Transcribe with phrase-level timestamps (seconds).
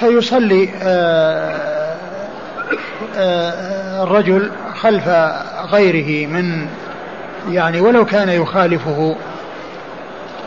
[0.00, 1.96] فيصلي آه،
[3.16, 5.08] آه، الرجل خلف
[5.72, 6.66] غيره من
[7.50, 9.16] يعني ولو كان يخالفه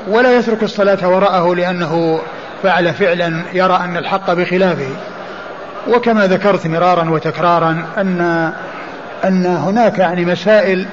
[0.07, 2.19] ولا يترك الصلاة وراءه لأنه
[2.63, 4.89] فعل فعلا يرى أن الحق بخلافه.
[5.87, 8.51] وكما ذكرت مرارا وتكرارا أن
[9.23, 10.85] أن هناك يعني مسائل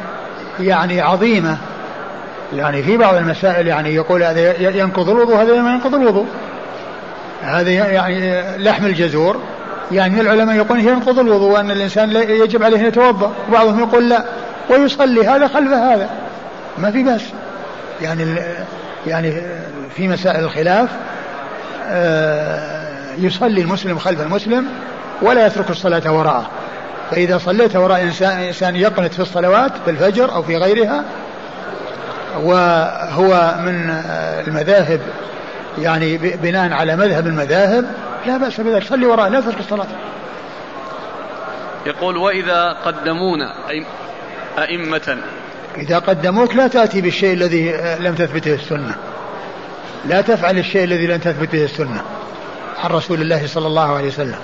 [0.60, 1.58] يعني عظيمة
[2.52, 6.26] يعني في بعض المسائل يعني يقول هذا ينقض الوضوء هذا ما ينقض الوضوء.
[7.42, 9.40] هذا يعني لحم الجزور
[9.92, 13.32] يعني العلماء يقول ينقض الوضوء وأن الإنسان يجب عليه أن يتوضأ.
[13.48, 14.24] وبعضهم يقول لا
[14.70, 16.10] ويصلي هذا خلف هذا.
[16.78, 17.22] ما في بس
[18.02, 18.24] يعني
[19.06, 19.42] يعني
[19.96, 20.88] في مسائل الخلاف
[21.88, 24.66] آه، يصلي المسلم خلف المسلم
[25.22, 26.50] ولا يترك الصلاة وراءه.
[27.10, 31.04] فإذا صليت وراء إنسان, إنسان يقنت في الصلوات في الفجر أو في غيرها
[32.42, 33.90] وهو من
[34.46, 35.00] المذاهب
[35.78, 37.94] يعني بناء على مذهب المذاهب
[38.26, 38.84] لا بأس بذلك.
[38.84, 39.86] صلي وراء لا تترك الصلاة.
[41.86, 43.54] يقول وإذا قدمونا
[44.58, 45.18] أئمة.
[45.76, 48.94] إذا قدموك لا تأتي بالشيء الذي لم تثبته السنة.
[50.04, 52.02] لا تفعل الشيء الذي لم تثبته السنة.
[52.78, 54.38] عن رسول الله صلى الله عليه وسلم.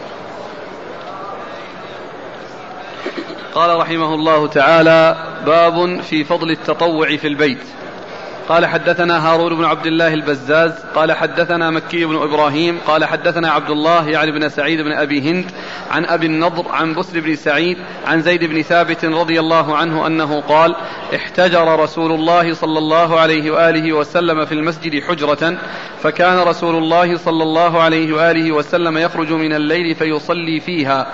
[3.54, 7.62] قال رحمه الله تعالى باب في فضل التطوع في البيت.
[8.48, 13.70] قال حدثنا هارون بن عبد الله البزاز قال حدثنا مكي بن إبراهيم قال حدثنا عبد
[13.70, 15.50] الله يعني بن سعيد بن أبي هند
[15.90, 20.40] عن أبي النضر عن بسر بن سعيد عن زيد بن ثابت رضي الله عنه أنه
[20.40, 20.76] قال
[21.14, 25.58] احتجر رسول الله صلى الله عليه وآله وسلم في المسجد حجرة
[26.02, 31.12] فكان رسول الله صلى الله عليه وآله وسلم يخرج من الليل فيصلي فيها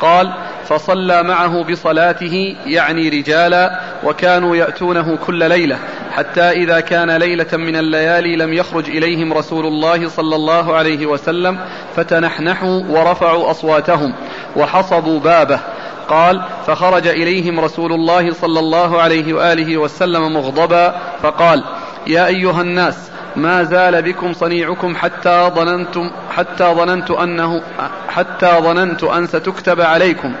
[0.00, 0.32] قال
[0.68, 5.78] فصلى معه بصلاته يعني رجالا وكانوا يأتونه كل ليلة
[6.12, 11.58] حتى إذا كان ليلة من الليالي لم يخرج إليهم رسول الله صلى الله عليه وسلم
[11.96, 14.14] فتنحنحوا ورفعوا أصواتهم
[14.56, 15.60] وحصبوا بابه.
[16.08, 21.64] قال فخرج إليهم رسول الله صلى الله عليه وآله وسلم مغضبا فقال
[22.06, 27.62] يا أيها الناس ما زال بكم صنيعكم حتى ظننتم حتى ظننت أنه
[28.08, 30.32] حتى ظننت أن ستكتب عليكم.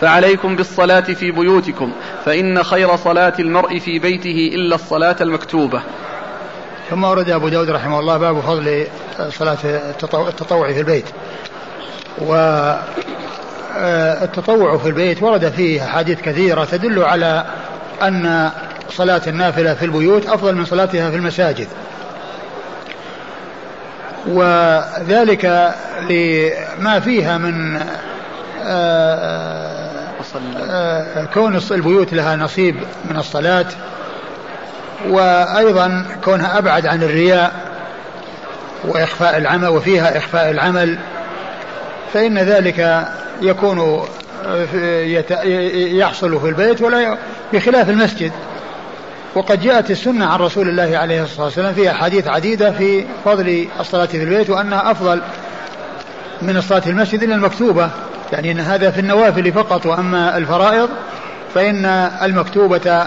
[0.00, 1.92] فعليكم بالصلاة في بيوتكم
[2.24, 5.82] فإن خير صلاة المرء في بيته إلا الصلاة المكتوبة.
[6.90, 8.86] ثم ورد أبو داود رحمه الله باب فضل
[9.28, 9.58] صلاة
[10.28, 11.06] التطوع في البيت.
[12.20, 12.34] و
[13.76, 17.44] آه، التطوع في البيت ورد فيه أحاديث كثيرة تدل على
[18.02, 18.50] أن
[18.90, 21.68] صلاة النافلة في البيوت أفضل من صلاتها في المساجد.
[24.26, 25.74] وذلك
[26.10, 27.80] لما فيها من
[28.64, 29.98] آه،
[30.70, 32.76] آه، كون البيوت لها نصيب
[33.10, 33.66] من الصلاة
[35.08, 37.52] وأيضا كونها أبعد عن الرياء
[38.84, 40.98] وإخفاء العمل وفيها إخفاء العمل
[42.14, 43.08] فإن ذلك
[43.42, 44.06] يكون
[45.74, 47.18] يحصل في البيت ولا
[47.52, 48.32] بخلاف المسجد.
[49.38, 54.06] وقد جاءت السنة عن رسول الله عليه الصلاة والسلام في أحاديث عديدة في فضل الصلاة
[54.06, 55.20] في البيت وأنها أفضل
[56.42, 57.90] من الصلاة في المسجد إلا المكتوبة.
[58.32, 60.88] يعني أن هذا في النوافل فقط وأما الفرائض
[61.54, 61.84] فإن
[62.22, 63.06] المكتوبة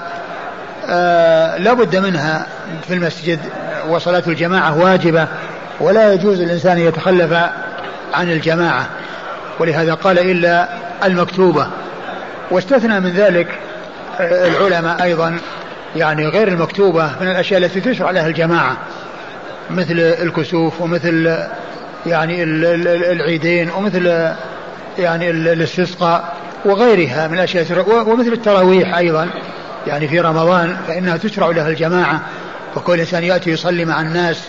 [0.90, 2.48] آه لا بد منها
[2.88, 3.40] في المسجد
[3.90, 5.28] وصلاة الجماعة واجبة
[5.80, 7.34] ولا يجوز الإنسان يتخلف
[8.14, 8.86] عن الجماعة.
[9.60, 10.70] ولهذا قال إلا
[11.04, 11.68] المكتوبة.
[12.52, 13.48] واستثنى من ذلك
[14.20, 15.40] آه، العلماء أيضا
[15.96, 18.78] يعني غير المكتوبة من الأشياء التي تشرع لها الجماعة.
[19.70, 21.38] مثل الكسوف ومثل
[22.06, 22.44] يعني
[23.12, 24.32] العيدين ومثل
[25.00, 26.36] يعني الاستسقاء
[26.66, 29.30] وغيرها من الأشياء ومثل التراويح أيضا.
[29.88, 32.22] يعني في رمضان فإنها تشرع لها الجماعة.
[32.76, 34.48] وكل إنسان يأتي يصلي مع الناس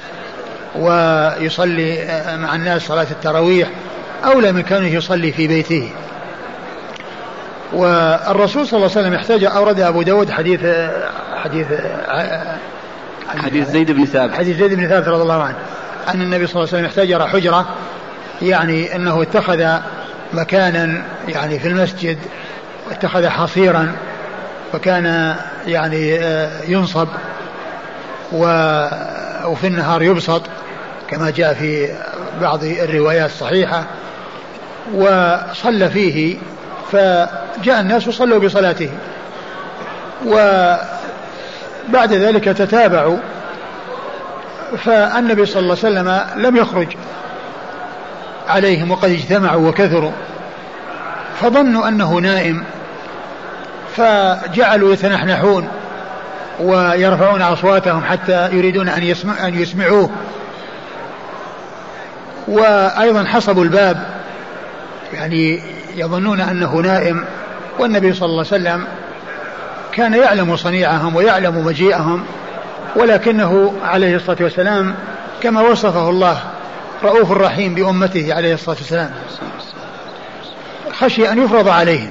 [0.76, 3.68] ويصلي مع الناس صلاة التراويح
[4.24, 5.90] أولى من كونه يصلي في بيته.
[7.72, 10.60] والرسول صلى الله عليه وسلم احتاج أورد أبو داود حديث
[11.44, 11.66] حديث
[13.38, 14.34] حديث زيد بن ثابت.
[14.34, 15.56] حديث زيد بن ثابت رضي الله عنه.
[16.08, 17.68] أن النبي صلى الله عليه وسلم احتجر حجرة
[18.42, 19.66] يعني أنه اتخذ
[20.32, 22.18] مكانا يعني في المسجد
[22.90, 23.92] اتخذ حصيرا
[24.74, 25.36] وكان
[25.66, 27.08] يعني آه، ينصب
[28.32, 30.42] وفي النهار يبسط
[31.08, 31.88] كما جاء في
[32.40, 33.84] بعض الروايات الصحيحة.
[34.94, 36.36] وصلى فيه
[36.92, 38.90] فجاء الناس وصلوا بصلاته
[40.26, 43.18] وبعد ذلك تتابعوا.
[44.84, 46.96] فالنبي صلى الله عليه وسلم لم يخرج
[48.48, 50.12] عليهم وقد اجتمعوا وكثروا.
[51.40, 52.64] فظنوا أنه نائم.
[53.96, 55.68] فجعلوا يتنحنحون
[56.60, 60.10] ويرفعون أصواتهم حتى يريدون أن يسمع أن يسمعوه.
[62.48, 64.06] وأيضا حصبوا الباب.
[65.12, 65.62] يعني
[65.96, 67.24] يظنون أنه نائم
[67.78, 68.84] والنبي صلى الله عليه وسلم
[69.92, 72.24] كان يعلم صنيعهم ويعلم مجيئهم
[72.96, 74.94] ولكنه عليه الصلاة والسلام
[75.42, 76.38] كما وصفه الله
[77.04, 79.10] رؤوف رحيم بأمته عليه الصلاة والسلام.
[80.92, 82.10] خشي أن يفرض عليهم.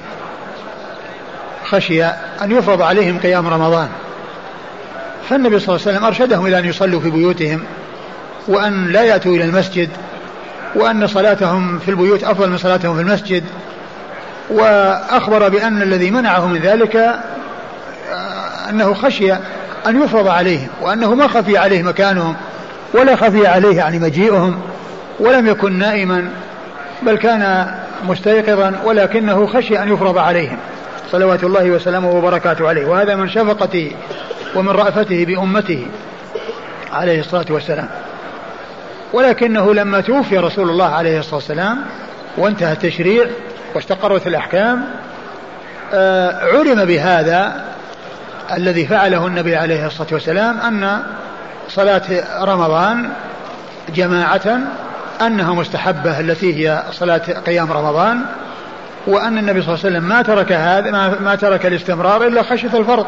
[1.64, 3.88] خشي أن يفرض عليهم قيام رمضان.
[5.30, 7.64] فالنبي صلى الله عليه وسلم أرشدهم إلى أن يصلوا في بيوتهم
[8.48, 9.88] وأن لا يأتوا إلى المسجد
[10.74, 13.44] وأن صلاتهم في البيوت أفضل من صلاتهم في المسجد
[14.52, 19.32] وأخبر بأن الذي منعه من ذلك آه، أنه خشي
[19.86, 22.36] أن يفرض عليهم وأنه ما خفي عليه مكانهم
[22.94, 24.60] ولا خفي عليه يعني مجيئهم
[25.20, 26.28] ولم يكن نائما
[27.02, 30.58] بل كان مستيقظا ولكنه خشي أن يفرض عليهم.
[31.12, 32.86] صلوات الله وسلامه وبركاته عليه.
[32.86, 33.92] وهذا من شفقته
[34.54, 35.86] ومن رأفته بأمته
[36.92, 37.88] عليه الصلاة والسلام.
[39.12, 41.78] ولكنه لما توفي رسول الله عليه الصلاة والسلام
[42.36, 43.26] وانتهى التشريع
[43.74, 44.84] واستقرت الأحكام
[45.94, 47.64] آه، علم بهذا
[48.56, 51.02] الذي فعله النبي عليه الصلاة والسلام أن
[51.68, 52.02] صلاة
[52.44, 53.08] رمضان
[53.94, 54.58] جماعة
[55.26, 58.20] أنها مستحبة التي هي صلاة قيام رمضان
[59.06, 62.78] وأن النبي صلى الله عليه وسلم ما ترك هذا ما, ما ترك الاستمرار إلا خشية
[62.78, 63.06] الفرض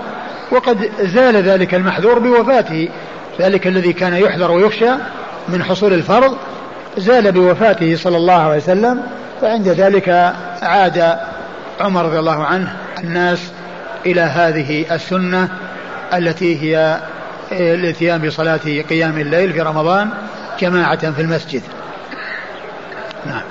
[0.50, 2.88] وقد زال ذلك المحذور بوفاته
[3.40, 4.90] ذلك الذي كان يحذر ويخشى
[5.48, 6.36] من حصول الفرض
[6.96, 9.02] زال بوفاته صلى الله عليه وسلم
[9.40, 10.08] فعند ذلك
[10.62, 11.18] عاد
[11.80, 13.52] عمر رضي الله عنه الناس
[14.06, 15.48] إلى هذه السنة
[16.14, 17.00] التي هي
[17.52, 20.10] الاتيان بصلاة قيام الليل في رمضان
[20.60, 21.62] جماعة في المسجد.
[23.26, 23.42] نعم.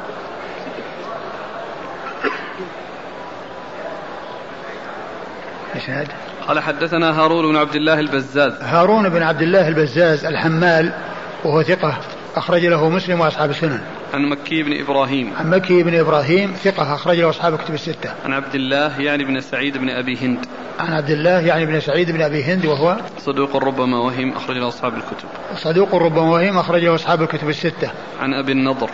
[5.76, 6.08] إسناد
[6.48, 8.54] قال حدثنا هارون بن عبد الله البزاز.
[8.62, 10.92] هارون بن عبد الله البزاز الحمال
[11.44, 11.98] وهو ثقة
[12.36, 13.82] أخرج له مسلم وأصحاب السنن.
[14.14, 15.34] عن مكي بن إبراهيم.
[15.38, 18.14] عن مكي بن إبراهيم ثقة أخرج له أصحاب الكتب الستة.
[18.26, 20.46] عن عبد الله يعني بن سعيد بن أبي هند.
[20.80, 24.68] عن عبد الله يعني بن سعيد بن أبي هند وهو صدوق ربما وهم أخرج له
[24.68, 25.28] أصحاب الكتب.
[25.56, 27.92] صدوق ربما وهم أخرج له أصحاب الكتب الستة.
[28.20, 28.90] عن أبي النضر.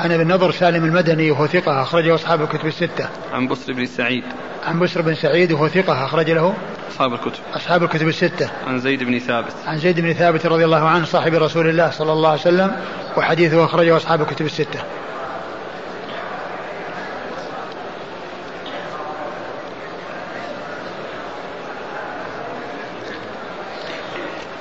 [0.00, 3.08] عن ابي النضر سالم المدني وهو ثقة أخرج له أصحاب الكتب الستة.
[3.32, 4.24] عن بسر بن سعيد.
[4.64, 6.54] عن بسر بن سعيد وهو ثقة أخرج له
[6.90, 7.40] أصحاب الكتب.
[7.54, 8.50] أصحاب الكتب الستة.
[8.66, 9.52] عن زيد بن ثابت.
[9.66, 12.76] عن زيد بن ثابت رضي الله عنه صاحب رسول الله صلى الله عليه وسلم
[13.16, 14.80] وحديثه أخرجه أصحاب الكتب الستة.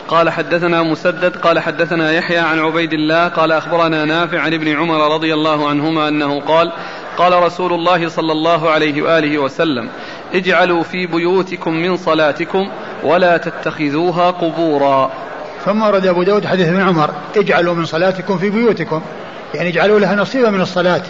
[0.09, 5.13] قال حدثنا مسدد قال حدثنا يحيى عن عبيد الله قال أخبرنا نافع عن ابن عمر
[5.13, 6.71] رضي الله عنهما أنه قال
[7.17, 9.89] قال رسول الله صلى الله عليه وآله وسلم
[10.33, 12.71] اجعلوا في بيوتكم من صلاتكم
[13.03, 15.11] ولا تتخذوها قبورا.
[15.65, 19.01] ثم ورد أبو داود حديث ابن عمر اجعلوا من صلاتكم في بيوتكم.
[19.53, 21.01] يعني اجعلوا لها نصيبا من الصلاة.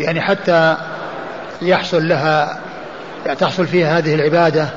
[0.00, 0.76] يعني حتى
[1.62, 2.60] يحصل لها
[3.38, 4.68] تحصل فيها هذه العبادة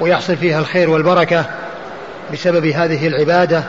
[0.00, 1.44] ويحصل فيها الخير والبركة.
[2.32, 3.64] بسبب هذه العبادة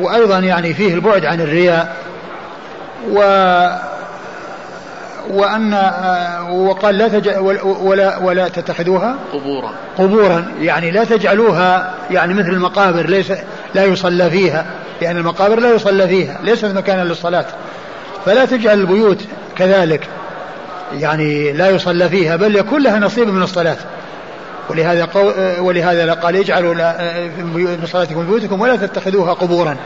[0.00, 1.96] وأيضا يعني فيه البعد عن الرياء
[3.10, 3.20] و
[5.30, 5.74] وأن
[6.50, 7.30] وقال لا تج...
[7.64, 9.74] ولا ولا تتخذوها قبورا.
[9.98, 13.32] قبورا يعني لا تجعلوها يعني مثل المقابر ليس
[13.74, 14.66] لا يصلى فيها
[15.02, 17.46] يعني المقابر لا يصلى فيها ليست مكانا للصلاة.
[18.26, 19.18] فلا تجعل البيوت
[19.56, 20.08] كذلك
[20.92, 23.76] يعني لا يصلى فيها بل يكون لها نصيب من الصلاة.
[24.70, 25.32] ولهذا قو...
[25.58, 26.74] ولهذا قال اجعلوا
[27.38, 29.76] من صلاتكم في بيوتكم ولا تتخذوها قبورا.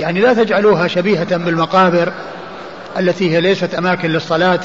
[0.00, 2.12] يعني لا تجعلوها شبيهة بالمقابر
[2.98, 4.60] التي هي ليست أماكن للصلاة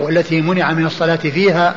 [0.00, 1.74] والتي منع من الصلاة فيها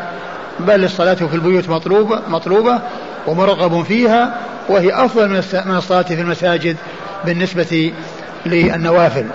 [0.59, 2.79] بل الصلاة في البيوت مطلوبة مطلوبة
[3.27, 5.29] ومرغب فيها وهي أفضل
[5.65, 6.77] من الصلاة في المساجد
[7.25, 7.93] بالنسبة
[8.45, 9.25] للنوافل.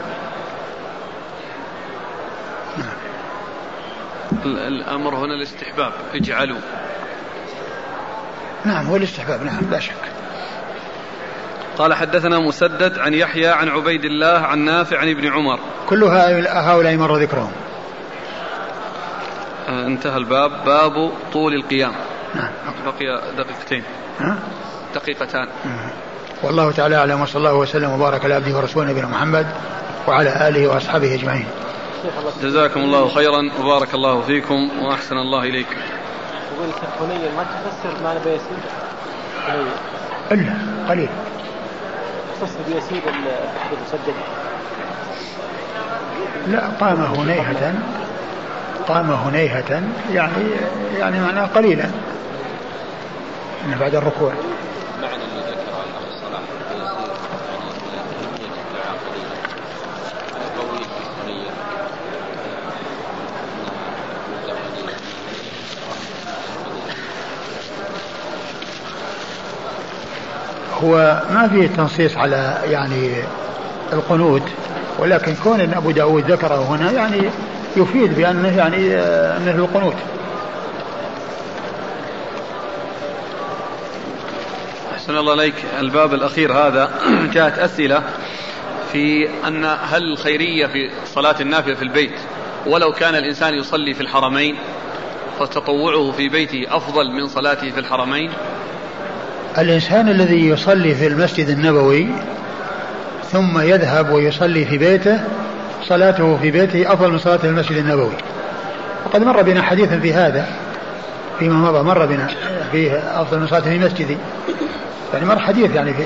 [4.44, 6.58] الأمر هنا الاستحباب اجعلوا.
[8.64, 9.94] نعم هو الاستحباب نعم لا شك.
[11.78, 15.58] قال حدثنا مسدد عن يحيى عن عبيد الله عن نافع عن ابن عمر.
[15.88, 17.52] كل هؤلاء مر ذكرهم
[19.68, 20.64] آه انتهى الباب.
[20.64, 21.92] باب طول القيام.
[22.34, 22.50] نعم.
[22.86, 23.82] بقي دقيقتين؟
[24.94, 25.48] دقيقتان.
[26.42, 29.46] والله تعالى أعلم وصلى الله وسلم وبارك على عبده ورسوله نبينا محمد
[30.08, 31.46] وعلى آله وأصحابه أجمعين.
[32.42, 35.76] جزاكم الله خيرا وبارك الله فيكم وأحسن الله اليكم
[36.60, 38.58] يقول حنين ما تفسر ما نبي يسير
[40.32, 40.52] إلا
[40.88, 41.08] قليل.
[42.40, 43.02] تفسر بيسير
[43.72, 44.14] المسدد
[46.46, 47.74] لا قام هنيهة.
[48.88, 50.44] قام هنيهة يعني
[50.98, 51.84] يعني معناه قليلا.
[53.80, 54.32] بعد الركوع.
[70.84, 73.10] هو ما فيه تنصيص على يعني
[73.92, 74.42] القنوت
[74.98, 77.30] ولكن كون إن أبو داود ذكره هنا يعني
[77.76, 79.96] يفيد بأنه يعني آه، أنه القنوت.
[84.94, 85.54] أحسن الله إليك.
[85.80, 86.90] الباب الأخير هذا
[87.34, 88.02] جاءت أسئلة
[88.92, 92.14] في أن هل الخيرية في صلاة النافلة في البيت
[92.66, 94.56] ولو كان الإنسان يصلي في الحرمين
[95.38, 98.30] فتطوعه في بيته أفضل من صلاته في الحرمين؟
[99.58, 102.08] الإنسان الذي يصلي في المسجد النبوي
[103.32, 105.20] ثم يذهب ويصلي في بيته
[105.88, 108.12] صلاته في بيته أفضل من صلاته في المسجد النبوي.
[109.06, 110.46] وقد مر بنا حديث في هذا
[111.38, 112.26] فيما مضى مر بنا
[112.72, 112.92] فيه
[113.22, 114.16] أفضل من صلاته في مسجدي.
[115.14, 116.02] يعني مر حديث يعني في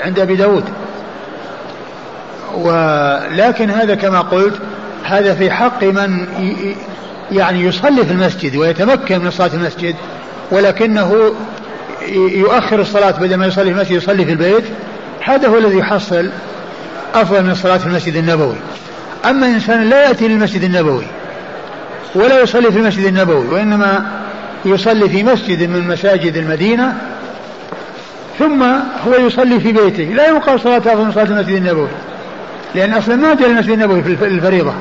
[0.00, 0.64] عند أبي داود.
[2.54, 4.54] ولكن هذا كما قلت
[5.04, 6.26] هذا في حق من
[7.32, 9.94] يعني يصلي في المسجد ويتمكن من صلاة المسجد
[10.50, 11.34] ولكنه
[12.08, 14.64] يؤخر الصلاة بدل ما يصلي في المسجد يصلي في البيت.
[15.24, 16.30] هذا هو الذي يحصل
[17.14, 18.56] أفضل من الصلاة في المسجد النبوي.
[19.24, 21.04] أما إنسان لا يأتي للمسجد النبوي
[22.14, 24.06] ولا يصلي في المسجد النبوي وإنما
[24.64, 26.98] يصلي في مسجد من مساجد المدينة
[28.38, 28.62] ثم
[29.06, 30.04] هو يصلي في بيته.
[30.04, 31.88] لا يقال صلاة أفضل من صلاة المسجد النبوي
[32.74, 34.74] لأن أصلا ما جاء المسجد النبوي في الفريضة.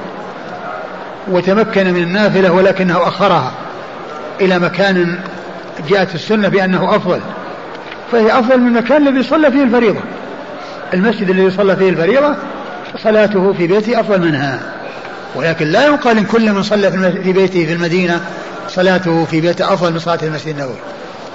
[1.27, 3.51] وتمكن من النافلة ولكنه أخرها
[4.41, 5.19] إلى مكان
[5.89, 7.19] جاءت السنة بأنه أفضل.
[8.11, 9.99] فهي أفضل من المكان الذي صلى فيه الفريضة.
[10.93, 12.35] المسجد الذي صلى فيه الفريضة
[13.03, 14.59] صلاته في بيته أفضل منها.
[15.35, 16.91] ولكن لا يقال إن كل من صلى
[17.23, 18.21] في بيته في المدينة
[18.67, 20.75] صلاته في بيته أفضل من صلاة المسجد النبوي.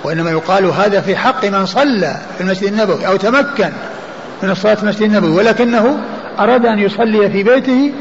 [0.05, 3.71] وإنما يقال هذا في حق من صلى في المسجد النبوي أو تمكن
[4.43, 5.31] من الصلاة في المسجد النبوي.
[5.31, 5.99] ولكنه
[6.39, 7.93] أراد أن يصلي في بيته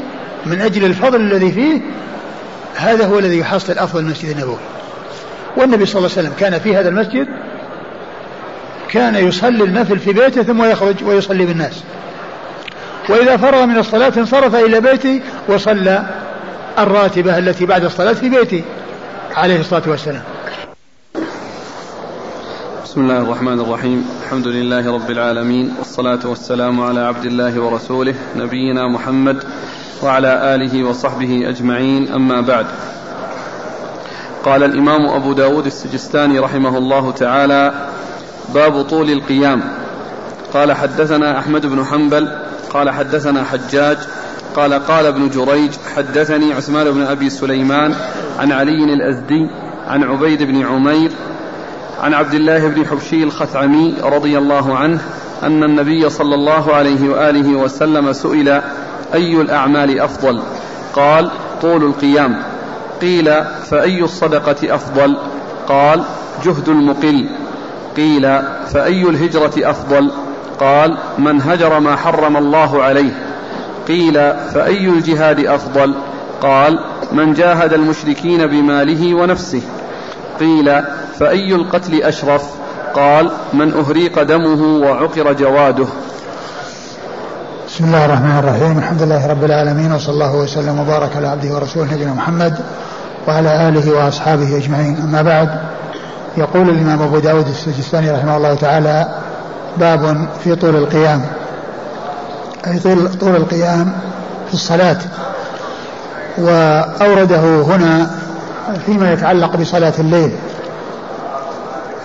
[0.46, 1.80] من أجل الفضل الذي فيه.
[2.76, 4.58] هذا هو الذي يحصل أفضل المسجد النبوي.
[5.56, 7.26] والنبي صلى الله عليه وسلم كان في هذا المسجد
[8.88, 11.82] كان يصلي النفل في بيته ثم يخرج ويصلي بالناس.
[13.08, 16.06] وإذا فرغ من الصلاة انصرف إلى بيته وصلى
[16.78, 18.64] الراتبة التي بعد الصلاة في بيته
[19.34, 20.22] عليه الصلاة والسلام.
[22.84, 24.08] بسم الله الرحمن الرحيم.
[24.24, 29.44] الحمد لله رب العالمين والصلاة والسلام على عبد الله ورسوله نبينا محمد
[30.02, 32.12] وعلى آله وصحبه أجمعين.
[32.12, 32.66] أما بعد
[34.46, 37.72] قال الإمام أبو داود السجستاني رحمه الله تعالى
[38.54, 39.60] باب طول القيام.
[40.54, 42.28] قال حدثنا أحمد بن حنبل
[42.70, 43.96] قال حدثنا حجاج
[44.56, 47.94] قال قال ابن جريج حدثني عثمان بن أبي سليمان
[48.38, 49.48] عن علي الأزدي
[49.86, 51.10] عن عبيد بن عمير
[52.00, 55.00] عن عبد الله بن حبشي الخثعمي رضي الله عنه
[55.42, 58.60] أن النبي صلى الله عليه وآله وسلم سئل
[59.14, 60.42] أي الأعمال أفضل؟
[60.94, 61.30] قال
[61.62, 62.55] طول القيام.
[63.00, 65.16] قيل فأي الصدقة أفضل؟
[65.68, 66.04] قال
[66.44, 67.28] جهد المقل.
[67.96, 70.10] قيل فأي الهجرة أفضل؟
[70.60, 73.12] قال من هجر ما حرم الله عليه.
[73.88, 74.14] قيل
[74.54, 75.94] فأي الجهاد أفضل؟
[76.40, 76.78] قال
[77.12, 79.62] من جاهد المشركين بماله ونفسه.
[80.40, 80.82] قيل
[81.18, 82.44] فأي القتل أشرف؟
[82.94, 85.86] قال من أهريق دمه وعقر جواده.
[87.76, 88.78] بسم الله الرحمن الرحيم.
[88.78, 92.58] الحمد لله رب العالمين وصلى الله وسلم وبارك على عبده ورسوله نبينا محمد
[93.28, 94.96] وعلى آله وأصحابه أجمعين.
[94.96, 95.48] أما بعد
[96.36, 99.08] يقول الإمام أبو داود السجستاني رحمه الله تعالى
[99.76, 101.22] باب في طول القيام.
[102.66, 103.92] أي طول, طول القيام
[104.48, 104.98] في الصلاة.
[106.38, 108.10] وأورده هنا
[108.86, 110.32] فيما يتعلق بصلاة الليل.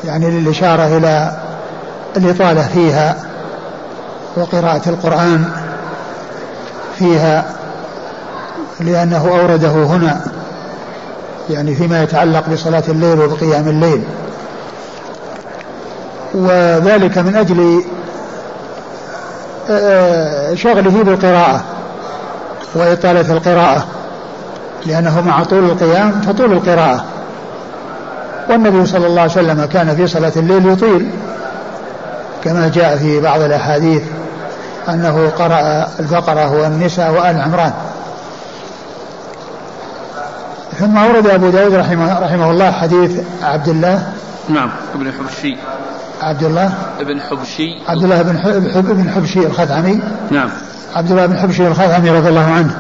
[0.04, 1.32] يعني للإشارة إلى
[2.18, 3.16] الإطالة فيها
[4.36, 5.61] وقراءة القرآن.
[7.02, 7.46] فيها
[8.80, 10.22] لأنه أورده هنا
[11.50, 14.04] يعني فيما يتعلق بصلاة الليل وبقيام الليل.
[16.34, 17.84] وذلك من أجل
[19.70, 21.64] آه، شغله بالقراءة
[22.76, 23.86] وإطالة القراءة
[24.86, 27.06] لأنه مع طول القيام تطول القراءة.
[28.50, 31.10] والنبي صلى الله عليه وسلم كان في صلاة الليل يطيل
[32.44, 34.04] كما جاء في بعض الأحاديث.
[34.90, 37.74] أنه قرأ البقرة والنساء وآل عمران.
[40.80, 44.04] ثم أورد أبو داود رحمه, رحمه الله حديث عبد الله
[44.50, 45.58] نعم ابن حبشي.
[46.22, 47.70] عبد الله ابن حبشي.
[47.88, 48.40] عبد الله بن
[48.74, 50.00] حب بن حبشي الخثعمي
[50.32, 50.50] نعم.
[50.96, 52.78] عبد الله بن حبشي الخثعمي رضي الله عنه.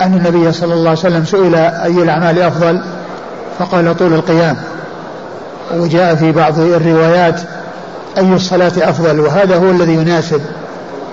[0.00, 2.80] أن النبي صلى الله عليه وسلم سئل أي الأعمال أفضل؟
[3.58, 4.56] فقال طول القيام.
[5.74, 7.40] وجاء في بعض الروايات
[8.18, 10.40] أي الصلاة أفضل؟ وهذا هو الذي يناسب.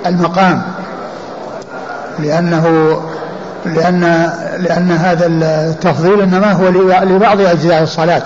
[0.05, 0.61] المقام.
[2.19, 2.97] لأنه
[3.65, 4.29] لأن
[4.59, 6.67] لأن هذا التفضيل إنما هو
[7.03, 8.23] لبعض أجزاء الصلاة.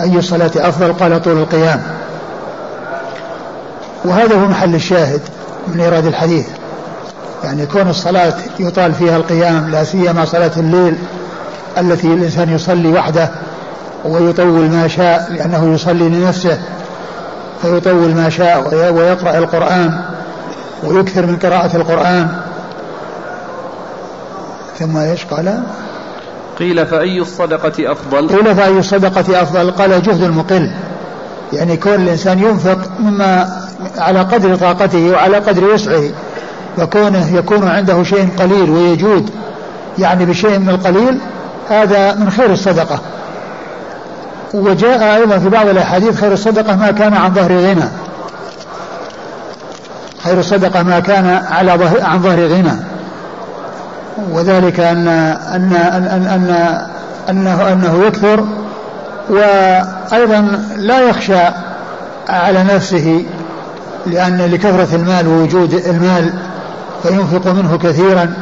[0.00, 1.82] أي الصلاة أفضل قال طول القيام.
[4.04, 5.20] وهذا هو محل الشاهد
[5.68, 6.46] من إيراد الحديث.
[7.44, 10.96] يعني كون الصلاة يطال فيها القيام لا سيما صلاة الليل
[11.78, 13.30] التي الإنسان يصلي وحده
[14.04, 16.58] ويطول ما شاء لأنه يصلي لنفسه.
[17.62, 20.00] فيطول ما شاء ويقرأ القرآن
[20.84, 22.28] ويكثر من قراءة القرآن
[24.78, 25.62] ثم إيش قال؟
[26.58, 30.70] قيل فأي الصدقة أفضل؟ قيل فأي الصدقة أفضل؟ قال جهد المقل
[31.52, 33.60] يعني كون الإنسان ينفق مما
[33.98, 36.02] على قدر طاقته وعلى قدر وسعه
[36.78, 39.30] وكونه يكون عنده شيء قليل ويجود
[39.98, 41.18] يعني بشيء من القليل
[41.68, 43.00] هذا من خير الصدقة
[44.54, 47.84] وجاء أيضا في بعض الأحاديث خير الصدقة ما كان عن ظهر غنى.
[50.24, 52.72] خير الصدقة ما كان على ظهر عن ظهر غنى.
[54.32, 56.80] وذلك أن أن أن أن, أن
[57.30, 58.44] أنه أنه يكثر
[59.28, 61.42] وأيضا لا يخشى
[62.28, 63.24] على نفسه
[64.06, 66.32] لأن لكثرة المال ووجود المال
[67.02, 68.34] فينفق منه كثيرا.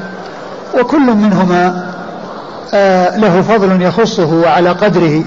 [0.81, 1.89] وكل منهما
[2.75, 5.25] آه، له فضل يخصه على قدره.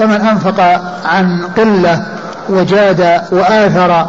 [0.00, 0.60] فمن أنفق
[1.04, 2.02] عن قلة
[2.48, 4.06] وجاد وآثر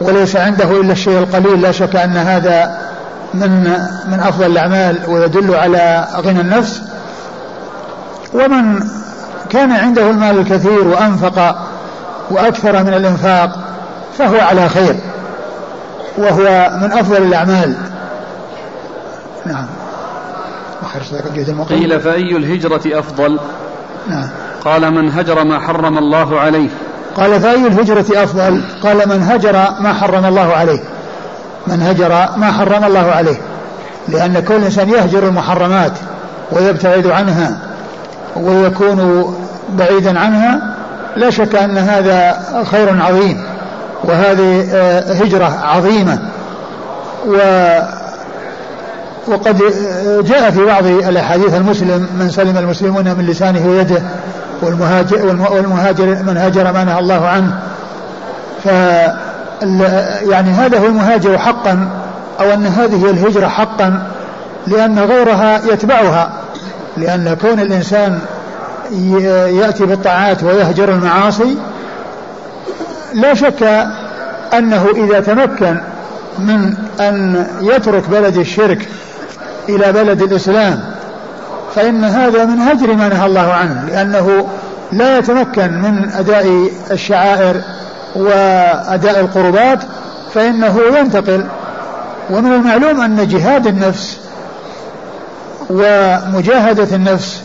[0.00, 2.78] وليس عنده إلا الشيء القليل لا شك أن هذا
[3.34, 3.50] من
[4.06, 6.82] من أفضل الأعمال ويدل على غنى النفس.
[8.32, 8.80] ومن
[9.50, 11.56] كان عنده المال الكثير وأنفق
[12.30, 13.58] وأكثر من الإنفاق
[14.18, 14.96] فهو على خير
[16.18, 17.74] وهو من أفضل الأعمال.
[19.46, 19.66] نعم.
[20.82, 23.38] وخير صدقة قيل فأي الهجرة أفضل؟
[24.08, 24.28] نعم.
[24.64, 26.68] قال من هجر ما حرم الله عليه.
[27.16, 30.80] قال فأي الهجرة أفضل؟ قال من هجر ما حرم الله عليه.
[31.66, 33.36] من هجر ما حرم الله عليه.
[34.08, 35.92] لأن كل إنسان يهجر المحرمات
[36.52, 37.58] ويبتعد عنها
[38.36, 39.34] ويكون
[39.78, 40.74] بعيدا عنها
[41.16, 43.42] لا شك أن هذا خير عظيم.
[44.04, 46.18] وهذه آه، هجرة عظيمة.
[47.26, 47.36] و
[49.28, 54.02] وقد آه، جاء في بعض الأحاديث المسلم من سلم المسلمون من لسانه ويده
[54.64, 57.58] والمهاجر, والمهاجر من هاجر ما نهى الله عنه.
[58.64, 58.66] ف
[60.30, 61.88] يعني هذا هو المهاجر حقا
[62.40, 64.02] أو أن هذه هي الهجرة حقا
[64.66, 66.32] لأن غيرها يتبعها.
[66.96, 68.18] لأن كون الإنسان
[69.60, 71.56] يأتي بالطاعات ويهجر المعاصي
[73.14, 73.62] لا شك
[74.58, 75.80] أنه إذا تمكن
[76.38, 78.88] من أن يترك بلد الشرك
[79.68, 80.93] إلى بلد الإسلام
[81.74, 84.48] فإن هذا من هجر ما نهى الله عنه لأنه
[84.92, 87.60] لا يتمكن من أداء الشعائر
[88.16, 89.78] وأداء القربات
[90.34, 91.46] فإنه ينتقل.
[92.30, 94.18] ومن المعلوم أن جهاد النفس
[95.70, 97.42] ومجاهدة النفس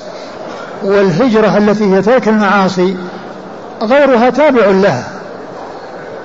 [0.84, 2.96] والهجرة التي هي ترك المعاصي
[3.82, 5.04] غيرها تابع لها.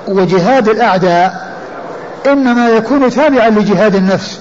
[0.09, 1.55] وجهاد الأعداء
[2.27, 4.41] إنما يكون تابعا لجهاد النفس.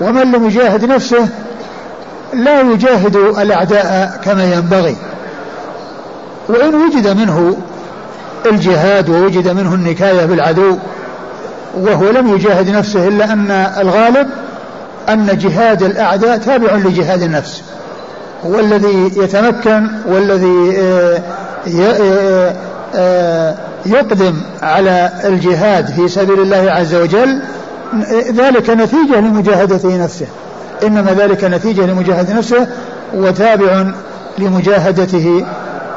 [0.00, 1.28] ومن لم يجاهد نفسه
[2.34, 4.96] لا يجاهد الأعداء كما ينبغي.
[6.48, 7.56] وإن وجد منه
[8.46, 10.76] الجهاد ووجد منه النكاية بالعدو
[11.74, 14.28] وهو لم يجاهد نفسه إلا أن الغالب
[15.08, 17.62] أن جهاد الأعداء تابع لجهاد النفس.
[18.44, 21.22] والذي يتمكن والذي آه،
[21.80, 22.54] آه،
[22.94, 23.54] آه،
[23.86, 27.42] يقدم على الجهاد في سبيل الله عز وجل
[28.30, 30.26] ذلك نتيجة لمجاهدة نفسه.
[30.84, 32.66] إنما ذلك نتيجة لمجاهدة نفسه
[33.14, 33.92] وتابع
[34.38, 35.46] لمجاهدته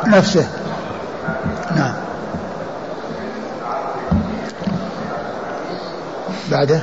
[0.08, 0.48] نفسه.
[1.76, 1.94] نعم.
[6.52, 6.82] بعده.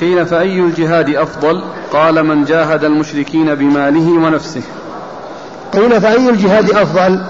[0.00, 4.62] قيل فأي الجهاد أفضل؟ قال من جاهد المشركين بماله ونفسه.
[5.72, 7.24] قيل فأي الجهاد أفضل؟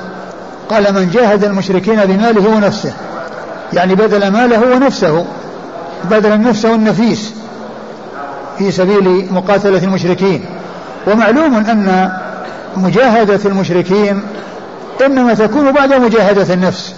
[0.69, 2.93] قال من جاهد المشركين بماله ونفسه.
[3.73, 5.27] يعني بدل ماله ونفسه.
[6.11, 7.35] بدل نفسه النفيس.
[8.59, 10.45] في سبيل مقاتلة المشركين.
[11.07, 12.13] ومعلوم أن
[12.77, 14.23] مجاهدة المشركين
[15.07, 16.95] إنما تكون بعد مجاهدة النفس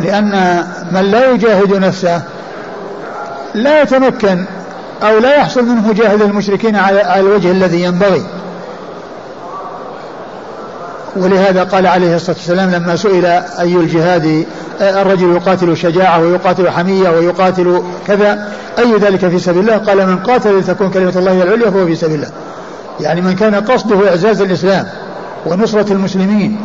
[0.00, 2.22] لأن من لا يجاهد نفسه
[3.54, 4.44] لا يتمكن
[5.02, 8.22] أو لا يحصل منه مجاهدة المشركين على الوجه الذي ينبغي.
[11.16, 13.26] ولهذا قال عليه الصلاة والسلام لما سئل
[13.60, 14.44] أي الجهاد
[14.80, 18.48] الرجل يقاتل شجاعة ويقاتل حمية ويقاتل كذا
[18.78, 22.14] أي ذلك في سبيل الله؟ قال من قاتل لتكون كلمة الله العليا فهو في سبيل
[22.14, 22.30] الله.
[23.00, 24.86] يعني من كان قصده إعزاز الإسلام
[25.46, 26.60] ونصرة المسلمين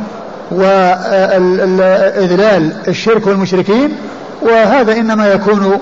[0.51, 3.95] وإذلال الشرك والمشركين
[4.41, 5.79] وهذا إنما يكون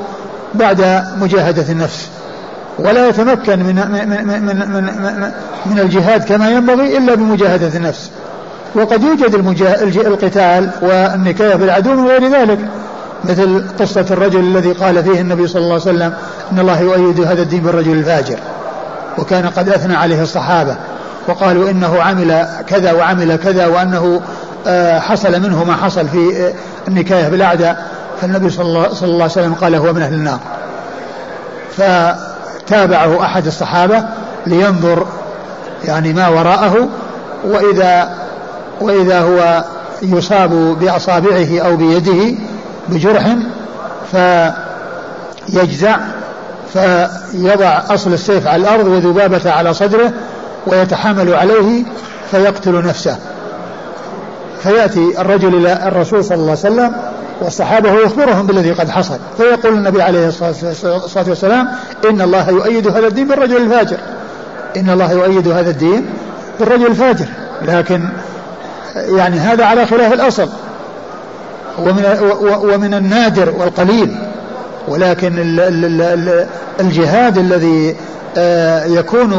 [0.54, 2.10] بعد مجاهدة النفس.
[2.80, 4.84] ولا يتمكن من من من من, من,
[5.66, 8.12] من الجهاد كما ينبغي إلا بمجاهدة النفس.
[8.76, 9.36] وقد يوجد.
[10.08, 12.60] القتال والنكاية بالعدو من غير ذلك
[13.24, 16.14] مثل قصة الرجل الذي قال فيه النبي صلى الله عليه وسلم
[16.52, 18.38] إن الله يؤيد هذا الدين بالرجل الفاجر
[19.18, 20.76] وكان قد أثنى عليه الصحابة
[21.28, 24.22] وقالوا إنه عمل كذا وعمل كذا وأنه
[24.68, 26.54] آه، حصل منه ما حصل في آه،
[26.88, 27.86] النكاية بالأعداء
[28.22, 30.40] فالنبي صلى الله, صلى الله عليه وسلم قال هو من أهل النار
[31.72, 34.04] فتابعه أحد الصحابة
[34.48, 35.08] لينظر
[35.84, 36.90] يعني ما وراءه
[37.46, 38.25] وإذا
[38.82, 39.64] وإذا هو
[40.02, 42.38] يصاب بأصابعه أو بيده
[42.90, 43.36] بجرح
[45.52, 45.98] فيجزع
[46.74, 50.14] فيضع أصل السيف على الأرض وذبابة على صدره
[50.68, 51.84] ويتحامل عليه
[52.32, 53.18] فيقتل نفسه.
[54.64, 56.96] فيأتي الرجل إلى الرسول صلى الله عليه وسلم
[57.42, 59.18] والصحابة ويخبرهم بالذي قد حصل.
[59.38, 61.68] فيقول النبي عليه الصلاة والسلام
[62.10, 63.98] إن الله يؤيد هذا الدين بالرجل الفاجر.
[64.78, 66.06] إن الله يؤيد هذا الدين
[66.60, 67.26] بالرجل الفاجر.
[67.62, 68.10] لكن
[68.96, 70.50] يعني هذا على خلاف الأصل.
[71.80, 72.06] ومن
[72.42, 74.16] ومن النادر والقليل.
[74.88, 75.34] ولكن
[76.80, 77.96] الجهاد الذي
[78.38, 79.32] آه، يكون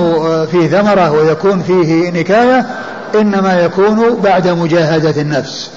[0.46, 2.66] فيه ثمرة ويكون فيه نكاية
[3.14, 5.70] إنما يكون بعد مجاهدة النفس.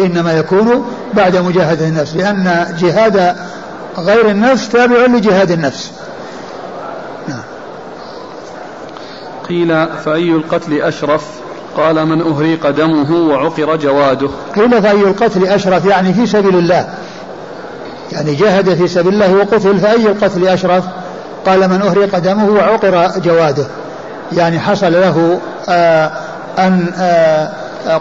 [0.00, 2.16] إنما يكون بعد مجاهدة النفس.
[2.16, 3.36] لأن جهاد
[3.98, 5.92] غير النفس تابع لجهاد النفس.
[7.28, 7.42] نعم.
[9.48, 11.45] قيل فأي القتل أشرف؟
[11.76, 14.28] قال من أهريق دمه وعقر جواده.
[14.56, 16.88] قيل فأي القتل أشرف يعني في سبيل الله.
[18.12, 20.84] يعني جاهد في سبيل الله وقتل فأي القتل أشرف؟
[21.46, 23.66] قال من أهريق دمه وعقر جواده.
[24.32, 26.10] يعني حصل له آه
[26.58, 27.50] أن آه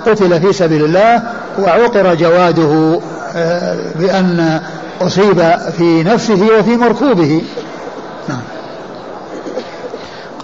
[0.06, 1.24] قتل في سبيل الله
[1.60, 3.00] وعقر جواده
[3.36, 4.62] آه بأن
[5.02, 5.42] أصيب
[5.78, 7.42] في نفسه وفي مركوبه.
[8.30, 8.42] نعم.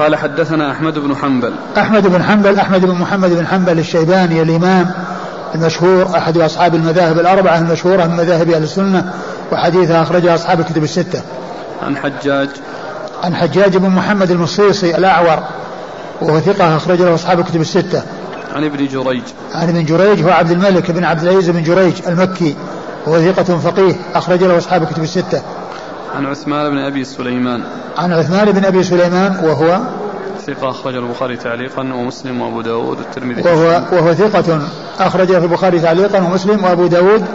[0.01, 1.53] قال حدثنا أحمد بن حنبل.
[1.77, 4.91] أحمد بن حنبل أحمد بن محمد بن حنبل الشيباني الإمام
[5.55, 9.13] المشهور أحد أصحاب المذاهب الأربعة المشهورة من مذاهب أهل السنة
[9.51, 11.21] وحديثها أخرجها أصحاب الكتب الستة.
[11.83, 12.49] عن حجاج.
[13.23, 15.43] عن حجاج بن محمد المصيصي الأعور
[16.21, 18.03] وهو ثقة أخرج له أصحاب الكتب الستة.
[18.55, 19.23] عن ابن جريج.
[19.55, 22.55] عن ابن جريج هو عبد الملك بن عبد العزيز بن جريج المكي
[23.07, 25.41] وهو ثقة فقيه أخرج له أصحاب الكتب الستة.
[26.15, 27.63] عن عثمان بن أبي سليمان.
[27.97, 29.79] عن عثمان بن أبي سليمان وهو
[30.47, 33.41] ثقة أخرج البخاري تعليقا ومسلم وأبو داود والترمذي.
[33.41, 34.61] وهو, وهو ثقة
[34.99, 37.25] أخرجه في البخاري تعليقا ومسلم وأبو داود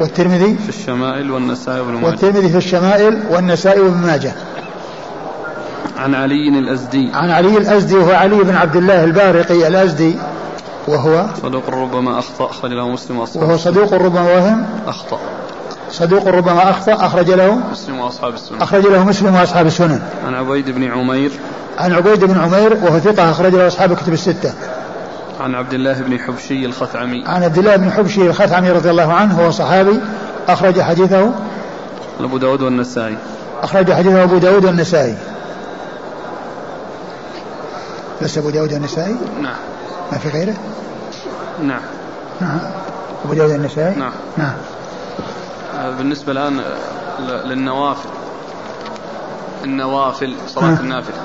[0.00, 0.54] والترمذي.
[0.54, 2.06] في الشمائل والنسائي وابن ماجه.
[2.06, 4.32] والترمذي في الشمائل والنسائي وابن ماجه.
[5.96, 7.10] عن علي الأزدي.
[7.14, 10.16] عن علي الأزدي وهو علي بن عبد الله البارقي الأزدي
[10.88, 14.66] وهو صدوق ربما أخطأ أخرج له مسلم وأصحاب وهو صدوق ربما وهم.
[14.86, 15.18] أخطأ.
[15.98, 18.62] صدوق ربما أخطأ أخرج له مسلم وأصحاب السنن.
[18.62, 20.00] أخرج له مسلم وأصحاب السنن.
[20.26, 21.32] عن عبيد بن عمير.
[21.78, 24.52] عن عبيد بن عمير وهو ثقة أخرج له أصحاب الكتب الستة.
[25.40, 27.24] عن عبد الله بن حبشي الخثعمي.
[27.26, 30.00] عن عبد الله بن حبشي الخثعمي رضي الله عنه هو صحابي
[30.48, 31.30] أخرج حديثه.
[32.20, 33.16] أبو داود والنسائي.
[33.62, 35.16] أخرج حديثه أبو داود والنسائي.
[38.22, 39.56] بس أبو داود والنسائي؟ نعم.
[40.12, 40.54] ما في غيره؟
[41.62, 41.80] نعم.
[42.40, 42.58] نعم.
[43.24, 44.12] أبو داود والنسائي؟ نعم.
[44.36, 44.54] نعم.
[45.98, 46.60] بالنسبة الآن
[47.44, 48.08] للنوافل.
[49.64, 50.80] النوافل صلاة نعم.
[50.80, 51.16] النافلة.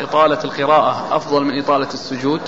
[0.00, 2.40] إطالة القراءة أفضل من إطالة السجود؟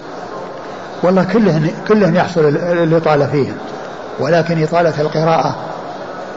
[1.02, 3.54] والله كله كله يحصل الإطالة فيها.
[4.20, 5.56] ولكن إطالة القراءة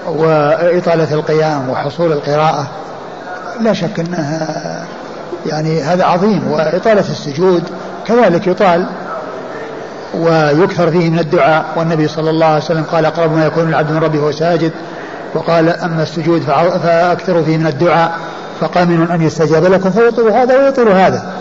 [0.08, 2.68] وإطالة القيام وحصول القراءة
[3.62, 4.88] لا شك أنها
[5.46, 6.52] يعني هذا عظيم.
[6.52, 7.64] وإطالة السجود
[8.08, 8.90] كذلك يطال
[10.13, 11.65] ويكثر فيه من الدعاء.
[11.76, 14.71] والنبي صلى الله عليه وسلم قال أقرب ما يكون العبد من ربه وهو ساجد.
[15.34, 16.41] وقال أما السجود
[16.84, 18.19] فأكثروا فيه من الدعاء.
[18.62, 21.34] فقامن أن يستجاب لكم فيطول هذا ويطول هذا.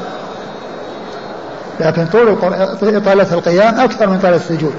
[1.80, 2.38] لكن طول
[2.96, 4.74] إطالة القيام أكثر من طالة السجود.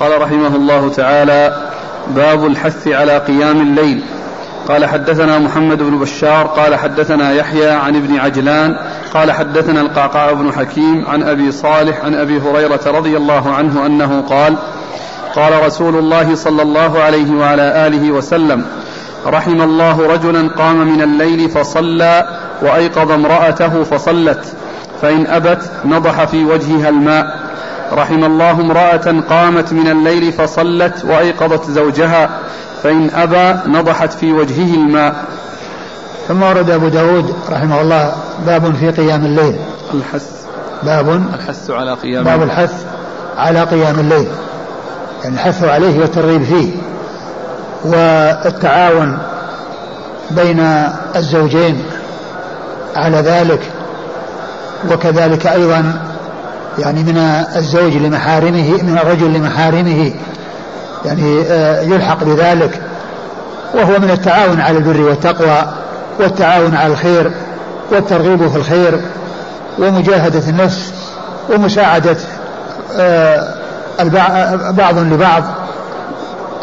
[0.00, 1.56] قال رحمه الله تعالى
[2.08, 4.04] باب الحث على قيام الليل.
[4.68, 8.76] قال حدثنا محمد بن بشار قال حدثنا يحيى عن ابن عجلان
[9.14, 14.20] قال حدثنا القعقاع بن حكيم عن أبي صالح عن أبي هريرة رضي الله عنه أنه
[14.20, 14.56] قال
[15.34, 18.64] قال رسول الله صلى الله عليه وعلى آله وسلم
[19.26, 22.28] رحم الله رجلا قام من الليل فصلى
[22.62, 24.44] وأيقظ امرأته فصلت
[25.02, 27.52] فإن أبت نضح في وجهها الماء.
[27.92, 32.30] رحم الله امرأة قامت من الليل فصلت وأيقظت زوجها
[32.82, 35.14] فإن أبى نضحت في وجهه الماء.
[36.28, 38.12] ثم ورد أبو داود رحمه الله
[38.46, 39.56] باب في قيام الليل.
[39.94, 40.30] الحث.
[40.82, 42.84] باب الحث على قيام باب الحث
[43.36, 44.28] على قيام الليل.
[45.22, 46.70] يعني الحث عليه والترغيب فيه.
[47.84, 49.18] والتعاون
[50.30, 50.60] بين
[51.16, 51.82] الزوجين
[52.96, 53.60] على ذلك.
[54.92, 55.94] وكذلك أيضا
[56.78, 57.16] يعني من
[57.56, 60.12] الزوج لمحارمه من الرجل لمحارمه
[61.04, 62.82] يعني آه، يلحق بذلك.
[63.74, 65.72] وهو من التعاون على البر والتقوى
[66.20, 67.32] والتعاون على الخير
[67.90, 69.00] والترغيب في الخير
[69.78, 70.92] ومجاهدة النفس
[71.50, 72.16] ومساعدة
[72.96, 73.54] آه،
[74.70, 75.42] بعض لبعض.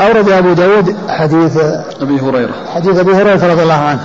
[0.02, 1.58] أورد أبو داود حديث
[2.02, 2.54] أبي هريرة.
[2.76, 4.00] حديث أبي هريرة رضي الله عنه.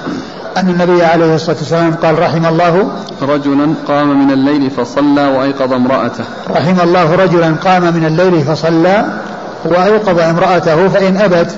[0.56, 2.88] أن النبي عليه الصلاة والسلام قال رحم الله
[3.22, 6.24] رجلا قام من الليل فصلى وأيقظ امرأته.
[6.50, 9.04] رحم الله رجلا قام من الليل فصلى
[9.64, 11.54] وأيقظ امرأته فإن أبت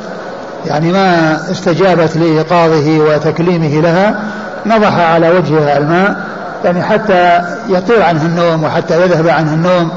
[0.67, 4.15] يعني ما استجابت لإيقاظه وتكليمه لها
[4.67, 6.17] نضح على وجهها الماء
[6.65, 9.91] يعني حتى يطير عنه النوم وحتى يذهب عنه النوم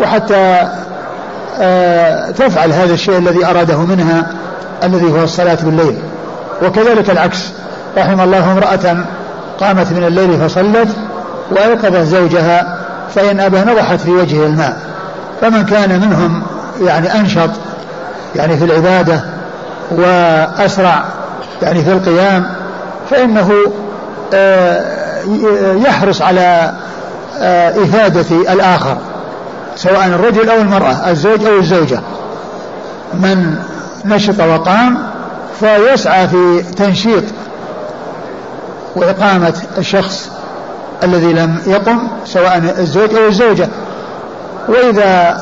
[0.00, 0.68] وحتى
[1.60, 4.26] آه تفعل هذا الشيء الذي أراده منها
[4.84, 5.98] الذي هو الصلاة بالليل.
[6.62, 7.52] وكذلك العكس
[7.98, 9.04] رحم الله امرأة
[9.60, 10.88] قامت من الليل فصلت
[11.50, 12.78] وأيقظت زوجها
[13.14, 14.76] فإن أبى نضحت في وجهه الماء.
[15.40, 16.42] فمن كان منهم
[16.80, 17.50] يعني أنشط
[18.36, 19.20] يعني في العبادة
[19.90, 21.04] وأسرع
[21.62, 22.46] يعني في القيام
[23.10, 23.52] فإنه
[24.34, 24.82] آه،
[25.86, 26.72] يحرص على
[27.38, 28.96] آه، إفادة الآخر
[29.76, 32.00] سواء الرجل أو المرأة الزوج أو الزوجة.
[33.14, 33.54] من
[34.04, 34.98] نشط وقام
[35.60, 37.24] فيسعى في تنشيط
[38.96, 40.30] وإقامة الشخص
[41.02, 43.68] الذي لم يقم سواء الزوج أو الزوجة.
[44.68, 45.36] وإذا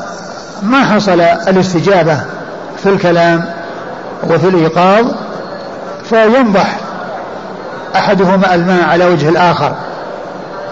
[0.65, 2.21] ما حصل الاستجابة
[2.83, 3.45] في الكلام
[4.23, 5.05] وفي الإيقاظ
[6.03, 6.79] فينضح
[7.95, 9.75] أحدهما الماء على وجه الآخر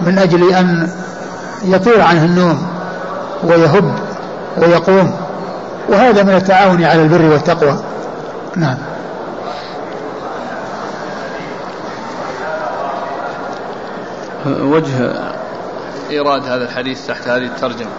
[0.02, 0.90] من أجل أن
[1.64, 2.68] يطير عنه النوم
[3.44, 3.94] ويهب
[4.58, 5.16] ويقوم
[5.90, 7.80] وهذا من التعاون على البر والتقوى.
[8.56, 8.78] نعم.
[14.46, 15.14] وجه
[16.10, 17.90] إيراد هذا الحديث تحت هذه الترجمة.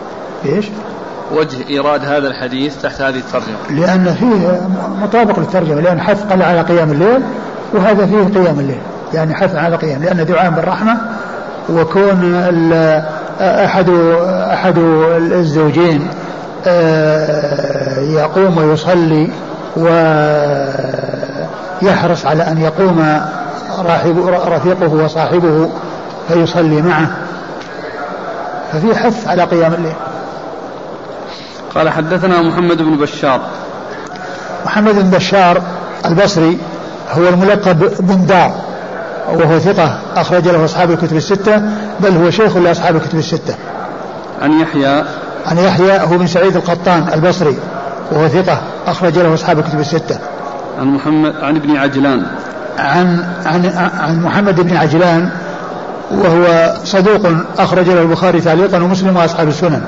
[0.45, 0.67] إيش؟
[1.33, 3.57] وجه إيراد هذا الحديث تحت هذه الترجمة.
[3.71, 4.69] لأن فيه
[5.03, 7.23] مطابق للترجمة لأن حث قال على قيام الليل
[7.73, 8.81] وهذا فيه قيام الليل.
[9.15, 10.97] يعني حث على قيام لأن دعاء بالرحمة
[11.71, 12.35] وكون
[13.41, 13.89] أحد
[14.53, 14.79] أحد
[15.33, 16.09] الزوجين
[16.67, 19.31] آه، يقوم ويصلي
[21.83, 23.21] ويحرص على أن يقوم
[24.47, 25.71] رفيقه وصاحبه
[26.29, 27.11] فيصلي معه.
[28.73, 29.95] ففي حث على قيام الليل.
[31.75, 33.41] قال حدثنا محمد بن بشار.
[34.67, 35.63] محمد بن بشار
[36.07, 36.59] البصري
[37.11, 38.53] هو الملقب بن دار
[39.33, 41.63] وهو ثقة أخرج له أصحاب الكتب الستة
[42.01, 43.55] بل هو شيخ لأصحاب الكتب الستة.
[44.43, 45.05] عن يحيى.
[45.47, 47.57] عن يحيى هو بن سعيد القطان البصري
[48.13, 50.19] وهو ثقة أخرج له أصحاب الكتب الستة.
[50.79, 52.27] عن محمد عن ابن عجلان.
[52.79, 53.67] عن عن
[53.99, 55.31] عن محمد بن عجلان
[56.11, 57.27] وهو صدوق
[57.59, 59.83] أخرج له البخاري تعليقا ومسلم وأصحاب السنن.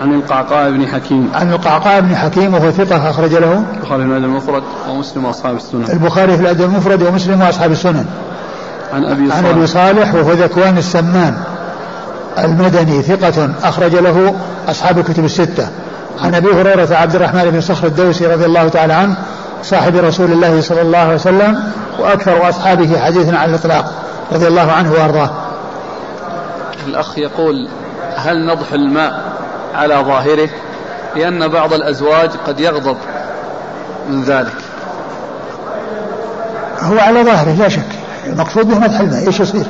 [0.00, 1.30] عن القعقاع بن حكيم.
[1.34, 5.84] عن القعقاع بن حكيم وهو ثقة أخرج له البخاري في الأدب المفرد ومسلم وأصحاب السنن.
[5.90, 8.06] البخاري في الأدب المفرد ومسلم وأصحاب السنن.
[8.92, 10.14] عن أبي صالح عن أبي صالح.
[10.14, 11.36] وهو ذكوان السمان.
[12.38, 14.34] المدني ثقة أخرج له
[14.68, 15.68] أصحاب الكتب الستة.
[16.20, 19.14] عن أبي هريرة عبد الرحمن بن صخر الدوسي رضي الله تعالى عنه
[19.62, 21.58] صاحب رسول الله صلى الله عليه وسلم
[21.98, 23.92] وأكثر أصحابه حديثا على الإطلاق
[24.32, 25.30] رضي الله عنه وأرضاه.
[26.86, 27.68] الأخ يقول
[28.16, 29.31] هل نضح الماء
[29.74, 30.48] على ظاهره
[31.16, 32.96] لأن بعض الأزواج قد يغضب
[34.10, 34.54] من ذلك.
[36.80, 37.88] هو على ظاهره لا شك.
[38.26, 39.26] المقصود به مدح الماء.
[39.26, 39.66] إيش يصير؟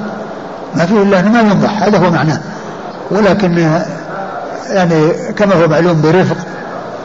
[0.75, 1.83] ما فيه إلا ما ينضح.
[1.83, 2.41] هذا هو معناه.
[3.11, 3.59] ولكن
[4.69, 6.37] يعني كما هو معلوم برفق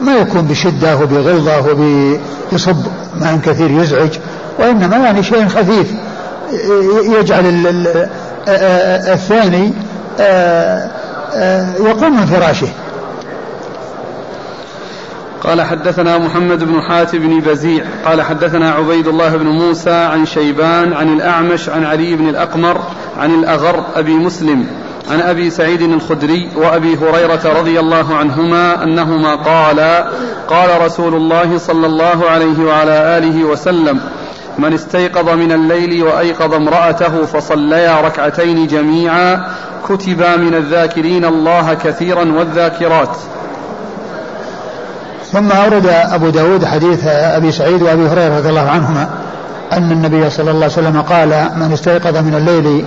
[0.00, 2.76] ما يكون بشدة وبغلظة وبيصب.
[3.20, 4.18] ماء كثير يزعج
[4.58, 5.92] وإنما يعني شيء خفيف.
[7.18, 7.42] يجعل
[8.48, 9.72] الثاني
[11.80, 12.68] يقوم من فراشه.
[15.48, 20.92] قال حدثنا محمد بن حاتم بن بزيع قال حدثنا عبيد الله بن موسى عن شيبان
[20.92, 22.80] عن الأعمش عن علي بن الأقمر
[23.18, 24.66] عن الأغر أبي مسلم
[25.10, 30.10] عن أبي سعيد الخدري وأبي هريرة رضي الله عنهما أنهما قالا
[30.48, 34.00] قال رسول الله صلى الله عليه وعلى آله وسلم
[34.58, 39.48] من استيقظ من الليل وأيقظ امرأته فصليا ركعتين جميعا
[39.88, 43.16] كتبا من الذاكرين الله كثيرا والذاكرات.
[45.32, 49.08] ثم أورد أبو داود حديث أبي سعيد وأبي هريرة رضي الله عنهما
[49.72, 52.84] أن النبي صلى الله عليه وسلم قال من استيقظ من الليل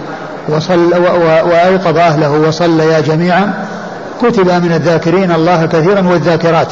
[0.49, 0.93] وصل
[1.51, 3.53] وأيقظ أهله وصليا جميعا
[4.21, 6.67] كتب من الذاكرين الله كثيرا والذاكرات.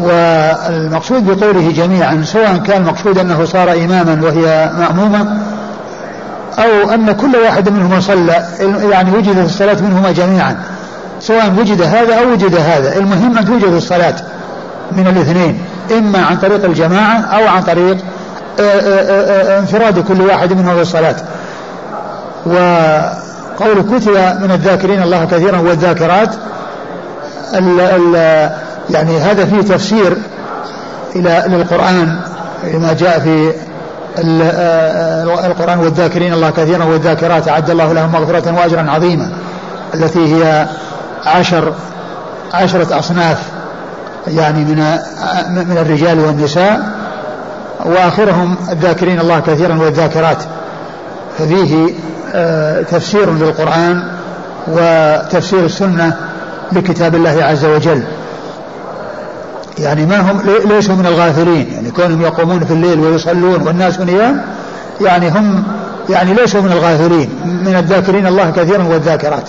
[0.00, 5.38] والمقصود بقوله جميعا سواء كان المقصود أنه صار إماما وهي مأمومة
[6.58, 8.46] أو أن كل واحد منهما صلى
[8.90, 10.56] يعني وجدت الصلاة منهما جميعا.
[11.20, 12.96] سواء وجد هذا أو وجد هذا.
[12.96, 14.14] المهم أن توجد الصلاة
[14.92, 15.58] من الاثنين
[15.98, 17.96] إما عن طريق الجماعة أو عن طريق
[18.60, 21.16] آه، آه، آه، انفراد كل واحد منهم بالصلاة
[22.46, 26.34] وقول كتب من الذاكرين الله كثيرا والذاكرات
[27.54, 28.14] ال ال
[28.90, 30.16] يعني هذا فيه تفسير
[31.16, 32.20] إلى للقرآن
[32.64, 33.52] ما جاء في
[35.46, 39.32] القرآن والذاكرين الله كثيرا والذاكرات أعد الله لهم مغفرة وأجرا عظيما
[39.94, 40.66] التي هي
[41.28, 41.72] عشر
[42.54, 43.38] عشرة أصناف
[44.28, 44.76] يعني من
[45.48, 46.98] من الرجال والنساء
[47.84, 50.38] وآخرهم الذاكرين الله كثيرا والذاكرات.
[51.38, 51.94] ففيه
[52.34, 54.02] آه، تفسير للقرآن
[54.66, 56.16] وتفسير السنة
[56.72, 58.02] لكتاب الله عز وجل.
[59.78, 61.72] يعني ما هم ليسوا من الغافلين.
[61.72, 64.42] يعني كونهم يقومون في الليل ويصلون والناس نيام
[65.00, 65.62] يعني هم
[66.10, 69.48] يعني ليسوا من الغافلين من الذاكرين الله كثيرا والذاكرات.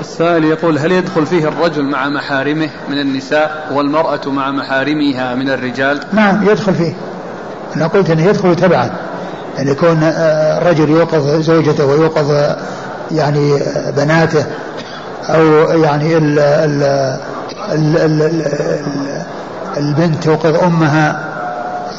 [0.00, 6.00] السائل يقول هل يدخل فيه الرجل مع محارمه من النساء والمرأة مع محارمها من الرجال؟
[6.12, 6.94] نعم يدخل فيه.
[7.76, 8.90] أنا قلت أنه يدخل تبعا.
[9.56, 12.56] يعني يكون آه، الرجل يوقظ زوجته ويوقظ آه،
[13.10, 14.46] يعني آه، بناته
[15.28, 15.42] أو
[15.82, 16.82] يعني ال ال
[17.72, 19.22] ال ال ال
[19.76, 21.20] البنت توقظ أمها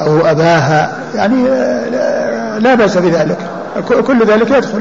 [0.00, 0.98] أو أباها.
[1.14, 1.48] يعني
[2.58, 3.38] لا بأس بذلك.
[4.06, 4.80] كل ذلك يدخل.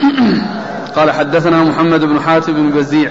[0.96, 3.10] قال حدثنا محمد بن حاتم بن بزيع.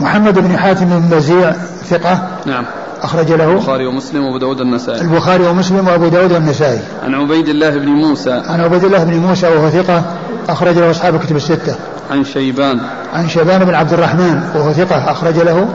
[0.00, 1.52] محمد بن حاتم بن بزيع
[1.84, 2.28] ثقة.
[2.46, 2.64] نعم.
[3.02, 7.70] أخرج له البخاري ومسلم وأبو داود النسائي البخاري ومسلم وأبو داود النسائي عن عبيد الله
[7.70, 8.42] بن موسى.
[8.46, 10.02] عن عبيد الله بن موسى وهو ثقة
[10.48, 11.76] أخرج له أصحاب الكتب الستة.
[12.10, 12.80] عن شيبان.
[13.14, 15.68] عن شيبان بن عبد الرحمن وهو ثقة أخرج له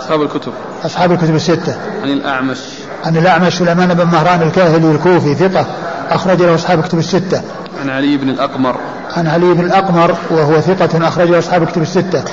[0.00, 0.52] أصحاب الكتب.
[0.84, 1.76] أصحاب الكتب الستة.
[2.02, 2.58] عن الأعمش.
[3.04, 5.66] عن الأعمش سليمان بن مهران الكاهلي الكوفي ثقة
[6.10, 7.42] أخرج له أصحاب الكتب الستة.
[7.82, 8.76] عن علي بن الأقمر.
[9.16, 12.24] عن علي بن الأقمر وهو ثقة أخرجه أصحاب الكتب الستة.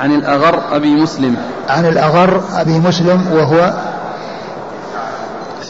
[0.00, 1.36] عن الأغر أبي مسلم.
[1.68, 3.72] عن الأغر أبي مسلم وهو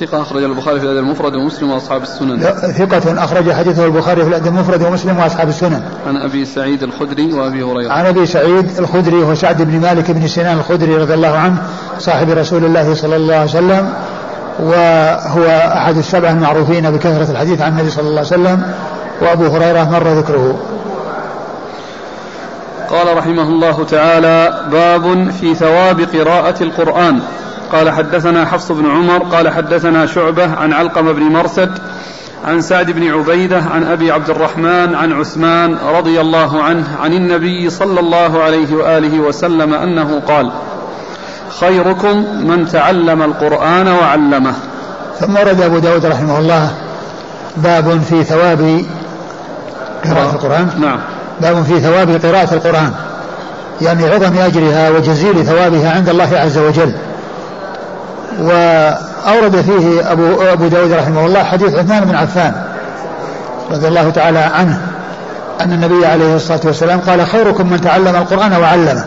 [0.00, 2.40] ثقة أخرج البخاري في الأدب المفرد ومسلم وأصحاب السنن.
[2.78, 5.82] ثقة أخرج حديثه البخاري في الأدب المفرد ومسلم وأصحاب السنن.
[6.06, 7.92] عن أبي سعيد الخدري وأبي هريرة.
[7.92, 11.62] عن أبي سعيد الخدري وهو سعد بن مالك بن سنان الخدري رضي الله عنه
[11.98, 13.92] صاحب رسول الله صلى الله عليه وسلم
[14.60, 18.62] وهو أحد السبعة المعروفين بكثرة الحديث عن النبي صلى الله عليه وسلم.
[19.22, 20.58] وأبو هريرة مر ذكره.
[22.90, 27.20] قال رحمه الله تعالى باب في ثواب قراءة القرآن.
[27.72, 31.78] قال حدثنا حفص بن عمر قال حدثنا شعبة عن علقم بن مرسد
[32.44, 37.70] عن سعد بن عبيدة عن أبي عبد الرحمن عن عثمان رضي الله عنه عن النبي
[37.70, 40.50] صلى الله عليه وآله وسلم أنه قال
[41.60, 44.54] خيركم من تعلم القرآن وعلمه.
[45.20, 46.70] ثم ورد أبو داود رحمه الله
[47.56, 48.84] باب في ثواب
[50.04, 50.98] قراءة القرآن؟ نعم.
[51.40, 52.92] باب في ثواب قراءة القرآن.
[53.80, 56.92] يعني عظم أجرها وجزيل ثوابها عند الله عز وجل.
[58.40, 62.54] وأورد فيه أبو, أبو داود رحمه الله حديث عثمان بن عفان
[63.70, 64.80] رضي الله تعالى عنه
[65.60, 69.04] أن النبي عليه الصلاة والسلام قال خيركم من تعلم القرآن وعلمه.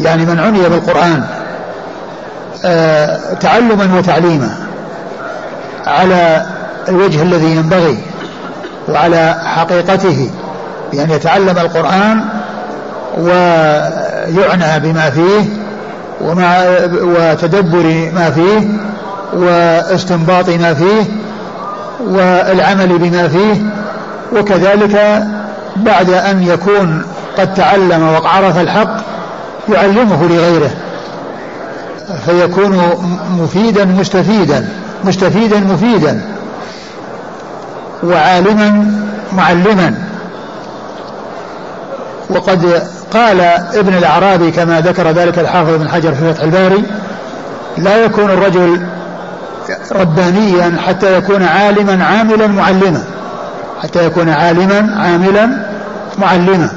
[0.00, 1.24] يعني من عني بالقرآن
[2.64, 4.50] آه تعلما وتعليما
[5.86, 6.46] على
[6.88, 7.98] الوجه الذي ينبغي.
[8.88, 10.30] وعلى حقيقته
[10.92, 12.24] بأن يتعلم القرآن
[13.18, 15.44] ويعنى بما فيه
[16.20, 16.58] ومع
[17.02, 18.68] وتدبر ما فيه
[19.32, 21.04] واستنباط ما فيه
[22.06, 23.62] والعمل بما فيه
[24.38, 25.22] وكذلك
[25.76, 27.02] بعد أن يكون
[27.38, 28.96] قد تعلم وعرف الحق
[29.68, 30.70] يعلمه لغيره
[32.26, 32.80] فيكون
[33.38, 34.68] مفيدا مستفيدا
[35.04, 36.20] مستفيدا مفيدا.
[38.02, 38.86] وعالما
[39.32, 39.94] معلما.
[42.30, 42.82] وقد
[43.12, 43.40] قال
[43.74, 46.84] ابن الأعرابي كما ذكر ذلك الحافظ بن حجر في فتح الباري
[47.78, 48.86] لا يكون الرجل
[49.92, 53.02] ربانيا حتى يكون عالما عاملا معلما.
[53.82, 55.50] حتى يكون عالما عاملا
[56.18, 56.70] معلما.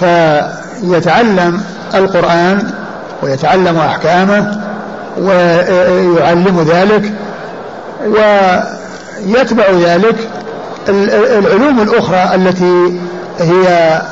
[0.00, 1.60] فيتعلم
[1.94, 2.70] القرآن
[3.22, 4.60] ويتعلم أحكامه
[5.18, 7.12] ويعلم ذلك
[9.24, 10.16] ويتبع ذلك
[10.88, 13.00] العلوم الأخرى التي
[13.38, 14.02] هي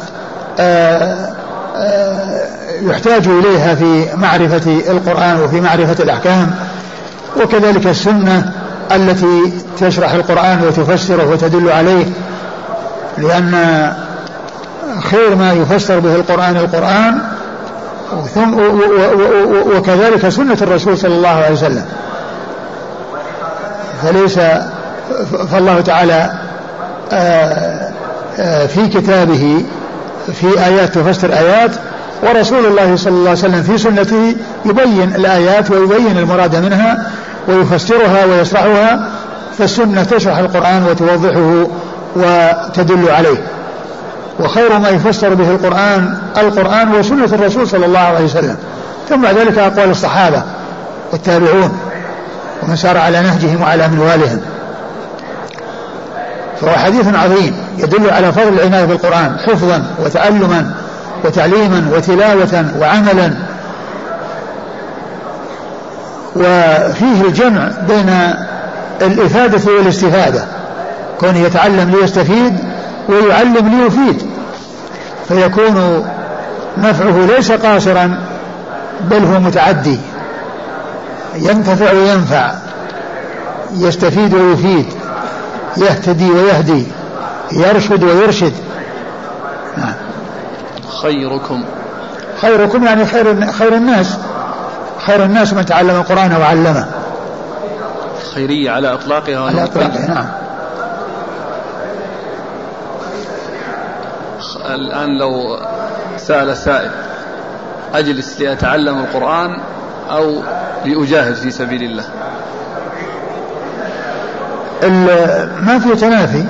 [0.61, 1.29] آه،
[1.77, 2.41] آه،
[2.83, 6.51] يحتاج إليها في معرفة القرآن وفي معرفة الأحكام
[7.43, 8.53] وكذلك السنة
[8.93, 12.07] التي تشرح القرآن وتفسره وتدل عليه
[13.19, 13.93] لأن
[15.11, 17.19] خير ما يفسر به القرآن القرآن
[18.35, 18.55] ثم
[19.77, 21.85] وكذلك سنة الرسول صلى الله عليه وسلم.
[24.03, 24.39] فليس
[25.53, 26.33] فالله تعالى
[27.13, 27.91] آه،
[28.39, 29.65] آه، في كتابه
[30.41, 31.71] في آيات تفسر آيات
[32.23, 37.07] ورسول الله صلى الله عليه وسلم في سنته يبين الآيات ويبين المراد منها
[37.49, 39.09] ويفسرها ويشرحها
[39.59, 41.67] فالسنة تشرح القرآن وتوضحه
[42.17, 43.39] وتدل عليه.
[44.41, 48.57] وخير ما يفسر به القرآن القرآن وسنة الرسول صلى الله عليه وسلم.
[49.09, 50.43] ثم بعد ذلك أقوال الصحابة
[51.13, 51.79] والتابعون
[52.63, 54.41] ومن سار على نهجهم وعلى منوالهم
[56.61, 60.75] فهو حديث عظيم يدل على فضل العناية بالقرآن حفظا وتعلما
[61.25, 63.31] وتعليما وتلاوة وعملا.
[66.37, 68.11] وفيه الجمع بين
[69.03, 70.45] الإفادة والاستفادة
[71.21, 72.59] كونه يتعلم ليستفيد
[73.09, 74.27] ويعلم ليفيد.
[75.29, 76.05] فيكون
[76.79, 78.19] نفعه ليس قاصرا
[79.01, 79.99] بل هو متعدي
[81.37, 82.51] ينتفع وينفع
[83.77, 84.87] يستفيد ويفيد.
[85.77, 86.87] يهتدي ويهدي
[87.53, 88.53] يرشد ويرشد.
[89.77, 89.95] نعم
[91.03, 91.65] خيركم.
[92.41, 94.19] خيركم يعني خير خير الناس.
[95.07, 96.87] خير الناس من تعلم القرآن وعلمه.
[98.35, 100.29] خيرية على إطلاقها على إطلاقها نعم.
[104.75, 105.59] الآن لو
[106.17, 106.91] سأل سائل
[107.95, 109.61] أجلس لأتعلم القرآن
[110.11, 110.43] أو
[110.85, 112.05] لأجاهد في سبيل الله؟
[115.63, 116.45] ما في تنافي.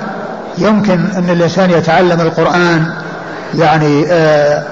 [0.57, 2.85] يمكن أن الإنسان يتعلم القرآن
[3.55, 4.63] يعني آه،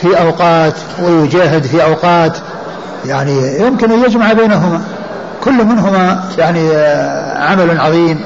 [0.00, 2.38] في أوقات ويجاهد في أوقات
[3.04, 4.80] يعني يمكن أن يجمع بينهما.
[5.40, 8.20] كل منهما يعني آه، عمل عظيم.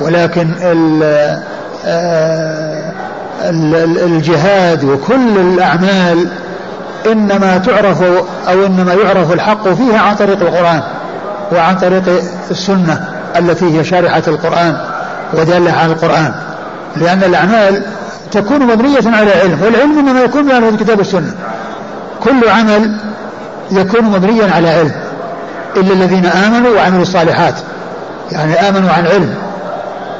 [0.00, 1.42] ولكن آه،
[4.04, 6.28] الجهاد وكل الأعمال
[7.12, 8.02] إنما تعرف
[8.48, 10.82] أو إنما يعرف الحق فيها عن طريق القرآن
[11.52, 12.02] وعن طريق
[12.50, 13.17] السنة.
[13.36, 14.76] التي هي شارحة القرآن
[15.34, 16.34] ودالة على القرآن
[16.96, 17.82] لأن الأعمال
[18.32, 21.34] تكون مبنية على علم والعلم إنما يكون على الكتاب والسنة.
[22.24, 22.96] كل عمل
[23.70, 24.92] يكون مبنيا على علم
[25.76, 27.54] إلا الذين آمنوا وعملوا الصالحات
[28.32, 29.34] يعني آمنوا عن علم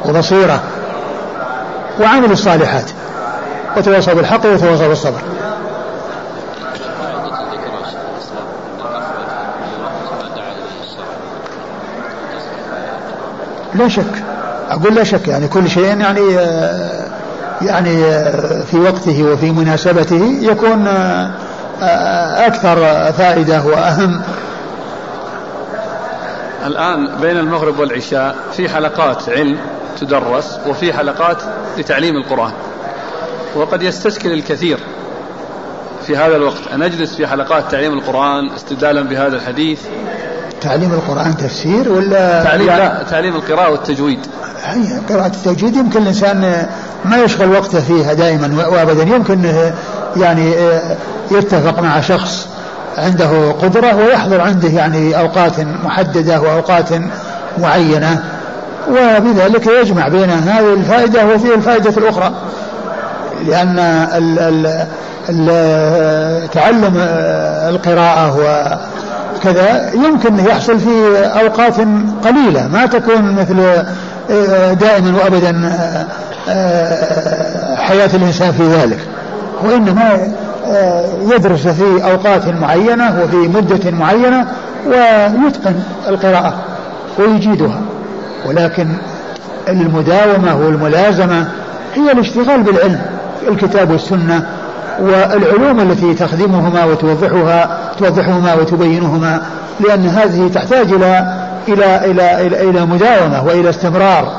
[0.05, 0.61] وبصيرة
[2.01, 2.91] وعملوا الصالحات
[3.77, 5.21] وتواصوا بالحق وتواصوا بالصبر.
[13.79, 14.25] لا شك.
[14.71, 16.21] أقول لا شك يعني كل شيء يعني
[17.63, 18.03] يعني
[18.65, 20.87] في وقته وفي مناسبته يكون
[22.47, 22.77] أكثر
[23.13, 24.21] فائدة وأهم.
[26.67, 29.59] الآن بين المغرب والعشاء في حلقات علم
[30.01, 31.37] تدرس وفي حلقات
[31.79, 32.53] لتعليم القرآن.
[33.57, 34.79] وقد يستشكل الكثير
[36.07, 39.81] في هذا الوقت أن أجلس في حلقات تعليم القرآن استدلالا بهذا الحديث.
[40.61, 44.19] تعليم القرآن تفسير ولا تعليم لا تعليم القراءة والتجويد.
[44.65, 46.67] هي قراءة التجويد يمكن الإنسان
[47.05, 49.03] ما يشغل وقته فيها دائما وأبدا.
[49.03, 49.53] يمكن
[50.17, 50.55] يعني
[51.31, 52.49] يتفق مع شخص
[52.99, 56.89] عنده قدرة ويحضر عنده يعني أوقات محددة وأوقات
[57.59, 58.25] معينة
[58.91, 62.33] وبذلك يجمع بين هذه الفائدة وفي الفائدة الأخرى.
[63.47, 64.87] لأن ال ال
[65.29, 66.95] ال تعلم
[67.69, 68.37] القراءة
[69.37, 71.75] وكذا يمكن يحصل في أوقات
[72.25, 73.57] قليلة ما تكون مثل
[74.81, 75.73] دائما وأبدا
[77.77, 78.99] حياة الإنسان في ذلك.
[79.65, 80.19] وإنما
[81.35, 84.47] يدرس في أوقات معينة وفي مدة معينة
[84.87, 85.75] ويتقن
[86.09, 86.55] القراءة
[87.19, 87.81] ويجيدها.
[88.47, 88.89] ولكن
[89.69, 91.45] المداومة والملازمة
[91.95, 93.01] هي الاشتغال بالعلم
[93.49, 94.43] الكتاب والسنة
[95.01, 99.41] والعلوم التي تخدمهما وتوضحها توضحهما وتبينهما
[99.81, 101.35] لأن هذه تحتاج إلى
[101.69, 104.33] إلى إلى إلى, إلى مداومة وإلى استمرار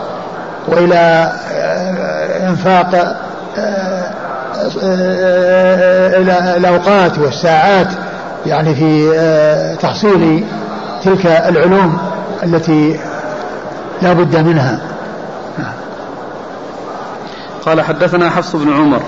[0.67, 2.95] وإلى آه، إنفاق
[3.57, 4.11] آه،
[4.83, 7.87] آه، إلى الأوقات والساعات
[8.45, 9.09] يعني في
[9.81, 10.45] تحصيل
[11.03, 11.97] تلك العلوم
[12.43, 12.99] التي
[14.01, 14.79] لا بد منها.
[17.65, 19.01] قال حدثنا حفص بن عمر.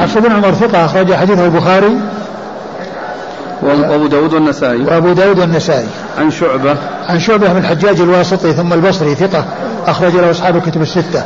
[0.00, 2.00] حفص بن عمر ثقة أخرج حديثه البخاري.
[3.62, 4.82] وأبو داود والنسائي.
[4.82, 5.88] وأبو داود والنسائي.
[6.18, 6.76] عن شعبة.
[7.08, 9.44] عن شعبة بن الحجاج الواسطي ثم البصري ثقة
[9.86, 11.24] أخرج له أصحاب الكتب الستة.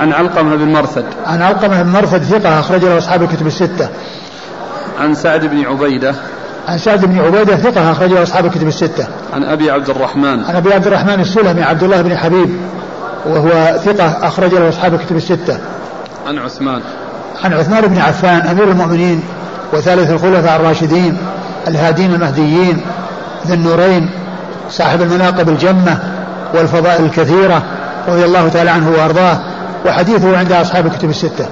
[0.00, 1.04] عن علقمة بن مرثد.
[1.26, 3.88] عن علقمة بن مرثد ثقة أخرج له أصحاب الكتب الستة.
[5.00, 6.14] عن سعد بن عبيدة.
[6.68, 9.06] عن سعد بن عبيدة ثقة أخرج له أصحاب الكتب الستة.
[9.32, 10.44] عن أبي عبد الرحمن.
[10.44, 12.56] عن أبي عبد الرحمن السلمي عبد الله بن حبيب
[13.26, 15.58] وهو ثقة أخرج له أصحاب الكتب الستة.
[16.26, 16.80] عن عثمان.
[17.44, 19.22] عن عثمان بن عفان أمير المؤمنين
[19.72, 21.18] وثالث الخلفاء الراشدين.
[21.68, 22.80] الهادين المهديين
[23.46, 24.10] ذي النورين
[24.70, 25.98] صاحب المناقب الجمة
[26.54, 27.62] والفضائل الكثيرة
[28.08, 29.38] رضي الله تعالى عنه وأرضاه
[29.86, 31.46] وحديثه عند أصحاب الكتب الستة.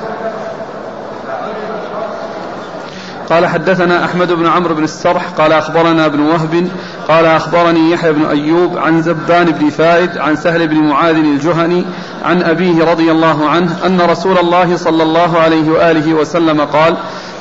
[3.31, 6.69] قال حدثنا أحمد بن عمرو بن السرح قال أخبرنا ابن وهب
[7.09, 11.85] قال أخبرني يحيى بن أيوب عن زبان بن فائد عن سهل بن معاذ الجهني
[12.25, 16.97] عن أبيه رضي الله عنه أن رسول الله صلى الله عليه وآله وسلم قال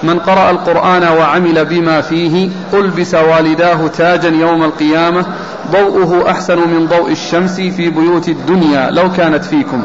[0.07, 5.25] من قرأ القرآن وعمل بما فيه ألبس والداه تاجا يوم القيامة
[5.71, 9.81] ضوءه أحسن من ضوء الشمس في بيوت الدنيا لو كانت فيكم.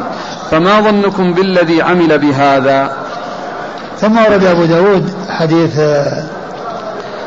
[0.50, 2.92] فما ظنكم بالذي عمل بهذا؟
[3.98, 6.22] ثم ورد أبو داود حديث آه،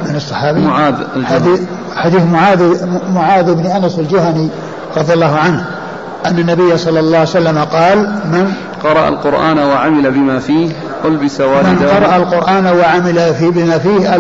[0.10, 1.62] من الصحابي؟ معاذ حديث,
[1.96, 4.50] حديث معاذ معاذ بن أنس الجهني
[4.98, 5.66] رضي الله عنه
[6.26, 7.98] أن النبي صلى الله عليه وسلم قال
[8.32, 10.70] من قرأ القرآن وعمل بما فيه
[11.06, 14.16] ألبس والداه من قرأ القرآن وعمل في بما فيه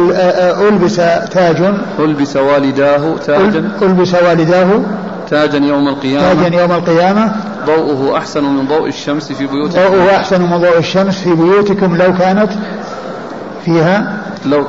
[0.69, 0.95] ألبس
[1.31, 3.71] تاج ألبس والداه تاجا.
[3.81, 4.81] ألبس والداه
[5.29, 6.33] تاجا يوم القيامة.
[6.43, 7.35] تاجا يوم القيامة.
[7.65, 9.79] ضوءه أحسن من ضوء الشمس في بيوتكم.
[9.79, 11.97] ضوءه أحسن من ضوء الشمس في بيوتكم.
[11.97, 12.49] لو كانت
[13.65, 14.17] فيها.
[14.45, 14.63] لو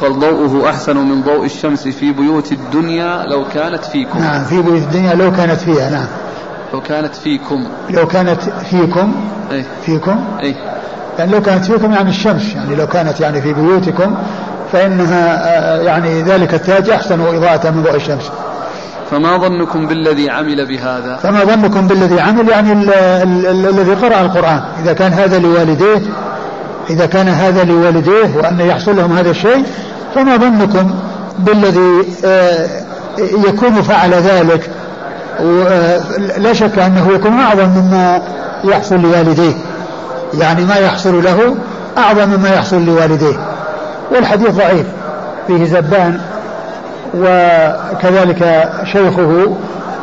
[0.00, 4.18] قال ضوءه أحسن من ضوء الشمس في بيوت الدنيا لو كانت فيكم.
[4.18, 6.06] نعم في بيوت الدنيا لو كانت فيها نعم.
[6.72, 7.66] لو كانت فيكم.
[7.90, 9.14] لو كانت فيكم
[9.50, 10.54] أي فيكم؟ أي
[11.18, 14.14] يعني لو كانت فيكم يعني الشمس يعني لو كانت يعني في بيوتكم
[14.72, 18.30] فإنها آه، يعني ذلك التاج أحسن إضاءة من ضوء الشمس.
[19.10, 24.20] فما ظنكم بالذي عمل بهذا؟ فما ظنكم بالذي عمل يعني ال ال ال الذي قرأ
[24.20, 24.62] القرآن.
[24.82, 26.02] إذا كان هذا لوالديه
[26.90, 29.64] إذا كان هذا لوالديه وأن يحصل لهم هذا الشيء
[30.14, 30.94] فما ظنكم
[31.38, 32.66] بالذي آه،
[33.18, 34.70] يكون فعل ذلك
[36.38, 38.22] لا شك أنه يكون أعظم مما
[38.64, 39.54] يحصل لوالديه.
[40.34, 41.56] يعني ما يحصل له
[41.98, 43.36] أعظم مما يحصل لوالديه.
[44.10, 44.86] والحديث ضعيف.
[45.46, 46.20] فيه زبان
[47.14, 49.56] وكذلك شيخه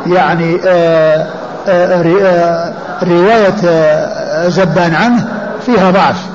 [0.06, 1.26] يعني آه،
[1.68, 2.72] آه، آه،
[3.02, 3.56] رواية
[4.48, 5.24] زبان عنه
[5.66, 6.26] فيها ضعف.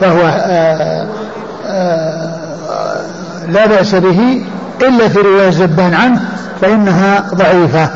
[0.00, 0.22] فهو
[3.48, 4.44] لا بأس به
[4.82, 6.20] إلا في رواية زبان عنه
[6.60, 7.90] فإنها ضعيفة.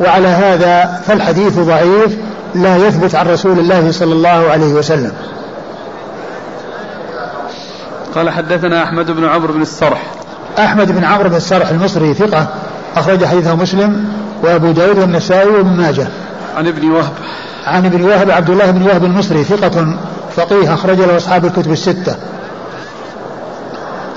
[0.00, 2.16] وعلى هذا فالحديث ضعيف
[2.54, 5.12] لا يثبت عن رسول الله صلى الله عليه وسلم.
[8.14, 10.02] قال حدثنا أحمد بن عمرو بن السرح.
[10.58, 12.46] أحمد بن عمرو بن السرح المصري ثقة
[12.96, 14.04] أخرج حديثه مسلم
[14.42, 16.06] وأبو داود والنسائي وابن ماجه.
[16.56, 17.12] عن ابن وهب.
[17.66, 19.96] عن ابن وهب عبد الله بن وهب المصري ثقة
[20.36, 22.16] فقيه أخرج له أصحاب الكتب الستة.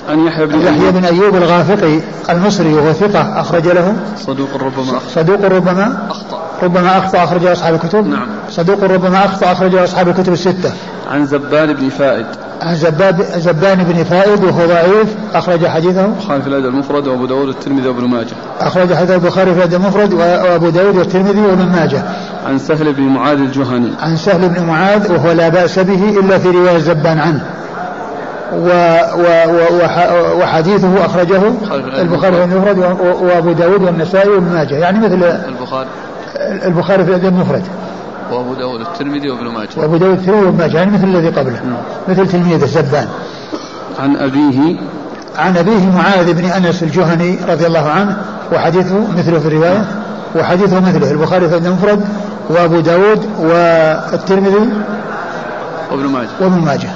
[0.09, 1.99] عن يحيى بن يحيى بن أيوب الغافقي
[2.29, 3.95] المصري وهو ثقة أخرج له.
[4.17, 5.09] صدوق ربما أخطأ.
[5.15, 6.41] صدوق ربما أخطأ.
[6.63, 8.07] ربما أخطأ أخرج أصحاب الكتب.
[8.07, 8.27] نعم.
[8.49, 10.71] صدوق ربما أخطأ أخرج أصحاب الكتب الستة.
[11.11, 12.25] عن زبان بن فائد.
[12.61, 16.05] عن زباب زبان بن فائد وهو ضعيف أخرج حديثه.
[16.05, 18.35] البخاري في الأدب المفرد وأبو داود والترمذي وابن ماجه.
[18.59, 22.03] أخرج حديث البخاري في الأدب المفرد وأبو داود والترمذي وابن ماجه.
[22.47, 23.91] عن سهل بن معاذ الجهني.
[23.99, 27.45] عن سهل بن معاذ وهو لا بأس به إلا في رواية زبان عنه.
[30.41, 31.41] وحديثه أخرجه
[31.99, 32.77] البخاري في المفرد
[33.21, 34.75] وأبو داود والنسائي وابن ماجه.
[34.75, 35.87] يعني مثل البخاري.
[36.65, 37.63] البخاري في الأدب المفرد
[38.31, 39.69] وأبو داود الترمذي وابن ماجه.
[39.77, 40.77] وأبو داود الترمذي وابن ماجه.
[40.77, 41.61] يعني مثل الذي قبله.
[42.07, 43.07] مثل تلميذ الزبان.
[43.99, 44.79] عن أبيه.
[45.37, 48.17] عن أبيه معاذ بن أنس الجهني رضي الله عنه
[48.53, 49.85] وحديثه مثله في الرواية
[50.35, 51.11] وحديثه مثله.
[51.11, 52.05] البخاري في المفرد
[52.49, 54.69] وأبو داود والترمذي
[55.91, 56.29] وابن ماجه.
[56.41, 56.89] وابن ماجه.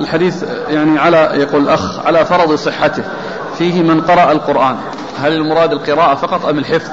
[0.00, 3.02] الحديث يعني على يقول الأخ على فرض صحته
[3.58, 4.76] فيه من قرأ القرآن.
[5.22, 6.90] هل المراد القراءة فقط أم الحفظ؟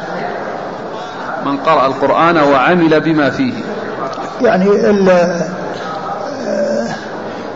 [1.46, 3.54] من قرأ القرآن وعمل بما فيه.
[4.42, 4.70] يعني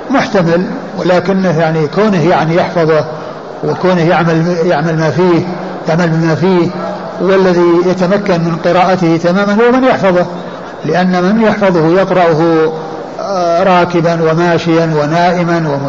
[0.10, 0.66] محتمل
[0.98, 3.06] ولكنه يعني كونه يعني يحفظه
[3.64, 5.48] وكونه يعمل يعمل ما فيه
[5.90, 6.70] يعمل بما فيه
[7.22, 10.26] والذي يتمكن من قراءته تماما هو من يحفظه.
[10.86, 12.72] لأن من يحفظه يقرأه
[13.64, 15.80] راكبا وماشيا ونائما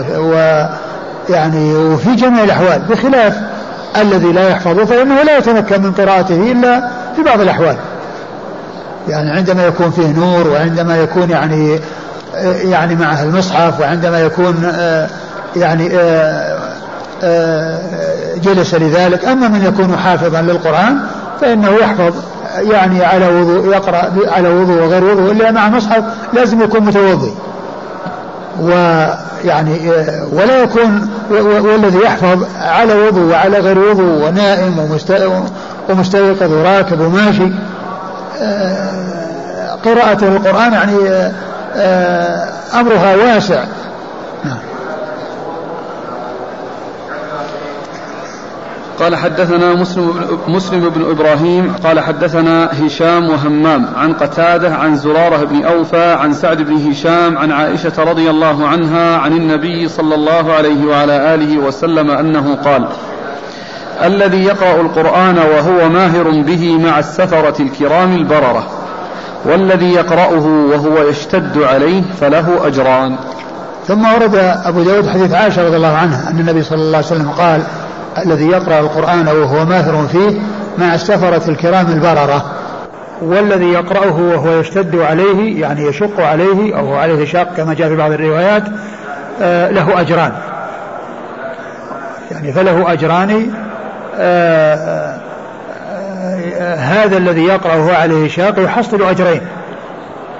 [1.29, 3.41] ويعني وفي جميع الأحوال بخلاف
[3.97, 7.77] الذي لا يحفظه فإنه لا يتمكن من قراءته إلا في بعض الأحوال.
[9.09, 11.81] يعني عندما يكون فيه نور وعندما يكون يعني
[12.65, 15.09] يعني معه المصحف وعندما يكون آه،
[15.57, 16.59] يعني آه،
[17.23, 17.81] آه،
[18.43, 20.99] جلس لذلك أما من يكون حافظا للقرآن
[21.41, 22.15] فإنه يحفظ
[22.59, 27.33] يعني على وضوء يقرأ على وضوء وغير وضوء إلا مع مصحف لازم يكون متوضي
[28.61, 29.91] ويعني
[30.33, 34.79] ولا يكون والذي يحفظ على وضوء وعلى غير وضوء ونائم
[35.89, 37.53] ومستيقظ وراكب وماشي.
[39.85, 40.97] قراءة القرآن يعني
[42.75, 43.65] أمرها واسع.
[49.01, 55.65] قال حدثنا مسلم, مسلم بن إبراهيم قال حدثنا هشام وهمام عن قتادة عن زرارة بن
[55.65, 60.87] أوفى عن سعد بن هشام عن عائشة رضي الله عنها عن النبي صلى الله عليه
[60.87, 62.89] وعلى آله وسلم أنه قال
[64.05, 68.67] الذي يقرأ القرآن وهو ماهر به مع السفرة الكرام البررة
[69.45, 73.17] والذي يقرأه وهو يشتد عليه فله أجران.
[73.87, 74.35] ثم ورد
[74.65, 77.63] أبو داود حديث عائشة رضي الله عنها أن النبي صلى الله عليه وسلم قال
[78.19, 80.41] الذي يقرأ القرآن وهو ماهر فيه
[80.79, 82.45] مع السفرة الكرام البررة.
[83.23, 88.13] والذي يقرأه وهو يشتد عليه يعني يشق عليه أو عليه شاق كما جاء في بعض
[88.13, 88.63] الروايات
[89.43, 90.33] آه، له أجران.
[92.31, 93.51] يعني فله أجران
[94.19, 95.17] آه،
[96.61, 99.41] آه، هذا الذي يقرأ وهو عليه شاق يحصل أجرين.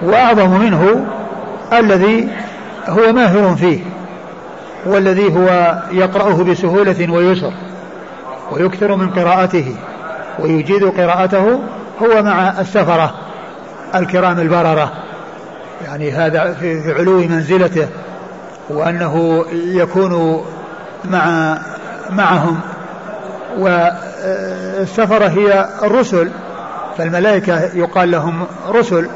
[0.03, 1.07] وأعظم منه
[1.73, 2.29] الذي
[2.89, 3.81] هو ماهر فيه.
[4.87, 7.53] والذي هو يقرأه بسهولة ويسر
[8.53, 9.77] ويكثر من قراءته
[10.39, 11.61] ويجيد قراءته
[12.03, 13.15] هو مع السفرة
[13.95, 14.93] الكرام البررة.
[15.85, 17.89] يعني هذا في علو منزلته
[18.71, 20.45] وأنه يكون
[21.05, 21.59] مع
[22.11, 22.61] معهم.
[23.59, 26.31] والسفرة هي الرسل
[26.99, 29.09] فالملائكة يقال لهم رسل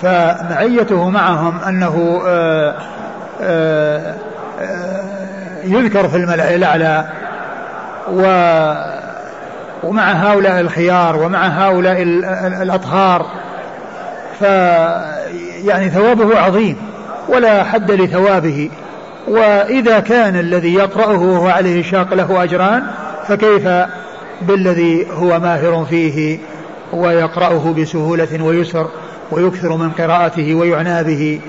[0.00, 2.74] فمعيته معهم أنه آآ
[3.42, 4.14] آآ
[5.64, 7.04] يذكر في الملأ الأعلى.
[8.12, 8.22] و
[9.82, 12.02] ومع هؤلاء الخيار ومع هؤلاء
[12.62, 13.26] الأطهار.
[14.40, 14.42] ف
[15.64, 16.76] يعني ثوابه عظيم.
[17.28, 18.70] ولا حد لثوابه.
[19.28, 22.82] وإذا كان الذي يقرأه وهو عليه شاق له أجران
[23.28, 23.68] فكيف
[24.42, 26.38] بالذي هو ماهر فيه؟
[26.92, 28.86] ويقرأه بسهولة ويسر
[29.30, 31.40] ويكثر من قراءته ويعنى به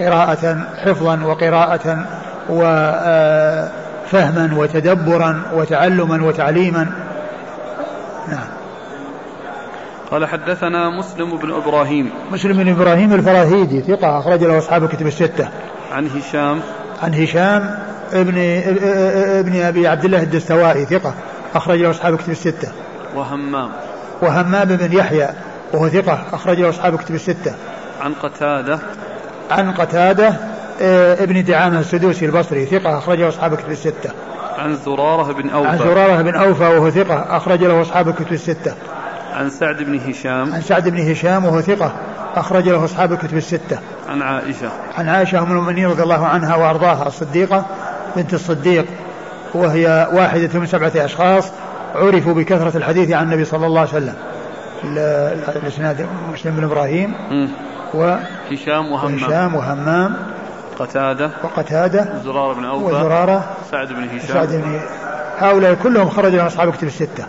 [0.00, 2.06] قراءة حفظا وقراءة
[2.50, 6.86] وفهما وتدبرا وتعلما وتعليما.
[8.28, 8.46] نعم.
[10.10, 12.10] قال حدثنا مسلم بن إبراهيم.
[12.32, 15.48] مسلم بن إبراهيم الفراهيدي ثقة أخرج له أصحاب الكتب الستة.
[15.92, 16.60] عن هشام.
[17.02, 17.78] عن هشام
[18.12, 18.34] ابن
[19.38, 21.14] ابن أبي عبد الله الدستوائي ثقة
[21.54, 22.68] أخرج له أصحاب الكتب الستة.
[23.14, 23.70] وهمام.
[24.22, 25.28] وهمام بن يحيى
[25.72, 27.54] وهو ثقة أخرج له أصحاب الكتب الستة.
[28.00, 28.78] عن قتادة.
[29.50, 34.10] عن قتادة آه، ابن دعامة السدوسي البصري ثقة أخرج له أصحاب الكتب الستة.
[34.58, 35.68] عن زرارة بن أوفى.
[35.68, 38.74] عن زرارة بن أوفى وهو ثقة أخرج له أصحاب الكتب الستة.
[39.34, 40.54] عن سعد بن هشام.
[40.54, 41.92] عن سعد بن هشام وهو ثقة
[42.36, 43.78] أخرج له أصحاب الكتب الستة.
[44.08, 44.68] عن عائشة.
[44.98, 47.66] عن عائشة أم المؤمنين رضي الله عنها وأرضاها الصديقة
[48.16, 48.86] بنت الصديق
[49.54, 51.50] وهي واحدة من سبعة أشخاص
[51.94, 54.14] عرفوا بكثرة الحديث عن النبي صلى الله عليه وسلم.
[55.56, 57.14] الإسناد مسلم بن إبراهيم.
[57.94, 58.16] و
[58.50, 59.14] هشام وهمام.
[59.14, 60.16] هشام وهمام.
[60.78, 64.34] قتادة وقتادة زرارة بن أوفى وزرارة سعد بن هشام.
[64.34, 64.80] سعد بن
[65.38, 67.24] هؤلاء كلهم خرجوا من أصحاب الكتب الستة.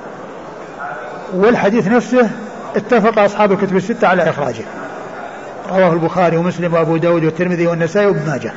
[1.33, 2.29] والحديث نفسه
[2.75, 4.63] اتفق أصحاب الكتب الستة على إخراجه.
[5.69, 8.53] رواه البخاري ومسلم وأبو داود والترمذي والنسائي وابن ماجه.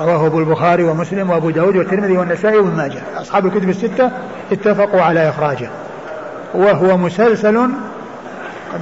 [0.00, 2.98] رواه أبو البخاري ومسلم وأبو داود والترمذي والنسائي وابن ماجه.
[3.16, 4.10] أصحاب الكتب الستة
[4.52, 5.68] اتفقوا على إخراجه.
[6.54, 7.68] وهو مسلسل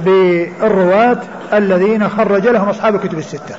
[0.05, 1.17] بالرواة
[1.53, 3.55] الذين خرج لهم أصحاب الكتب الستة.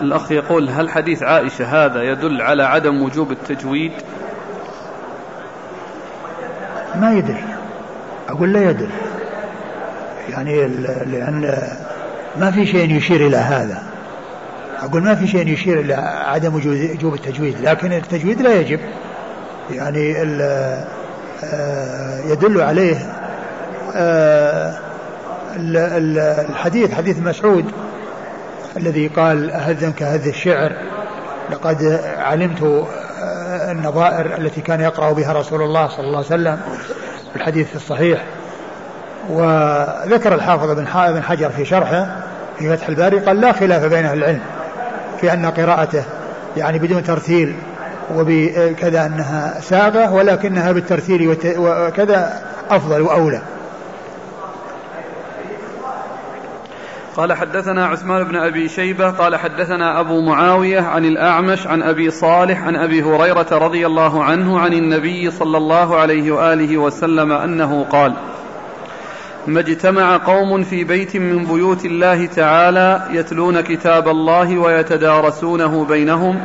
[0.00, 3.92] الأخ يقول هل حديث عائشة هذا يدل على عدم وجوب التجويد؟
[6.94, 7.40] ما يدل.
[8.28, 8.90] أقول لا يدل.
[10.28, 10.66] يعني
[11.06, 11.58] لأن
[12.36, 13.82] ما في شيء يشير إلى هذا.
[14.82, 15.94] أقول ما في شيء يشير إلى
[16.26, 18.80] عدم وجوب التجويد لكن التجويد لا يجب.
[19.70, 20.14] يعني
[21.44, 22.96] آه، يدل عليه
[23.94, 24.74] آه،
[25.56, 27.64] الحديث حديث مسعود
[28.76, 30.72] الذي قال أهذا كهذ الشعر
[31.50, 36.60] لقد علمت آه، النظائر التي كان يقرأ بها رسول الله صلى الله عليه وسلم
[37.32, 38.24] في الحديث الصحيح.
[39.28, 40.86] وذكر الحافظ بن
[41.22, 42.16] حجر في شرحه
[42.58, 44.40] في فتح الباري قال لا خلاف بين أهل العلم
[45.20, 46.04] في أن قراءته
[46.56, 47.54] يعني بدون ترتيل
[48.14, 53.40] وبكذا أنها ساغة ولكنها بالترتيل وكذا أفضل وأولى.
[57.20, 62.62] قال حدثنا عثمان بن أبي شيبة قال حدثنا أبو معاوية عن الأعمش عن أبي صالح
[62.62, 68.12] عن أبي هريرة رضي الله عنه عن النبي صلى الله عليه وآله وسلم أنه قال
[69.46, 76.40] ما اجتمع قوم في بيت من بيوت الله تعالى يتلون كتاب الله ويتدارسونه بينهم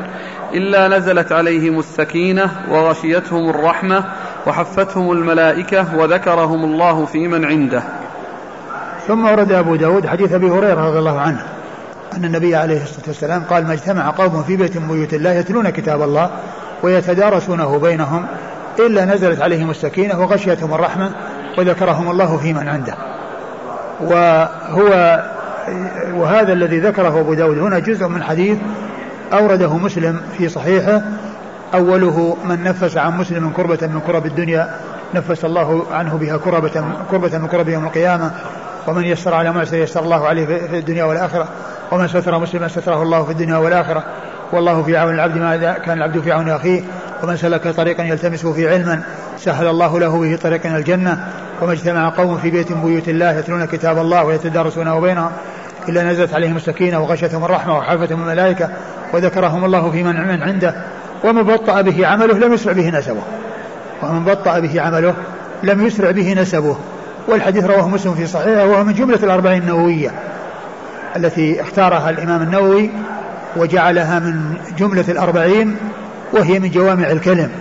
[0.54, 4.06] إلا نزلت عليهم السكينة وغشيتهم الرحمة
[4.48, 8.05] وحفتهم الملائكة وذكرهم الله في من عنده.
[9.08, 11.45] ثم ورد أبو داود حديث أبي هريرة رضي الله عنه
[12.18, 15.70] أن النبي عليه الصلاة والسلام قال ما اجتمع قوم في بيت من بيوت الله يتلون
[15.70, 16.30] كتاب الله
[16.84, 18.26] ويتدارسونه بينهم
[18.80, 21.12] إلا نزلت عليهم السكينة وغشيتهم الرحمة
[21.58, 22.95] وذكرهم الله في من عنده.
[24.01, 25.20] وهو
[26.14, 28.58] وهذا الذي ذكره أبو داود هنا جزء من حديث
[29.34, 31.01] أورده مسلم في صحيحه.
[31.74, 34.70] أوله من نفس عن مسلم كربة من كرب الدنيا
[35.16, 38.32] نفس الله عنه بها كربة كربة من كرب يوم القيامة
[38.88, 41.48] ومن يسر على معسر يسر الله عليه في الدنيا والآخرة.
[41.92, 44.04] ومن ستر مسلما ستره الله في الدنيا والآخرة.
[44.52, 46.82] والله في عون العبد ما كان العبد في عون أخيه.
[47.24, 49.02] ومن سلك طريقا يلتمسه في علما
[49.38, 51.28] سهل الله له به طريقا إلى الجنة.
[51.62, 55.32] وما اجتمع قوم في بيت من بيوت الله يتلون كتاب الله ويتدارسونه بينهم
[55.90, 58.70] إلا نزلت عليهم السكينة وغشتهم الرحمة وحفتهم الملائكة
[59.14, 60.76] وذكرهم الله في من عنده.
[61.24, 63.22] ومن بطأ به عمله لم يسرع به نسبه.
[64.04, 65.14] ومن بطأ به عمله
[65.64, 66.78] لم يسرع به نسبه.
[67.28, 70.12] والحديث رواه مسلم في صحيحه وهو من جملة الأربعين النووية
[71.16, 72.92] التي اختارها الإمام النووي
[73.56, 75.78] وجعلها من جملة الأربعين
[76.34, 77.52] وهي من جوامع الكلم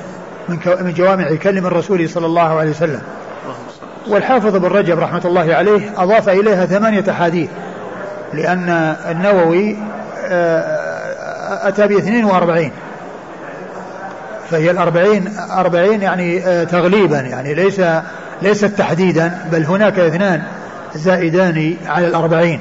[0.49, 3.01] من, من جوامع الكلم الرسول صلى الله عليه وسلم.
[4.09, 7.49] والحافظ بن رجب رحمة الله عليه أضاف إليها ثمانية أحاديث
[8.33, 8.69] لأن
[9.11, 9.77] النووي
[10.27, 12.71] آه، أتى بإثنين وأربعين.
[14.55, 17.80] فهي الأربعين أربعين يعني آه، تغليبا يعني ليس
[18.42, 20.42] ليست تحديدا بل هناك اثنان
[20.94, 22.61] زائدان على الأربعين.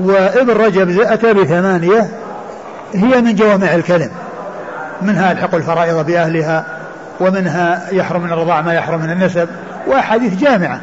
[0.00, 2.08] وابن رجب أتى بثمانية
[2.94, 4.10] هي من جوامع الكلم
[5.02, 6.64] منها ألحق الفرائض بأهلها
[7.20, 9.48] ومنها يحرم من الرضاع ما يحرم من النسب
[9.86, 10.80] وأحاديث جامعة.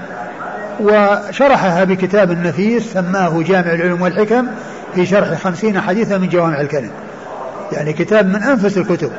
[0.80, 4.48] وشرحها بكتاب نفيس سماه جامع العلوم والحكم
[4.96, 6.92] في شرح خمسين حديثا من جوامع الكلم.
[7.72, 9.12] يعني كتاب من أنفس الكتب.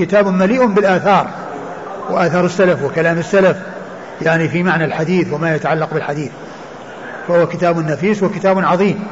[0.00, 1.26] كتاب مليء بالآثار
[2.10, 3.56] وآثار السلف وكلام السلف
[4.22, 6.30] يعني في معنى الحديث وما يتعلق بالحديث.
[7.28, 9.04] فهو كتاب نفيس وكتاب عظيم.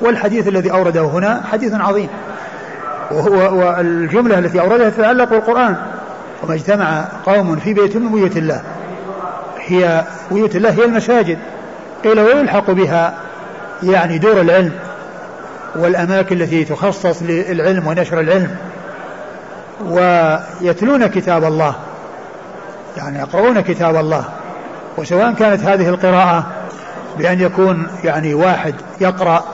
[0.00, 2.08] والحديث الذي أورده هنا حديث عظيم.
[3.10, 5.76] وهو والجملة التي أوردها تتعلق بالقرآن.
[6.42, 8.62] وما اجتمع قوم في بيت من بيوت الله.
[9.66, 11.38] هي بيوت الله هي المساجد.
[12.04, 13.14] قيل ويلحق بها
[13.82, 14.72] يعني دور العلم
[15.76, 18.56] والأماكن التي تخصص للعلم ونشر العلم.
[19.84, 21.74] ويتلون كتاب الله
[22.96, 24.24] يعني يقرؤون كتاب الله
[24.96, 26.46] وسواء كانت هذه القراءة
[27.18, 29.44] بأن يكون يعني واحد يقرأ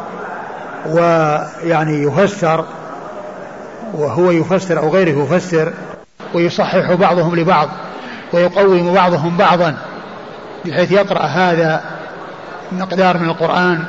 [0.87, 2.65] ويعني يفسر
[3.95, 5.73] وهو يفسر أو غيره يفسر
[6.35, 7.69] ويصحح بعضهم لبعض
[8.33, 9.75] ويقوم بعضهم بعضا
[10.65, 11.81] بحيث يقرأ هذا
[12.73, 13.85] مقدار من القرآن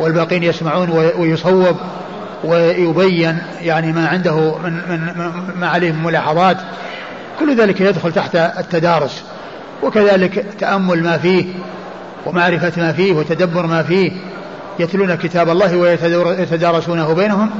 [0.00, 1.76] والباقين يسمعون ويصوب
[2.44, 5.10] ويبين يعني ما عنده من, من
[5.56, 6.56] ما عليه من ملاحظات.
[7.40, 9.24] كل ذلك يدخل تحت التدارس
[9.82, 11.44] وكذلك تأمل ما فيه
[12.26, 14.12] ومعرفة ما فيه وتدبر ما فيه.
[14.78, 17.50] يتلون كتاب الله ويتدارسونه بينهم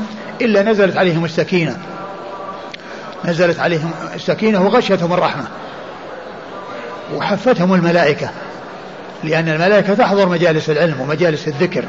[0.40, 1.76] إلا نزلت عليهم السكينة.
[3.24, 5.44] نزلت عليهم السكينة وغشيتهم الرحمة
[7.16, 8.30] وحفتهم الملائكة.
[9.24, 11.84] لأن الملائكة تحضر مجالس العلم ومجالس الذكر.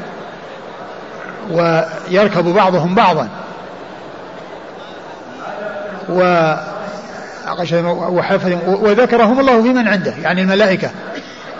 [1.50, 3.28] ويركب بعضهم بعضا.
[6.08, 6.54] و
[8.66, 10.90] وذكرهم الله في من عنده يعني الملائكة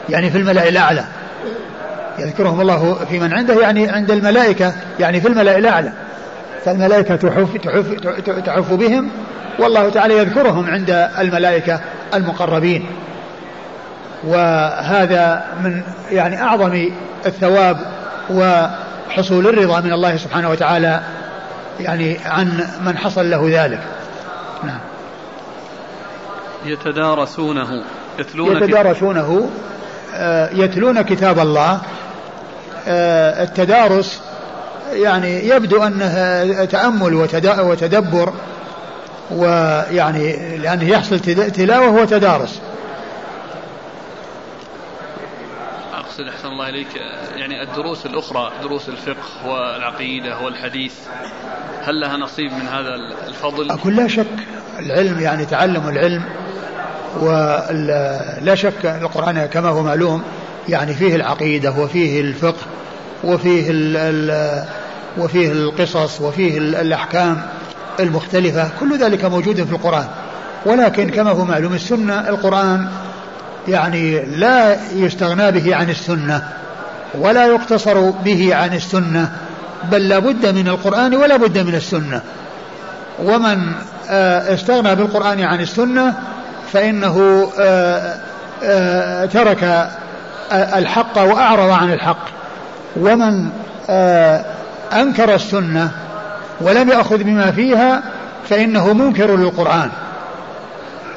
[0.09, 1.05] يعني في الملأ الأعلى.
[2.19, 5.93] يذكرهم الله في من عنده يعني عند الملائكة يعني في الملأ الأعلى.
[6.65, 7.87] فالملائكة تحف, تحف,
[8.47, 9.11] تحف بهم
[9.59, 11.81] والله تعالى يذكرهم عند الملائكة
[12.15, 12.87] المقربين.
[14.25, 16.91] وهذا من يعني أعظم
[17.27, 17.77] الثواب
[19.13, 21.01] وحصول الرضا من الله سبحانه وتعالى
[21.81, 23.81] يعني عن من حصل له ذلك.
[24.65, 24.81] نعم.
[26.65, 27.83] يتدارسونه
[28.19, 29.51] يتلون يتدارسونه
[30.15, 31.81] آه، يتلون كتاب الله.
[32.89, 34.21] آه، التدارس
[34.93, 37.15] يعني يبدو أنه تأمل
[37.61, 38.33] وتدبر
[39.31, 42.61] ويعني لأنه يحصل تلاوة وتدارس.
[46.13, 46.97] أقصد أحسن الله إليك
[47.37, 50.93] يعني الدروس الأخرى دروس الفقه والعقيدة والحديث
[51.83, 52.95] هل لها نصيب من هذا
[53.29, 54.27] الفضل؟ أقول لا شك
[54.79, 56.25] العلم يعني تعلم العلم
[57.21, 60.23] ولا شك القرآن كما هو معلوم
[60.69, 62.67] يعني فيه العقيدة وفيه الفقه
[63.25, 64.65] وفيه ال
[65.19, 67.43] وفيه القصص وفيه الأحكام
[68.01, 70.09] المختلفة كل ذلك موجود في القرآن
[70.67, 72.89] ولكن كما هو معلوم السنة القرآن
[73.69, 76.49] يعني لا يستغنى به عن السنة
[77.15, 79.31] ولا يقتصر به عن السنة
[79.91, 82.21] بل لا بد من القرآن ولا بد من السنة.
[83.25, 83.73] ومن
[84.11, 86.15] آه، استغنى بالقرآن عن السنة
[86.73, 88.15] فإنه آه،
[88.63, 89.91] آه، ترك
[90.53, 92.25] الحق وأعرض عن الحق.
[92.97, 93.49] ومن
[94.93, 95.91] أنكر السنة
[96.61, 98.03] ولم يأخذ بما فيها
[98.51, 99.91] فإنه منكر للقرآن.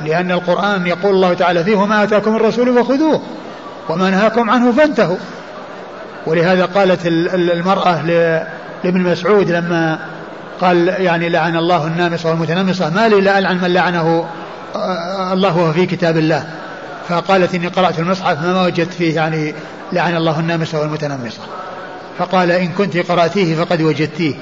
[0.06, 3.22] لأن القرآن يقول الله تعالى فيه وما آتاكم الرسول فخذوه
[3.90, 5.18] وما نهاكم عنه فانتهوا.
[6.28, 8.02] ولهذا قالت المرأة
[8.84, 10.00] لابن مسعود لما
[10.62, 14.26] قال يعني لعن الله النامصة والمتنمصة ما لي لا ألعن من لعنه
[14.76, 16.46] آه، الله وهو في كتاب الله.
[17.10, 19.56] فقالت إني قرأت المصحف ما وجدت فيه يعني
[19.92, 21.42] لعن الله النامصة والمتنمصة.
[22.18, 24.36] فقال إن كنت قرأتيه فقد وجدتيه.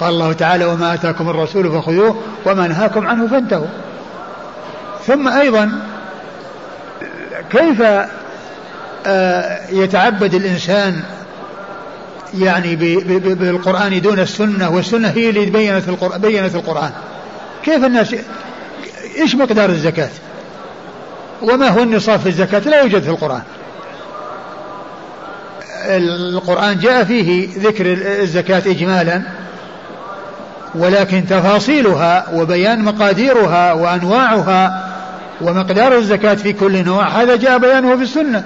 [0.00, 3.66] قال الله تعالى وما آتاكم الرسول فخذوه وما نهاكم عنه فانتهوا.
[5.06, 5.70] ثم أيضا
[7.50, 7.82] كيف
[9.06, 11.02] آه، يتعبد الإنسان
[12.38, 12.76] يعني
[13.34, 16.90] بالقرآن دون السنة والسنة هي اللي بينت القرآن, بينت القرآن؟
[17.64, 18.14] كيف الناس
[19.18, 20.10] إيش مقدار الزكاة؟
[21.42, 23.42] وما هو النصاب في الزكاة؟ لا يوجد في القرآن.
[25.86, 27.84] القرآن جاء فيه ذكر
[28.22, 29.22] الزكاة إجمالا
[30.74, 34.91] ولكن تفاصيلها وبيان مقاديرها وأنواعها
[35.40, 38.44] ومقدار الزكاة في كل نوع هذا جاء بيانه في السنة.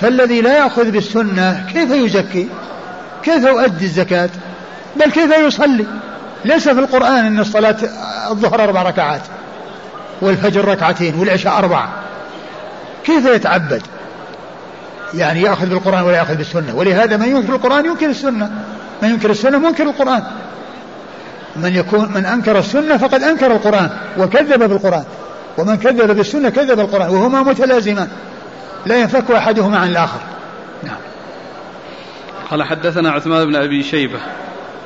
[0.00, 2.48] فالذي لا يأخذ بالسنة كيف يزكي؟
[3.22, 4.30] كيف يؤدي الزكاة؟
[4.96, 5.86] بل كيف يصلي؟
[6.44, 7.76] ليس في القرآن أن الصلاة
[8.30, 9.22] الظهر أربع ركعات
[10.20, 11.88] والفجر ركعتين والعشاء أربعة
[13.04, 13.82] كيف يتعبد؟
[15.14, 16.74] يعني يأخذ بالقرآن ولا يأخذ بالسنة.
[16.74, 18.50] ولهذا من ينكر القرآن ينكر السنة.
[19.02, 20.22] من ينكر السنة منكر القرآن.
[21.62, 25.04] من يكون من أنكر السنة فقد أنكر القرآن وكذب بالقرآن.
[25.58, 28.08] ومن كذب بالسنة كذب القرآن وهما متلازمان.
[28.86, 30.20] لا ينفك أحدهما عن الآخر.
[30.82, 30.96] نعم.
[32.50, 34.18] قال حدثنا عثمان بن أبي شيبة.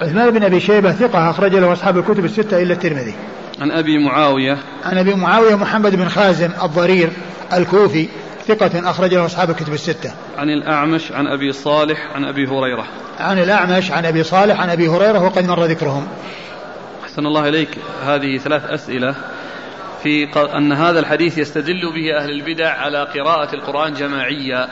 [0.03, 3.15] عثمان بن أبي شيبة ثقة أخرج له أصحاب الكتب الستة إلا الترمذي.
[3.61, 4.59] عن أبي معاوية.
[4.85, 7.11] عن أبي معاوية محمد بن خازم الضرير
[7.53, 8.09] الكوفي
[8.49, 10.13] ثقة أخرج له أصحاب الكتب الستة.
[10.39, 12.85] عن الأعمش عن أبي صالح عن أبي هريرة.
[13.19, 16.07] عن الأعمش عن أبي صالح عن أبي هريرة وقد مر ذكرهم.
[17.11, 17.69] أحسن الله إليك.
[18.07, 19.15] هذه ثلاث أسئلة
[20.03, 24.69] في أن هذا الحديث يستدل به أهل البدع على قراءة القرآن جماعيا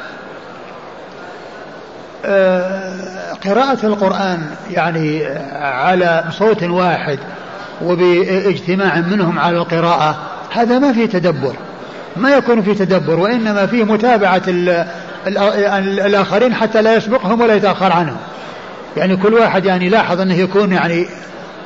[2.24, 5.26] آه، قراءة القرآن يعني
[5.60, 7.18] على صوت واحد
[7.82, 10.18] وباجتماع منهم على القراءة
[10.52, 11.54] هذا ما فيه تدبر.
[12.16, 14.42] ما يكون فيه تدبر وإنما فيه متابعة
[16.06, 18.18] الآخرين حتى لا يسبقهم ولا يتأخر عنهم.
[18.96, 21.06] يعني كل واحد يعني لاحظ أنه يكون يعني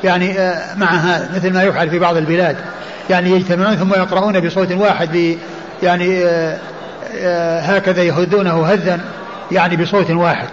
[0.05, 2.57] يعني آه، مع هذا مثل ما يفعل في بعض البلاد.
[3.11, 5.36] يعني يجتمعون ثم يقرؤون بصوت واحد
[5.82, 6.59] يعني آه،
[7.16, 9.00] آه، هكذا يهدونه هذا
[9.53, 10.48] يعني بصوت واحد.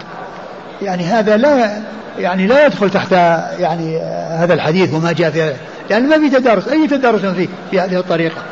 [0.82, 1.82] يعني هذا لا
[2.18, 3.12] يعني لا يدخل تحت
[3.58, 3.98] يعني
[4.30, 5.56] هذا الحديث وما جاء فيه
[5.90, 8.42] يعني ما في تدارس أي تدارس فيه بهذه الطريقة؟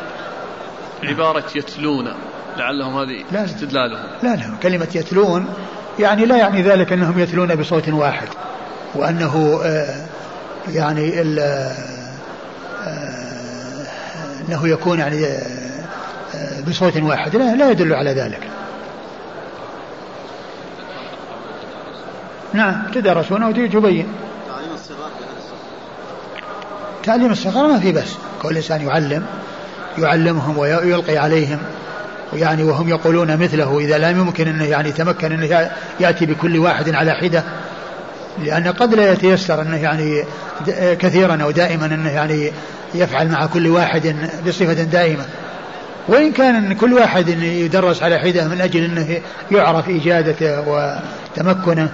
[1.03, 2.13] عبارة يتلون
[2.57, 3.45] لعلهم هذه لا.
[3.45, 4.05] استدلالهم.
[4.23, 4.43] لا لا.
[4.63, 5.45] كلمة يتلون
[5.99, 8.27] يعني لا يعني ذلك أنهم يتلون بصوت واحد
[8.95, 9.95] وأنه آه
[10.73, 11.73] يعني آه
[14.49, 17.35] أنه يكون يعني آه بصوت واحد.
[17.35, 18.47] لا, لا يدل على ذلك.
[22.53, 24.07] نعم تدرسونه وتبين
[24.47, 25.09] تعليم الصغار
[27.03, 28.15] تعليم الصغار ما في بس.
[28.41, 29.25] كل إنسان يعلم
[29.97, 31.59] يعلمهم ويلقي عليهم.
[32.33, 37.11] يعني وهم يقولون مثله إذا لم يمكن أنه يعني يتمكن أنه يأتي بكل واحد على
[37.11, 37.43] حدة
[38.43, 40.23] لأن قد لا يتيسر أنه يعني
[40.99, 42.51] كثيرا أو دائما أنه يعني
[42.95, 44.15] يفعل مع كل واحد
[44.47, 45.25] بصفة دائمة.
[46.07, 49.21] وإن كان كل واحد يدرس على حدة من أجل أنه
[49.51, 51.89] يعرف إجادته وتمكنه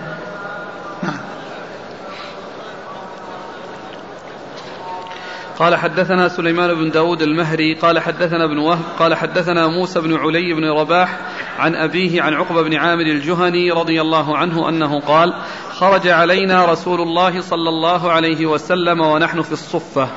[5.59, 10.53] قال حدثنا سليمان بن داود المهري قال حدثنا ابن وهب قال حدثنا موسى بن علي
[10.53, 11.19] بن رباح
[11.59, 15.33] عن أبيه عن عقبة بن عامر الجهني رضي الله عنه أنه قال
[15.69, 20.07] خرج علينا رسول الله صلى الله عليه وسلم ونحن في الصفة.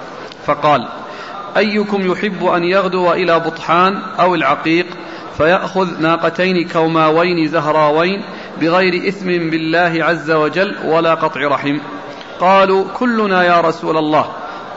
[0.46, 0.88] فقال
[1.56, 4.86] أيكم يحب أن يغدو إلى بطحان أو العقيق
[5.36, 8.24] فيأخذ ناقتين كوماوين زهراوين
[8.60, 11.78] بغير إثم بالله عز وجل ولا قطع رحم.
[12.40, 14.26] قالوا كلنا يا رسول الله.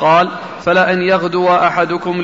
[0.01, 0.29] قال
[0.65, 2.23] فلأن يغدو أحدكم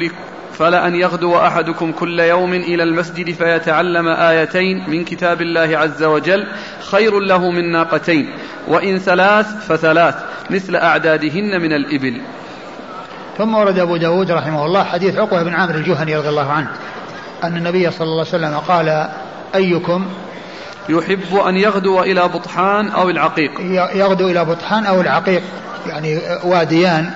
[0.54, 6.48] فلأن يغدو أحدكم كل يوم إلى المسجد فيتعلم آيتين من كتاب الله عز وجل
[6.92, 8.30] خير له من ناقتين
[8.68, 10.16] وإن ثلاث فثلاث
[10.50, 12.22] مثل أعدادهن من الإبل.
[13.38, 16.68] ثم ورد أبو داود رحمه الله حديث عقبة بن عامر الجهني رضي الله عنه
[17.44, 19.10] أن النبي صلى الله عليه وسلم قال
[19.56, 20.06] أيكم
[20.90, 23.52] يحب أن يغدو إلى بطحان أو العقيق؟
[23.96, 25.42] يغدو إلى بطحان أو العقيق
[25.88, 27.12] يعني واديان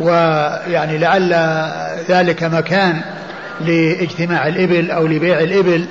[0.00, 1.34] ويعني لعل
[2.08, 3.00] ذلك مكان
[3.60, 5.86] لاجتماع الإبل أو لبيع الإبل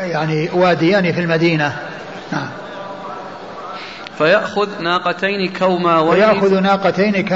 [0.00, 1.76] يعني واديان في المدينة.
[2.32, 2.48] نعم.
[4.18, 7.28] فيأخذ ناقتين كوماوين ويأخذ ناقتين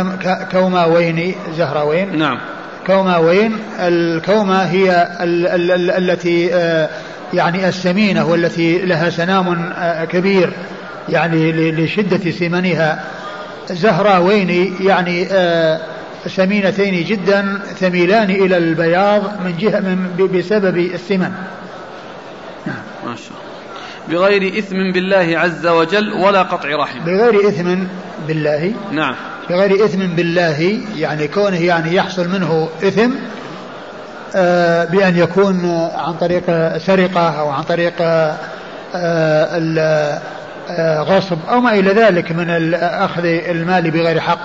[0.52, 2.38] كوماوين زهراوين نعم.
[2.86, 6.88] كوماوين الكومة هي ال ال ال التي آه،
[7.32, 10.52] يعني السمينة والتي لها سنام آه، كبير
[11.08, 13.04] يعني لشدة سمنها.
[13.70, 15.80] زهراوين يعني آه،
[16.26, 21.32] سمينتين جدا تميلان إلى البياض من جهة من بسبب السمن
[23.06, 23.44] ما شاء الله.
[24.08, 26.98] بغير إثم بالله عز وجل ولا قطع رحم.
[27.04, 27.74] بغير إثم
[28.28, 28.72] بالله.
[28.92, 29.14] نعم.
[29.50, 33.10] بغير إثم بالله يعني كونه يعني يحصل منه إثم
[34.36, 37.94] آه، بأن يكون عن طريق سرقة أو عن طريق
[38.94, 40.20] ال- آه،
[41.00, 44.38] غصب أو ما إلى ذلك من أخذ المال بغير حق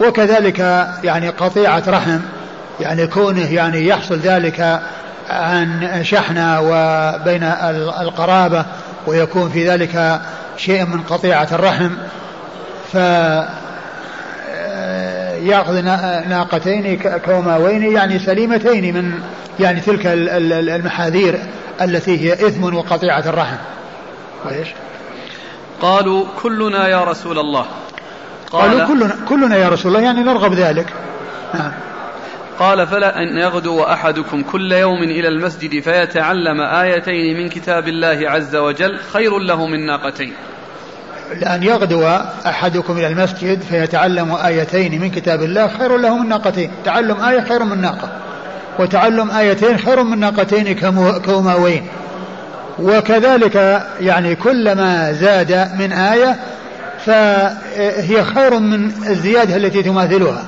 [0.00, 0.58] وكذلك
[1.04, 2.18] يعني قطيعة رحم
[2.80, 4.80] يعني كونه يعني يحصل ذلك
[5.30, 8.64] عن شحنة وبين ال- القرابة
[9.06, 10.20] ويكون في ذلك
[10.56, 11.90] شيء من قطيعة الرحم
[12.92, 12.96] ف
[15.42, 19.12] يأخذ نا- ناقتين كوماوين يعني سليمتين من
[19.60, 21.38] يعني تلك ال- ال- المحاذير
[21.80, 23.56] التي هي إثم وقطيعة الرحم.
[24.44, 24.68] وايش؟
[25.82, 27.66] قالوا كلنا يا رسول الله.
[28.52, 30.86] قالوا قال كلنا كلنا يا رسول الله يعني نرغب ذلك.
[31.54, 31.72] نعم.
[32.58, 38.56] قال فلا أن يغدو أحدكم كل يوم إلى المسجد فيتعلم آيتين من كتاب الله عز
[38.56, 40.32] وجل خير له من ناقتين.
[41.40, 42.08] لأن يغدو
[42.46, 46.70] أحدكم إلى المسجد فيتعلم آيتين من كتاب الله خير له من ناقتين.
[46.84, 48.08] تعلم آية خير من ناقة.
[48.78, 51.86] وتعلم آيتين خير من ناقتين كمو- كوماوين.
[52.78, 56.36] وكذلك يعني كلما زاد من آية
[57.06, 60.44] فهي خير من الزيادة التي تماثلها.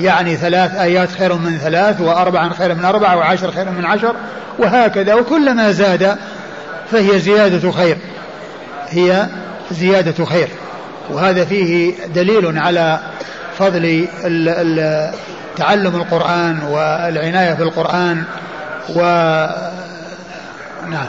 [0.00, 4.14] يعني ثلاث آيات خير من ثلاث وأربعا خير من أربع وعشر خير من عشر
[4.58, 6.16] وهكذا وكلما زاد
[6.90, 7.96] فهي زيادة خير.
[8.88, 9.26] هي
[9.70, 10.48] زيادة خير.
[11.10, 12.98] وهذا فيه دليل على
[13.58, 14.08] فضل
[15.56, 18.24] تعلم القرآن والعناية بالقرآن
[18.96, 19.00] و
[20.90, 21.06] نعم.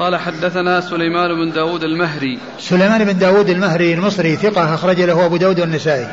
[0.00, 2.38] قال حدثنا سليمان بن داود المهري.
[2.58, 6.08] سليمان بن داود المهري المصري ثقة أخرج له أبو داود والنسائي.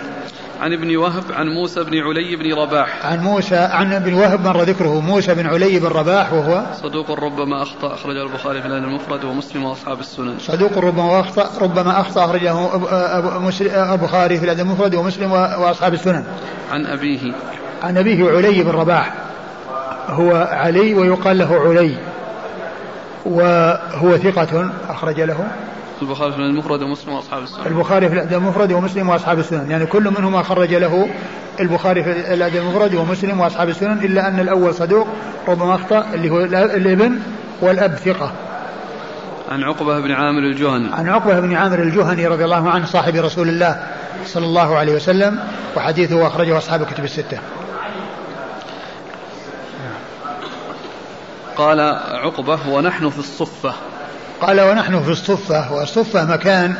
[0.61, 3.05] عن ابن وهب عن موسى بن علي بن رباح.
[3.05, 7.61] عن موسى عن ابن وهب مر ذكره موسى بن علي بن رباح وهو صدوق ربما
[7.61, 10.35] أخطأ أخرجه البخاري في الأدب المفرد ومسلم وأصحاب السنن.
[10.39, 12.75] صدوق ربما أخطأ ربما أخطأ أخرجه
[13.93, 16.23] البخاري في الأدب المفرد ومسلم وأصحاب السنن.
[16.71, 17.33] عن أبيه.
[17.83, 19.13] عن أبيه علي بن رباح.
[20.07, 21.97] هو علي ويقال له علي.
[23.27, 25.47] وهو ثقة أخرج له.
[26.01, 29.71] البخاري في المفرد ومسلم وأصحاب السنن البخاري في الأدب المفرد ومسلم وأصحاب السنن.
[29.71, 31.09] يعني كل منهما خرج له
[31.59, 35.07] البخاري في الأدب المفرد ومسلم وأصحاب السنن إلا أن الأول صدوق
[35.47, 37.19] ربما أخطأ اللي هو الابن
[37.61, 38.31] والأب ثقة.
[39.51, 40.93] عن عقبة بن عامر الجهني.
[40.93, 43.83] عن عقبة بن عامر الجهني رضي الله عنه صاحب رسول الله
[44.25, 45.39] صلى الله عليه وسلم
[45.77, 47.37] وحديثه أخرجه أصحاب الكتب الستة.
[51.57, 51.79] قال
[52.13, 53.73] عقبة ونحن في الصفة.
[54.41, 56.75] قال ونحن في الصفة والصفة مكان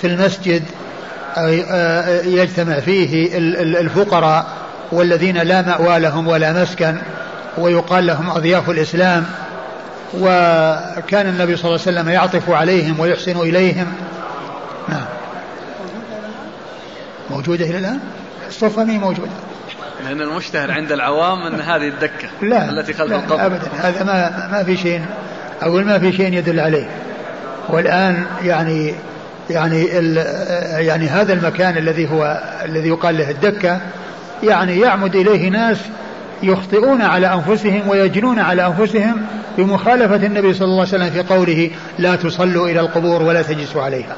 [0.00, 0.62] في المسجد
[1.38, 4.46] آه، يجتمع فيه ال- ال- الفقراء
[4.92, 6.96] والذين لا مأوى لهم ولا مسكن
[7.58, 9.26] ويقال لهم أضياف الإسلام.
[10.20, 13.86] وكان النبي صلى الله عليه وسلم يعطف عليهم ويحسن إليهم.
[14.88, 15.04] نعم.
[17.30, 17.98] موجودة إلى الآن؟
[18.48, 19.30] الصفة موجودة؟
[20.06, 23.46] لأن المشتهر عند العوام أن هذه الدكة لا التي خلف لا القبر.
[23.46, 23.68] ابدا.
[23.78, 25.00] هذا ما ما في شيء
[25.62, 26.88] أقول ما في شيء يدل عليه.
[27.68, 28.94] والآن يعني
[29.50, 30.16] يعني ال
[30.86, 33.80] يعني هذا المكان الذي هو الذي يقال له الدكة
[34.42, 35.78] يعني يعمد إليه ناس
[36.42, 39.22] يخطئون على أنفسهم ويجنون على أنفسهم
[39.58, 44.16] بمخالفة النبي صلى الله عليه وسلم في قوله لا تصلوا إلى القبور ولا تجلسوا عليها.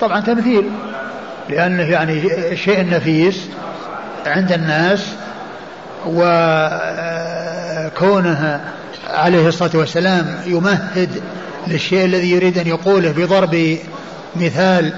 [0.00, 0.70] طبعا تمثيل.
[1.50, 2.22] لأنه يعني
[2.56, 3.46] شيء نفيس
[4.26, 5.06] عند الناس
[7.86, 8.60] وكونه
[9.10, 11.10] عليه الصلاة والسلام يمهد
[11.66, 13.76] للشيء الذي يريد أن يقوله بضرب
[14.36, 14.92] مثال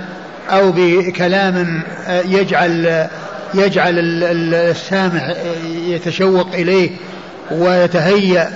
[0.50, 1.82] أو بكلام
[2.24, 3.06] يجعل
[3.54, 5.32] يجعل ال- السامع
[5.64, 6.90] يتشوق إليه
[7.50, 8.50] ويتهيأ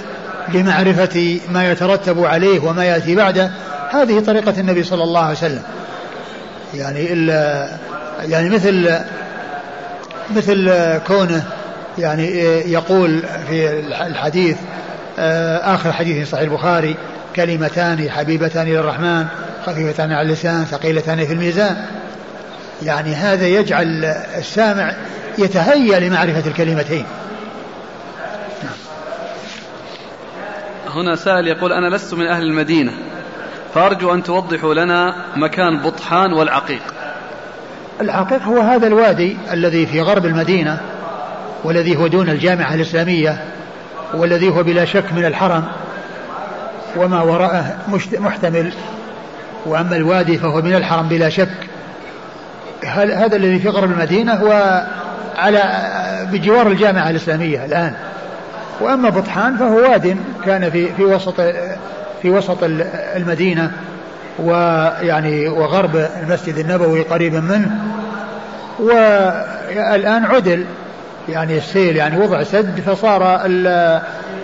[0.48, 3.50] لمعرفة ما يترتب عليه وما يأتي بعده
[3.90, 5.62] هذه طريقة النبي صلى الله عليه وسلم.
[6.74, 7.68] يعني ال-
[8.30, 8.98] يعني مثل
[10.36, 10.72] مثل
[11.06, 11.44] كونه
[11.98, 12.28] يعني
[12.72, 13.68] يقول في
[14.06, 14.56] الحديث
[15.62, 16.96] آخر حديث صحيح البخاري
[17.36, 19.24] كلمتان حبيبتان إلى الرحمن
[19.66, 21.76] خفيفتان على اللسان ثقيلتان في الميزان.
[22.82, 24.04] يعني هذا يجعل
[24.38, 24.92] السامع
[25.38, 27.04] يتهيأ لمعرفة الكلمتين.
[30.94, 32.92] هنا سائل يقول أنا لست من أهل المدينة
[33.74, 36.82] فأرجو أن توضحوا لنا مكان بطحان والعقيق.
[38.00, 40.80] العقيق هو هذا الوادي الذي في غرب المدينة
[41.64, 43.44] والذي هو دون الجامعة الإسلامية
[44.14, 45.64] والذي هو بلا شك من الحرم
[46.96, 47.76] وما وراءه
[48.12, 48.72] محتمل
[49.66, 51.68] وأما الوادي فهو من الحرم بلا شك.
[52.94, 54.82] هذا الذي في غرب المدينة هو
[55.36, 55.62] على
[56.32, 57.94] بجوار الجامعة الإسلامية الآن.
[58.82, 61.40] وأما بطحان فهو واد كان في في وسط
[62.22, 62.58] في وسط
[63.16, 63.72] المدينة
[64.38, 67.70] ويعني وغرب المسجد النبوي قريبا منه.
[68.78, 70.64] والآن عدل
[71.28, 73.40] يعني السيل يعني وضع سد فصار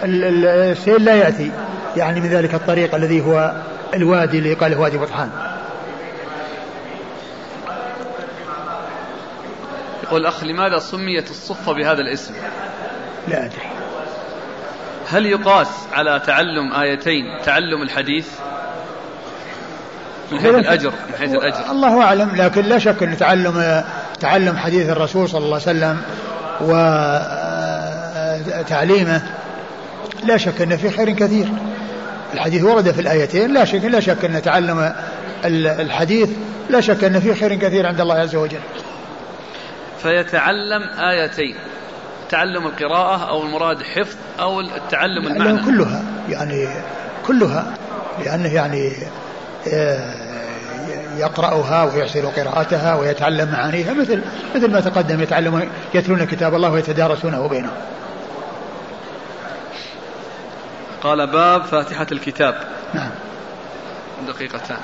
[0.02, 1.50] السيل لا يأتي
[1.96, 3.52] يعني من ذلك الطريق الذي هو
[3.94, 5.30] الوادي اللي قال وادي بطحان.
[10.02, 12.34] يقول الأخ لماذا سميت الصفة بهذا الاسم؟
[13.28, 13.67] لا أدري.
[15.10, 18.28] هل يقاس على تعلم آيتين؟ تعلم الحديث
[20.32, 21.70] من حيث الأجر من حيث الأجر.
[21.70, 23.84] الله أعلم لكن لا شك أن تعلم
[24.20, 26.02] تعلم حديث الرسول صلى الله عليه وسلم
[28.60, 29.22] وتعليمه
[30.24, 31.48] لا شك أن في خير كثير.
[32.34, 34.92] الحديث ورد في الآيتين لا شك لا شك أن تعلم
[35.44, 36.30] الحديث
[36.70, 38.60] لا شك أن فيه خير كثير عند الله عز وجل.
[40.02, 41.56] فيتعلم آيتين.
[42.30, 46.68] تعلم القراءة أو المراد حفظ أو التعلم المعنى كلها يعني
[47.26, 47.74] كلها
[48.24, 48.92] لأنه يعني
[49.72, 50.14] آه،
[51.18, 54.22] يقرأها ويحسن قراءتها ويتعلم معانيها مثل
[54.54, 57.76] مثل ما تقدم يتعلم يتلون كتاب الله ويتدارسونه بينهم.
[61.02, 62.54] قال باب فاتحة الكتاب.
[62.94, 63.10] نعم.
[64.28, 64.78] دقيقتان.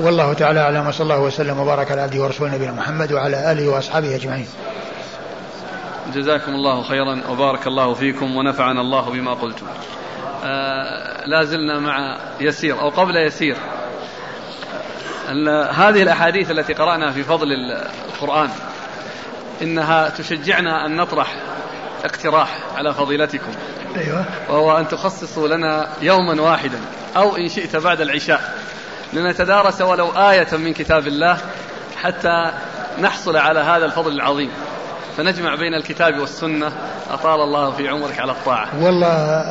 [0.00, 4.14] والله تعالى أعلم وصلى الله وسلم وبارك على عبده ورسوله نبينا محمد وعلى آله وأصحابه
[4.14, 4.46] أجمعين.
[6.10, 9.66] جزاكم الله خيرا وبارك الله فيكم ونفعنا الله بما قلتم.
[10.44, 13.56] آه لا زلنا مع يسير أو قبل يسير.
[15.70, 17.52] هذه الأحاديث التي قرأنا في فضل
[18.08, 18.50] القرآن
[19.62, 21.34] إنها تشجعنا أن نطرح
[22.04, 23.52] اقتراح على فضيلتكم.
[23.96, 24.24] أيوه.
[24.48, 26.78] وهو أن تخصصوا لنا يوما واحدا
[27.16, 28.58] أو إن شئت بعد العشاء
[29.12, 31.38] لنتدارس ولو آية من كتاب الله
[32.02, 32.52] حتى
[33.00, 34.50] نحصل على هذا الفضل العظيم
[35.16, 36.72] فنجمع بين الكتاب والسنة.
[37.10, 38.68] أطال الله في عمرك على الطاعة.
[38.80, 39.44] والله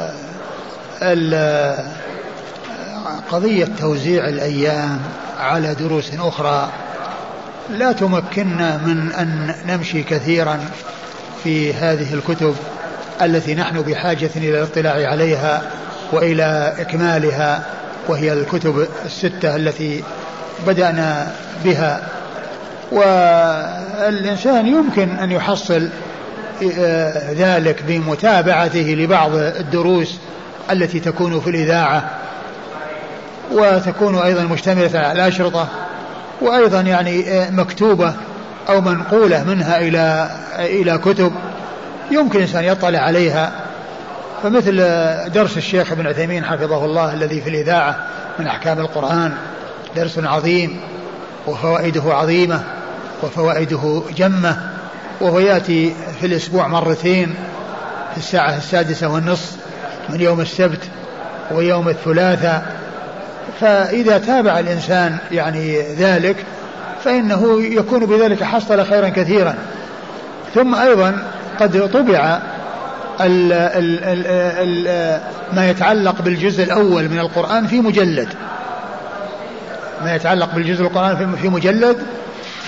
[3.32, 5.00] قضية توزيع الأيام
[5.40, 6.70] على دروس أخرى
[7.70, 10.60] لا تمكننا من أن نمشي كثيرا
[11.44, 12.56] في هذه الكتب
[13.22, 15.62] التي نحن بحاجة إلى الاطلاع عليها
[16.12, 17.66] وإلى إكمالها
[18.08, 20.04] وهي الكتب الستة التي
[20.68, 21.32] بدأنا
[21.64, 22.19] بها.
[22.92, 25.90] والإنسان يمكن أن يحصل
[26.80, 30.20] آه، ذلك بمتابعته لبعض الدروس
[30.72, 32.10] التي تكون في الإذاعة
[33.52, 35.68] وتكون أيضا مشتملة على الأشرطة
[36.42, 38.14] وأيضا يعني آه، مكتوبة
[38.70, 40.30] أو منقولة منها إلى
[40.60, 41.32] إلى كتب
[42.12, 43.52] يمكن الإنسان يطلع عليها.
[44.44, 44.78] فمثل
[45.32, 47.96] درس الشيخ ابن عثيمين حفظه الله الذي في الإذاعة
[48.40, 49.34] من أحكام القرآن
[49.96, 50.80] درس عظيم.
[51.50, 52.64] وفوائده عظيمة
[53.24, 54.58] وفوائده جمة
[55.22, 57.36] وهو يأتي في الأسبوع مرتين
[58.12, 59.56] في الساعة السادسة والنصف
[60.10, 60.80] من يوم السبت
[61.52, 62.76] ويوم الثلاثاء.
[63.62, 66.36] فإذا تابع الإنسان يعني ذلك
[67.04, 69.56] فإنه يكون بذلك حصل خيرا كثيرا.
[70.56, 71.24] ثم أيضا
[71.60, 72.40] قد طبع
[73.22, 74.28] ال ال ال
[74.88, 75.22] ال
[75.54, 78.28] ما يتعلق بالجزء الأول من القرآن في مجلد.
[80.04, 81.98] ما يتعلق بالجزء القرآن في مجلد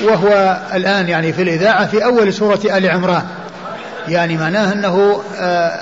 [0.04, 3.24] وهو الآن يعني في الإذاعة في أول سورة آل عمران.
[4.08, 5.80] يعني معناه أنه آه،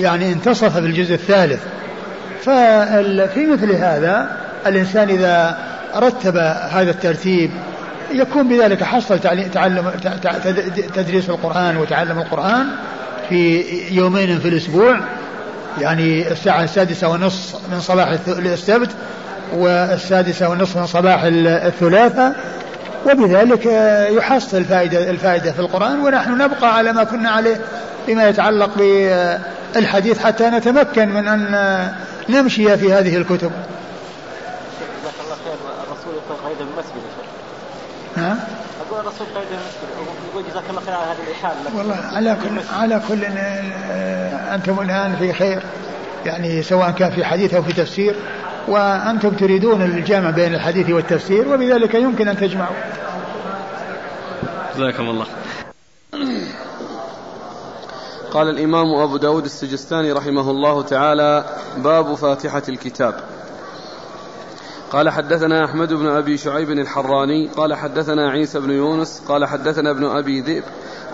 [0.00, 1.60] يعني انتصف بالجزء الثالث.
[2.42, 4.36] ففي مثل هذا
[4.66, 5.58] الإنسان إذا
[5.96, 6.36] رتب
[6.70, 7.50] هذا الترتيب
[8.12, 9.18] يكون بذلك حصل
[9.52, 9.90] تعلم
[10.94, 12.66] تدريس القرآن وتعلم القرآن
[13.28, 15.00] في يومين في الأسبوع.
[15.80, 18.90] يعني الساعة السادسة ونصف من صباح السبت.
[19.52, 22.34] والسادسة ونصف من صباح الثلاثاء
[23.06, 23.66] وبذلك
[24.16, 27.60] يحصل الفائدة الفائدة في القرآن ونحن نبقى على ما كنا عليه
[28.06, 28.70] فيما يتعلق
[29.74, 31.92] بالحديث حتى نتمكن من أن
[32.28, 33.52] نمشي في هذه الكتب.
[35.02, 35.54] جزاك الله خير
[35.88, 37.02] الرسول يقول المسجد
[38.16, 38.36] نعم.
[38.86, 39.46] أقول الرسول قيد
[40.30, 43.24] يقول جزاك الله خير على هذه الاشاره والله على كل على كل
[43.90, 45.62] آه، أنتم الآن في خير
[46.26, 48.16] يعني سواء كان في حديث أو في تفسير
[48.68, 52.76] وأنتم تريدون الجامع بين الحديث والتفسير وبذلك يمكن أن تجمعوا.
[54.76, 55.26] جزاكم الله.
[58.32, 61.44] قال الإمام أبو داود السجستاني رحمه الله تعالى
[61.76, 63.14] باب فاتحة الكتاب.
[64.92, 70.04] قال حدثنا أحمد بن أبي شعيب الحراني قال حدثنا عيسى بن يونس قال حدثنا ابن
[70.04, 70.64] أبي ذئب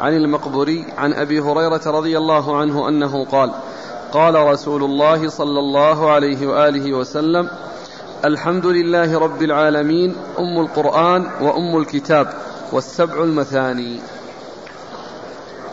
[0.00, 3.52] عن المقبري عن أبي هريرة رضي الله عنه أنه قال
[4.12, 7.50] قال رسول الله صلى الله عليه وآله وسلم
[8.24, 12.28] الحمد لله رب العالمين أم القرآن وأم الكتاب
[12.72, 14.00] والسبع المثاني.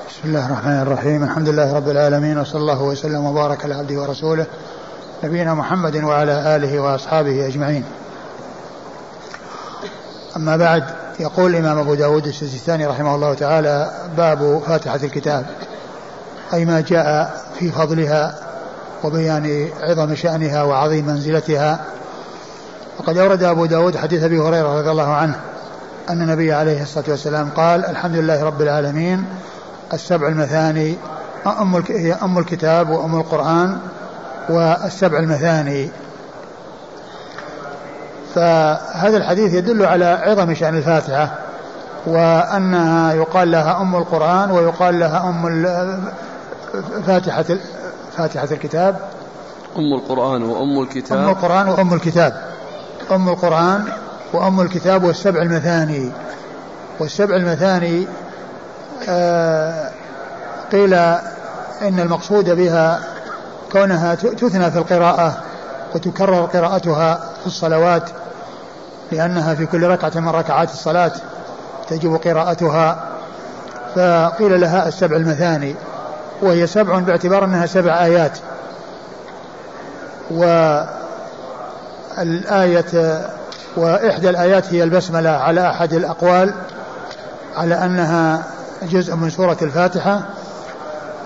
[0.09, 4.45] بسم الله الرحمن الرحيم الحمد لله رب العالمين وصلى الله وسلم وبارك على عبده ورسوله
[5.23, 7.83] نبينا محمد وعلى آله وأصحابه أجمعين.
[10.37, 10.83] أما بعد
[11.19, 15.45] يقول الإمام أبو داود السجستاني رحمه الله تعالى باب فاتحة الكتاب.
[16.53, 18.35] أي ما جاء في فضلها
[19.03, 21.79] وبيان عظم شأنها وعظيم منزلتها.
[22.99, 25.39] وقد أورد أبو داود حديث أبي هريرة رضي الله عنه
[26.09, 29.25] أن النبي عليه الصلاة والسلام قال الحمد لله رب العالمين
[29.93, 30.97] السبع المثاني
[31.47, 33.77] أم هي أم الكتاب وأم القرآن
[34.49, 35.89] والسبع المثاني.
[38.35, 41.31] فهذا الحديث يدل على عظم شأن الفاتحة
[42.05, 45.47] وأنها يقال لها أم القرآن ويقال لها أم
[47.05, 47.45] فاتحة
[48.17, 48.99] فاتحة الكتاب.
[49.77, 51.17] أم القرآن وأم الكتاب.
[51.17, 52.41] أم القرآن وأم الكتاب.
[53.11, 53.83] أم القرآن
[54.33, 56.11] وأم الكتاب والسبع المثاني.
[56.99, 58.07] والسبع المثاني
[59.09, 59.89] آه
[60.71, 60.93] قيل
[61.81, 62.99] إن المقصود بها
[63.71, 65.37] كونها تثنى في القراءة
[65.95, 68.09] وتكرر قراءتها في الصلوات
[69.11, 71.11] لأنها في كل ركعة من ركعات الصلاة
[71.89, 73.03] تجب قراءتها.
[73.95, 75.75] فقيل لها السبع المثاني.
[76.41, 78.37] وهي سبع باعتبار أنها سبع آيات.
[82.17, 82.85] والآية
[83.77, 86.53] وإحدى الآيات هي البسملة على أحد الأقوال
[87.55, 88.43] على أنها
[88.83, 90.21] جزء من سورة الفاتحة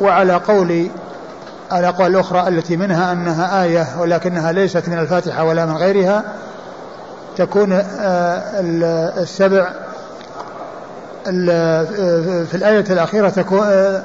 [0.02, 0.88] وعلى قول
[1.74, 6.24] الأقوال الأخرى التي منها أنها آية ولكنها ليست من الفاتحة ولا من غيرها
[7.38, 8.42] تكون آه،
[9.22, 9.70] السبع
[12.46, 14.04] في الآية الأخيرة تكون آه، آه،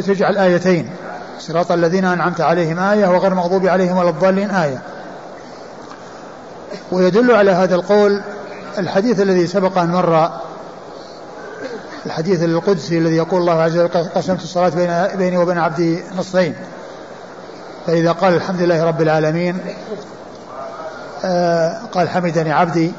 [0.00, 0.90] تجعل آيتين.
[1.38, 4.82] صراط الذين أنعمت عليهم آية وغير مغضوب عليهم ولا الضالين آية.
[6.92, 8.22] ويدل على هذا القول
[8.78, 10.30] الحديث الذي سبق أن مر
[12.06, 16.54] الحديث القدسي الذي يقول الله عز وجل قسمت الصلاة بين بيني وبين عبدي نصفين.
[17.86, 19.58] فإذا قال الحمد لله رب العالمين
[21.24, 22.92] آه قال حمدني عبدي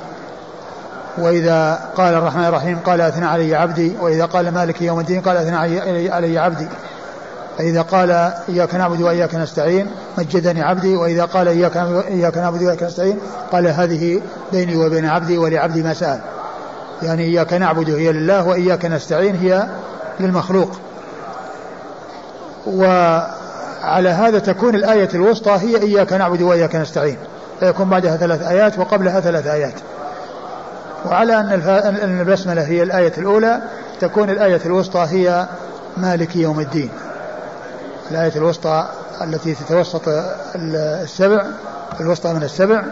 [1.18, 5.56] وإذا قال الرحمن الرحيم قال أثنى علي عبدي وإذا قال مالك يوم الدين قال أثنى
[6.10, 6.68] علي عبدي.
[7.57, 8.11] فإذا قال
[8.49, 9.88] إياك نعبد وإياك نستعين
[10.18, 10.95] مجدني عبدي.
[10.95, 11.77] وإذا قال إياك
[12.07, 13.18] إياك نعبد وإياك نستعين
[13.52, 14.22] قال هذه
[14.52, 16.19] بيني وبين عبدي ولعبدي ما سأل.
[17.03, 19.68] يعني إياك نعبد هي لله وإياك نستعين هي
[20.19, 20.72] للمخلوق.
[22.68, 27.18] وعلى هذا تكون الآية الوسطى هي إياك نعبد وإياك نستعين.
[27.60, 29.73] فيكون بعدها ثلاث آيات وقبلها ثلاث آيات.
[31.06, 33.61] وعلى أن البسملة هي الآية الأولى
[33.99, 35.48] تكون الآية الوسطى هي
[35.98, 36.90] مالك يوم الدين.
[38.11, 38.88] الآية الوسطى
[39.22, 40.02] التي تتوسط
[40.56, 41.45] السبع
[42.02, 42.84] الوسطى من السبع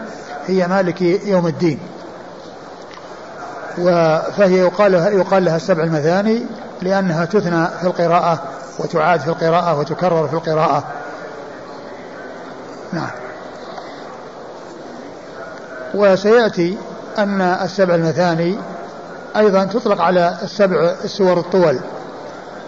[0.46, 1.78] هي مالك يوم الدين.
[4.36, 6.42] فهي يقال لها, يقال لها السبع المثاني
[6.82, 8.42] لأنها تثنى في القراءة
[8.78, 10.84] وتعاد في القراءة وتكرر في القراءة.
[12.92, 13.10] نعم.
[15.94, 16.78] وسيأتي
[17.18, 18.58] أن السبع المثاني
[19.36, 21.80] أيضا تطلق على السبع السور الطول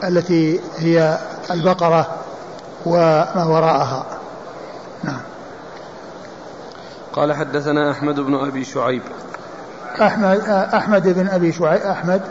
[0.05, 1.19] التي هي
[1.51, 2.07] البقرة
[2.87, 4.07] وما وراءها.
[5.05, 5.20] نعم.
[7.12, 9.03] قال حدثنا أحمد بن أبي شعيب.
[10.01, 10.41] أحمد
[10.75, 12.23] أحمد بن أبي شعيب أحمد.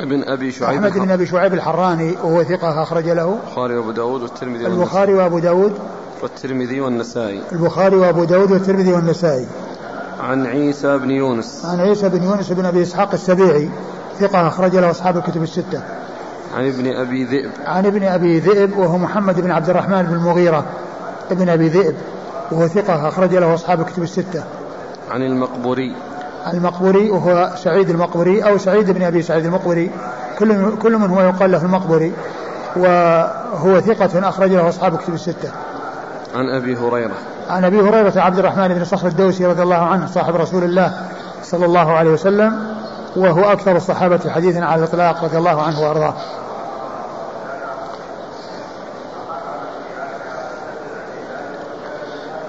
[0.00, 3.38] بن أبي شعيب أحمد بن أبي شعيب الحراني وهو ثقة أخرج له.
[3.46, 5.78] البخاري وأبو داود والترمذي البخاري وأبو داود.
[6.22, 7.42] والترمذي والنسائي.
[7.52, 9.46] البخاري وأبو داود والترمذي والنسائي.
[10.20, 11.64] عن عيسى بن يونس.
[11.64, 13.68] عن عيسى بن يونس بن أبي إسحاق السبيعي
[14.20, 15.82] ثقة أخرج له أصحاب الكتب الستة.
[16.56, 17.50] عن ابن أبي ذئب.
[17.66, 20.64] عن ابن أبي ذئب وهو محمد بن عبد الرحمن بن المغيرة.
[21.30, 21.94] ابن أبي ذئب
[22.52, 24.44] وهو ثقة أخرج له أصحاب الكتب الستة.
[25.10, 25.96] عن المقبوري.
[26.52, 29.90] المقبري وهو سعيد المقبري أو سعيد بن أبي سعيد المقبري
[30.38, 32.12] كل كل من هو يقال له المقبري
[32.76, 35.50] وهو ثقة أخرج له أصحاب كتب الستة.
[36.34, 37.14] عن أبي هريرة.
[37.50, 40.94] عن أبي هريرة عبد الرحمن بن صخر الدوسي رضي الله عنه صاحب رسول الله
[41.42, 42.74] صلى الله عليه وسلم
[43.16, 46.14] وهو أكثر الصحابة حديثا على الإطلاق رضي الله عنه وأرضاه.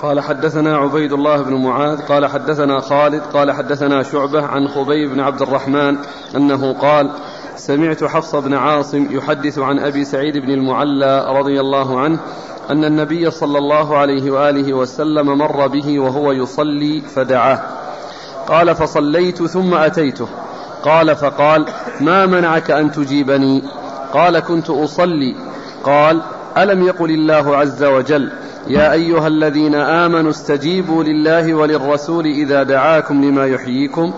[0.01, 5.19] قال حدثنا عبيد الله بن معاذ قال حدثنا خالد قال حدثنا شعبة عن خبيب بن
[5.19, 5.97] عبد الرحمن
[6.35, 7.11] أنه قال
[7.55, 12.19] سمعت حفص بن عاصم يحدث عن أبي سعيد بن المعلى رضي الله عنه
[12.69, 17.59] أن النبي صلى الله عليه وآله وسلم مر به وهو يصلي فدعاه.
[18.47, 20.27] قال فصليت ثم أتيته.
[20.83, 21.65] قال فقال
[22.01, 23.63] ما منعك أن تجيبني؟
[24.13, 25.35] قال كنت أصلي.
[25.83, 26.21] قال
[26.57, 28.31] ألم يقل الله عز وجل
[28.67, 34.13] يا أيها الذين آمنوا استجيبوا لله وللرسول إذا دعاكم لما يحييكم؟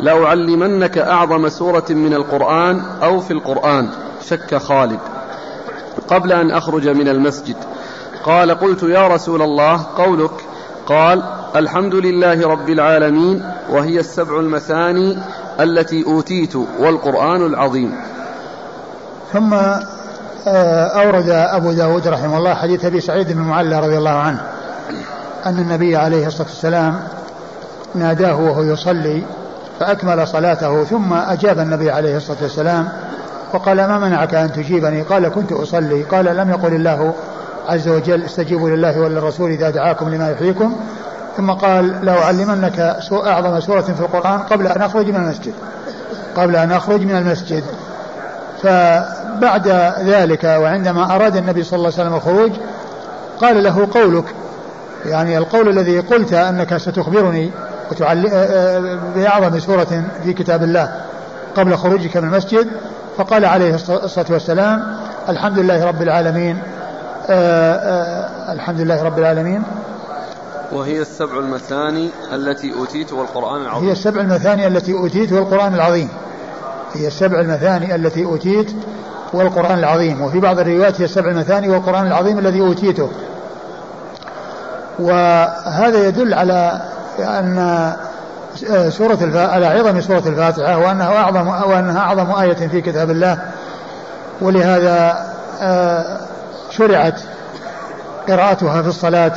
[0.00, 3.88] لأعلمنك أعظم سورة من القرآن أو في القرآن.
[4.28, 5.00] شك خالد.
[6.08, 7.56] قبل أن أخرج من المسجد
[8.26, 10.30] قال قلت يا رسول الله قولك
[10.86, 11.22] قال
[11.56, 15.18] الحمد لله رب العالمين وهي السبع المثاني
[15.60, 17.94] التي أوتيت والقرآن العظيم.
[19.32, 19.54] ثم
[20.48, 24.40] آه، أورد أبو داود رحمه الله حديث أبي سعيد بن المعلى رضي الله عنه
[25.46, 27.00] أن النبي عليه الصلاة والسلام
[27.94, 29.22] ناداه وهو يصلي
[29.80, 32.88] فأكمل صلاته ثم أجاب النبي عليه الصلاة والسلام
[33.54, 37.14] وقال ما منعك أن تجيبني؟ قال كنت أصلي قال لم يقل الله
[37.68, 40.76] عز وجل استجيبوا لله وللرسول إذا دعاكم لما يحييكم.
[41.36, 45.52] ثم قال لأعلمنك أعظم سورة في القرآن قبل أن أخرج من المسجد.
[46.36, 47.64] قبل أن أخرج من المسجد.
[48.62, 49.68] فبعد
[50.00, 52.52] ذلك وعندما أراد النبي صلى الله عليه وسلم الخروج
[53.40, 54.24] قال له قولك.
[55.06, 57.50] يعني القول الذي قلت أنك ستخبرني
[59.14, 60.92] بأعظم سورة في كتاب الله
[61.56, 62.68] قبل خروجك من المسجد.
[63.18, 64.82] فقال عليه الصلاة والسلام
[65.28, 66.58] الحمد لله رب العالمين
[67.30, 69.62] الحمد لله رب العالمين.
[70.72, 73.86] وهي السبع المثاني التي أوتيت والقرآن العظيم.
[73.86, 76.08] هي السبع المثاني التي أوتيت والقرآن العظيم.
[76.94, 78.72] هي السبع المثاني التي أوتيت
[79.32, 80.22] والقرآن العظيم.
[80.22, 83.10] وفي بعض الروايات هي السبع المثاني والقرآن العظيم الذي أوتيته.
[84.98, 86.80] وهذا يدل على
[87.18, 87.92] أن
[88.88, 93.38] سورة الفاتحة على عظم سورة الفاتحة وأنها أعظم وأنها أعظم آية في كتاب الله.
[94.40, 95.26] ولهذا
[95.60, 96.25] آه،
[96.78, 97.20] شرعت
[98.28, 99.32] قراءتها في الصلاة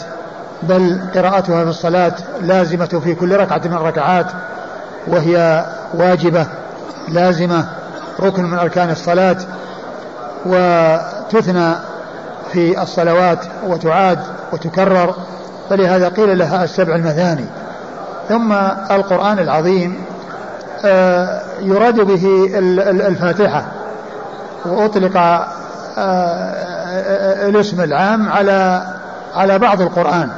[0.64, 4.26] بل قراءتها في الصلاة لازمة في كل ركعة من الركعات
[5.08, 6.48] وهي واجبة
[7.10, 7.66] لازمة
[8.20, 9.38] ركن من أركان الصلاة
[10.46, 11.74] وتثنى
[12.52, 14.20] في الصلوات وتعاد
[14.54, 15.16] وتكرر
[15.70, 17.46] فلهذا قيل لها السبع المثاني.
[18.30, 18.52] ثم
[18.92, 20.04] القرآن العظيم
[20.86, 22.50] آه، يراد به
[23.08, 23.66] الفاتحة
[24.66, 25.18] وأطلق
[25.98, 26.49] آه،
[27.50, 28.84] الاسم العام على
[29.36, 30.30] على بعض القرآن.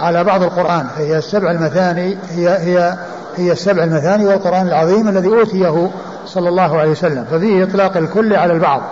[0.00, 0.86] على بعض القرآن.
[0.96, 2.94] فهي السبع المثاني هي هي
[3.36, 5.90] هي السبع المثاني والقرآن العظيم الذي أوتيه
[6.26, 7.24] صلى الله عليه وسلم.
[7.30, 8.82] ففيه إطلاق الكل على البعض.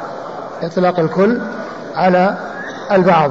[0.63, 1.41] إطلاق الكل
[1.97, 2.37] على
[2.93, 3.31] البعض.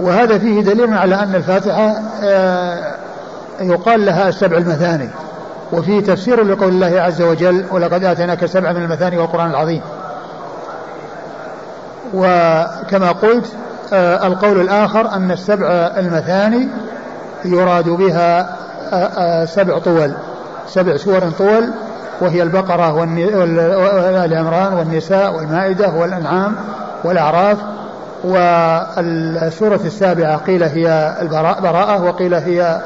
[0.00, 2.94] وهذا فيه دليل على أن الفاتحة آه،
[3.60, 5.08] يقال لها السبع المثاني.
[5.72, 9.80] وفيه تفسير لقول الله عز وجل ولقد آتيناك سبع من المثاني والقرآن العظيم
[12.14, 13.46] وكما قلت
[13.92, 15.66] آه، القول الآخر أن السبع
[15.96, 16.68] المثاني
[17.44, 18.56] يراد بها
[18.92, 20.12] آه، سبع طول
[20.68, 21.70] سبع سور طول
[22.20, 26.54] وهي البقرة والآل عمران والنساء والمائدة والأنعام
[27.04, 27.58] والأعراف.
[28.24, 32.80] والسورة السابعة قيل هي البراءة وقيل هي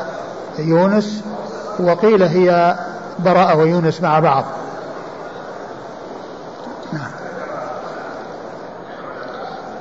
[0.59, 1.24] يونس
[1.81, 2.74] وقيل هي
[3.19, 4.44] براءة ويونس مع بعض.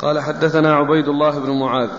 [0.02, 1.90] قال حدثنا عبيد الله بن معاذ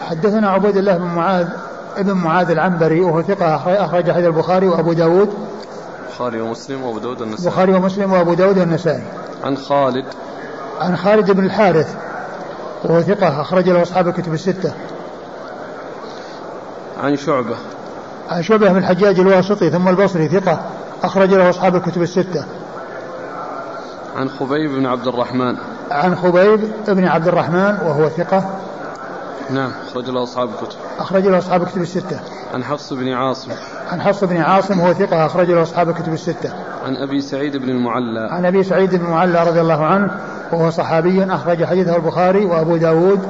[0.00, 1.48] حدثنا عبيد الله بن معاذ
[1.96, 5.34] ابن معاذ العنبري وهو ثقة أخرج حديث البخاري وأبو داود
[6.08, 9.02] البخاري ومسلم وأبو داود والنسائي البخاري ومسلم وأبو داود والنسائي
[9.44, 10.04] عن خالد
[10.80, 11.96] عن خالد بن الحارث
[12.84, 14.74] وهو ثقة أخرج له أصحاب الكتب الستة.
[17.02, 17.56] عن شعبة.
[18.28, 20.60] عن شعبة بن الحجاج الواسطي ثم البصري ثقة
[21.02, 22.44] أخرج له أصحاب الكتب الستة.
[24.16, 25.56] عن خبيب بن عبد الرحمن.
[25.90, 28.50] عن خبيب بن عبد الرحمن وهو ثقة.
[29.50, 30.78] نعم أخرج له أصحاب الكتب.
[30.98, 32.20] أخرج له أصحاب الكتب الستة.
[32.54, 33.50] عن حفص بن عاصم.
[33.92, 36.50] عن حفص بن عاصم وهو ثقة أخرج له أصحاب الكتب الستة.
[36.86, 38.28] عن أبي سعيد بن المعلى.
[38.30, 40.10] عن أبي سعيد بن المعلى رضي الله عنه
[40.52, 43.20] وهو صحابي أخرج حديثه البخاري وأبو داود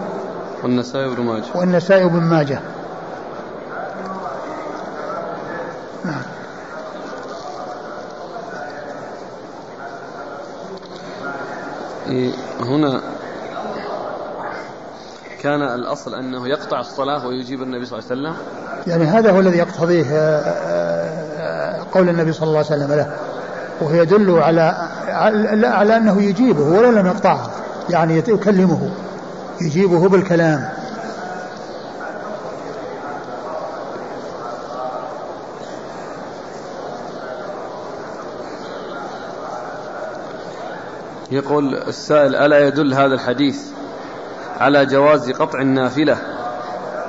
[0.63, 2.61] والنسائي بن ماجه والنسائي بن ماجه
[12.61, 13.01] هنا
[15.43, 18.37] كان الأصل أنه يقطع الصلاة ويجيب النبي صلى الله عليه وسلم.
[18.87, 20.41] يعني هذا هو الذي يقتضيه آه،
[21.39, 23.17] آه، قول النبي صلى الله عليه وسلم له.
[23.81, 24.89] وهو يدل على
[25.65, 27.51] على أنه يجيبه ولو لم يقطعه
[27.91, 28.91] يعني يكلمه
[29.61, 30.69] يجيبه بالكلام.
[41.37, 43.59] يقول السائل ألا يدل هذا الحديث
[44.61, 46.17] على جواز قطع النافلة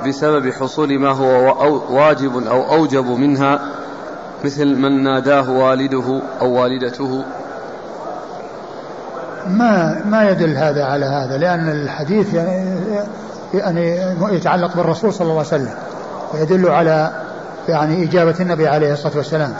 [0.06, 1.56] بسبب حصول ما هو
[1.90, 3.60] واجب أو أوجب منها
[4.44, 7.24] مثل من ناداه والده أو والدته؟
[9.46, 12.34] ما ما يدل هذا على هذا لأن الحديث
[13.54, 15.74] يعني, يتعلق بالرسول صلى الله عليه وسلم
[16.34, 17.10] ويدل على
[17.68, 19.54] يعني إجابة النبي عليه الصلاة والسلام.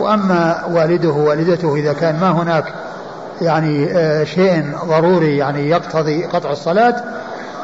[0.00, 2.64] وأما والده ووالدته إذا كان ما هناك
[3.40, 7.04] يعني آه، شيء ضروري يعني يقتضي قطع الصلاة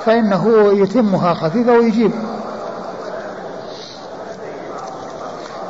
[0.07, 2.13] فإنه يتمها خفيفة ويجيب.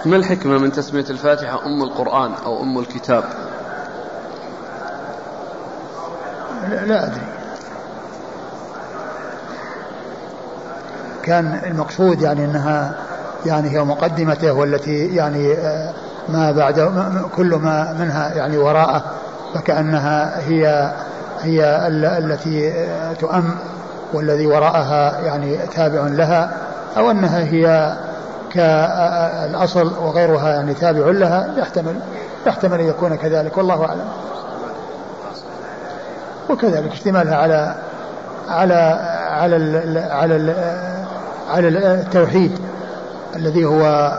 [0.06, 3.24] ما الحكمة من تسمية الفاتحة أم القرآن أو أم الكتاب؟
[6.70, 7.22] لا, لا أدري.
[11.22, 12.94] كان المقصود يعني أنها
[13.46, 15.94] يعني هي مقدمته والتي يعني آه،
[16.28, 16.80] ما بعد
[17.36, 19.04] كل ما منها يعني وراءه.
[19.54, 20.92] فكأنها هي
[21.42, 21.86] هي
[22.18, 22.72] التي
[23.20, 23.54] تؤم
[24.12, 26.50] والذي وراءها يعني تابع لها
[26.96, 27.94] أو أنها هي
[28.52, 32.00] كالأصل وغيرها يعني تابع لها يحتمل
[32.46, 34.08] يحتمل أن يكون كذلك والله أعلم.
[36.50, 37.74] وكذلك اشتمالها على
[38.48, 38.74] على
[39.30, 40.54] على على
[41.50, 42.58] على التوحيد
[43.36, 44.12] الذي هو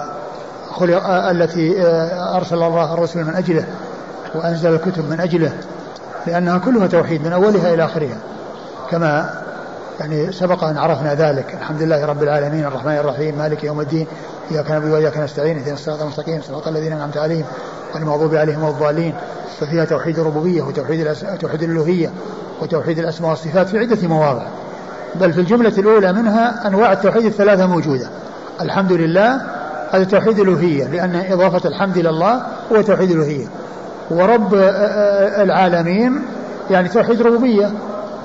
[0.71, 1.75] خلق التي
[2.35, 3.65] أرسل الله الرسل من أجله.
[4.35, 5.53] وأنزل الكتب من أجله
[6.27, 8.17] لأنها كلها توحيد من أولها إلى آخرها.
[8.91, 9.29] كما
[9.99, 11.53] يعني سبق أن عرفنا ذلك.
[11.53, 14.07] الحمد لله رب العالمين الرحمن الرحيم مالك يوم الدين
[14.51, 17.45] إياك نعبد وإياك نستعين اهدنا الصراط المستقيم صراط الذين أنعمت عليهم
[17.95, 19.13] والمغضوب عليهم الضالين.
[19.59, 22.11] ففيها توحيد الربوبية وتوحيد توحيد الألوهية
[22.61, 24.47] وتوحيد الأسماء والصفات في عدة مواضع.
[25.15, 28.09] بل في الجملة الأولى منها أنواع التوحيد الثلاثة موجودة.
[28.61, 29.41] الحمد لله
[29.91, 32.41] هذا توحيد الألوهية لأن إضافة الحمد إلى الله
[32.71, 33.47] هو توحيد الألوهية.
[34.11, 34.53] ورب
[35.43, 36.25] العالمين
[36.69, 37.71] يعني توحيد ربوبية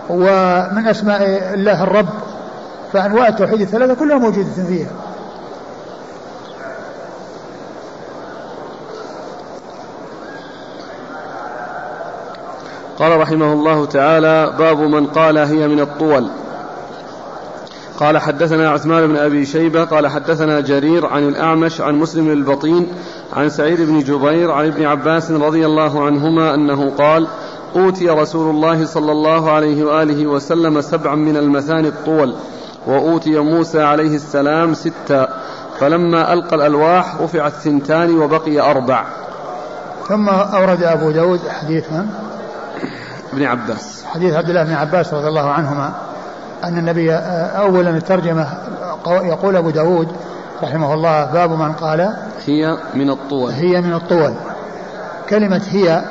[0.09, 1.23] ومن أسماء
[1.55, 2.09] الله الرب
[2.93, 4.91] فأنواع التوحيد الثلاثة كلها موجودة فيها.
[12.99, 16.31] قال رحمه الله تعالى باب من قال هي من الطول.
[18.01, 22.87] قال حدثنا عثمان بن أبي شيبة قال حدثنا جرير عن الأعمش عن مسلم البطين
[23.33, 27.27] عن سعيد بن جبير عن ابن عباس رضي الله عنهما أنه قال
[27.77, 32.35] أوتي رسول الله صلى الله عليه وآله وسلم سبعا من المثاني الطول
[32.87, 35.29] وأوتي موسى عليه السلام ستا
[35.79, 39.05] فلما ألقى الألواح رفعت ثنتان وبقي أربع.
[40.09, 42.07] ثم أورد أبو داود حديث من؟
[43.33, 44.05] ابن عباس.
[44.05, 45.93] حديث عبد الله بن عباس رضي الله عنهما.
[46.65, 47.13] أن النبي
[47.57, 48.47] أولا الترجمة
[49.07, 50.09] يقول أبو داود
[50.63, 52.17] رحمه الله باب من قال
[52.47, 53.53] هي من الطول.
[53.53, 54.33] هي من الطول.
[55.29, 56.03] كلمة هي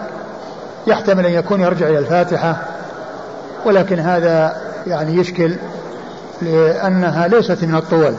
[0.87, 2.57] يحتمل أن يكون يرجع إلى الفاتحة
[3.65, 4.55] ولكن هذا
[4.87, 5.55] يعني يشكل
[6.41, 8.13] لأنها ليست من الطول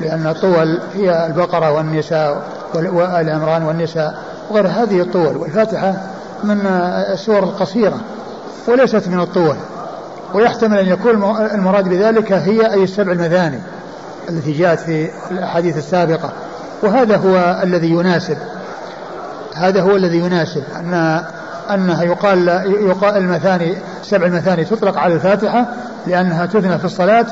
[0.00, 2.42] لأن الطول هي البقرة والنساء
[2.74, 4.18] وآل عمران والنساء
[4.50, 5.36] وغير هذه الطول.
[5.36, 5.94] والفاتحة
[6.44, 6.66] من
[7.12, 8.00] السور القصيرة
[8.68, 9.56] وليست من الطول.
[10.34, 13.58] ويحتمل أن يكون المراد بذلك هي أي السبع المثاني
[14.28, 16.32] التي جاءت في الأحاديث السابقة.
[16.82, 18.36] وهذا هو الذي يناسب.
[19.54, 20.62] هذا هو الذي يناسب.
[20.76, 21.24] أن
[21.70, 22.48] أنها يقال
[22.88, 25.66] يقال المثاني سبع المثاني تطلق على الفاتحة
[26.06, 27.26] لأنها تثنى في الصلاة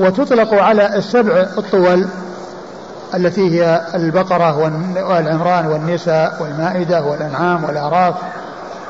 [0.00, 2.06] وتطلق على السبع الطول
[3.14, 4.58] التي هي البقرة
[5.08, 8.14] والعمران والنساء والمائدة والأنعام والأعراف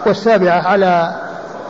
[0.07, 1.15] والسابعة على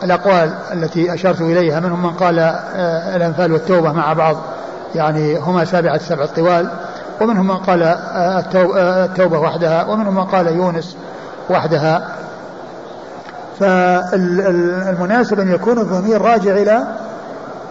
[0.03, 4.37] الأقوال التي أشرت إليها منهم من قال آه، الأنفال والتوبة مع بعض
[4.95, 6.69] يعني هما سابعة السبع الطوال
[7.21, 10.95] ومنهم من قال آه، آه، التوبة وحدها ومنهم من قال يونس
[11.49, 12.07] وحدها.
[13.59, 16.83] فالمناسب أن يكون الضمير راجع إلى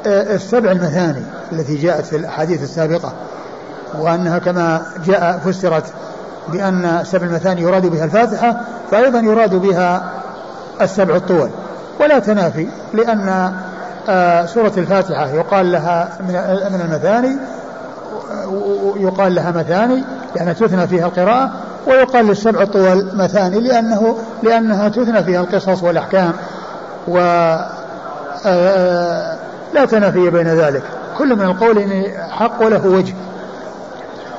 [0.06, 3.12] السبع المثاني التي جاءت في الأحاديث السابقة
[3.98, 5.84] وأنها كما جاء فسرت
[6.48, 10.02] بأن سبع المثاني يراد بها الفاتحة فأيضا يراد بها
[10.80, 11.50] السبع الطول.
[12.00, 13.52] ولا تنافي لأن
[14.08, 16.08] آه، سورة الفاتحة يقال لها
[16.70, 17.36] من المثاني
[18.96, 20.04] يقال لها مثاني
[20.36, 21.50] لأنها تثنى فيها القراءة
[21.86, 26.32] ويقال للسبع الطول مثاني لأنه لأنها تثنى فيها القصص والأحكام
[27.08, 27.18] و
[28.46, 29.36] آه،
[29.74, 30.82] لا تنافي بين ذلك.
[31.18, 33.14] كل من القولين حق وله وجه.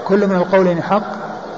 [0.05, 1.03] كل من القولين حق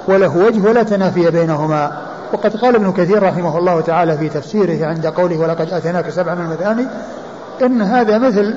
[0.08, 1.92] وله وجه ولا تنافي بينهما.
[2.34, 6.44] وقد قال ابن كثير رحمه الله تعالى في تفسيره عند قوله ولقد آتيناك سبعا من
[6.44, 6.86] المثاني
[7.62, 8.54] إن هذا مثل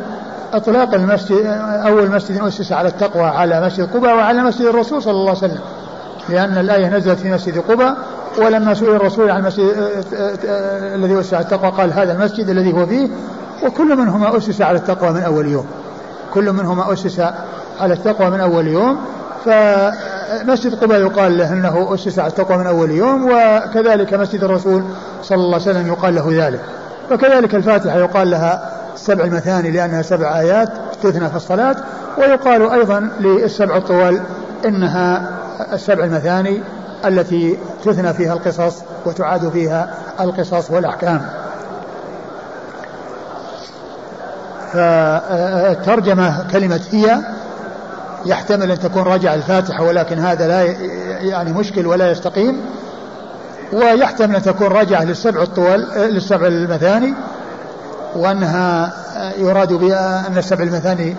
[0.54, 1.46] إطلاق المسجد
[1.86, 5.60] أول مسجد أسس على التقوى على مسجد قباء وعلى مسجد الرسول صلى الله عليه وسلم.
[6.30, 7.98] لأن الآية نزلت في مسجد قباء
[8.38, 9.74] ولما سئل الرسول عن المسجد
[10.96, 13.10] الذي أسس على التقوى قال هذا المسجد الذي هو فيه.
[13.66, 15.66] وكل منهما أسس على التقوى من أول يوم.
[16.34, 17.20] كل منهما أسس
[17.80, 18.98] على التقوى من أول يوم.
[19.48, 24.84] فمسجد قباء يقال له أنه أسس على التقوى من أول يوم وكذلك مسجد الرسول
[25.24, 26.62] صلى الله عليه وسلم يقال له ذلك.
[27.12, 30.70] وكذلك الفاتحة يقال لها سبع المثاني لأنها سبع آيات
[31.04, 31.76] تثنى في الصلاة
[32.18, 34.22] ويقال أيضا للسبع الطوال
[34.66, 35.32] إنها
[35.74, 36.62] السبع المثاني
[37.06, 41.22] التي تثنى فيها القصص وتعاد فيها القصص والأحكام.
[44.74, 47.18] فالترجمة كلمة هي
[48.28, 50.64] يحتمل أن تكون راجع الفاتحة ولكن هذا لا
[51.22, 52.62] يعني مشكل ولا يستقيم.
[53.74, 57.14] ويحتمل أن تكون راجعة للسبع الطول للسبع المثاني.
[58.16, 58.94] وأنها
[59.38, 61.16] يراد بها أن السبع المثاني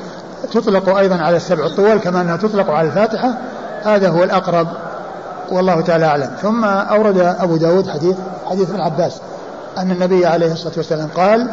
[0.52, 3.35] تطلق أيضا على السبع الطول كما أنها تطلق على الفاتحة.
[3.85, 4.68] هذا هو الأقرب
[5.51, 6.30] والله تعالى أعلم.
[6.43, 8.16] ثم أورد أبو داود حديث
[8.47, 9.20] حديث ابن عباس
[9.78, 11.51] أن النبي عليه الصلاة والسلام قال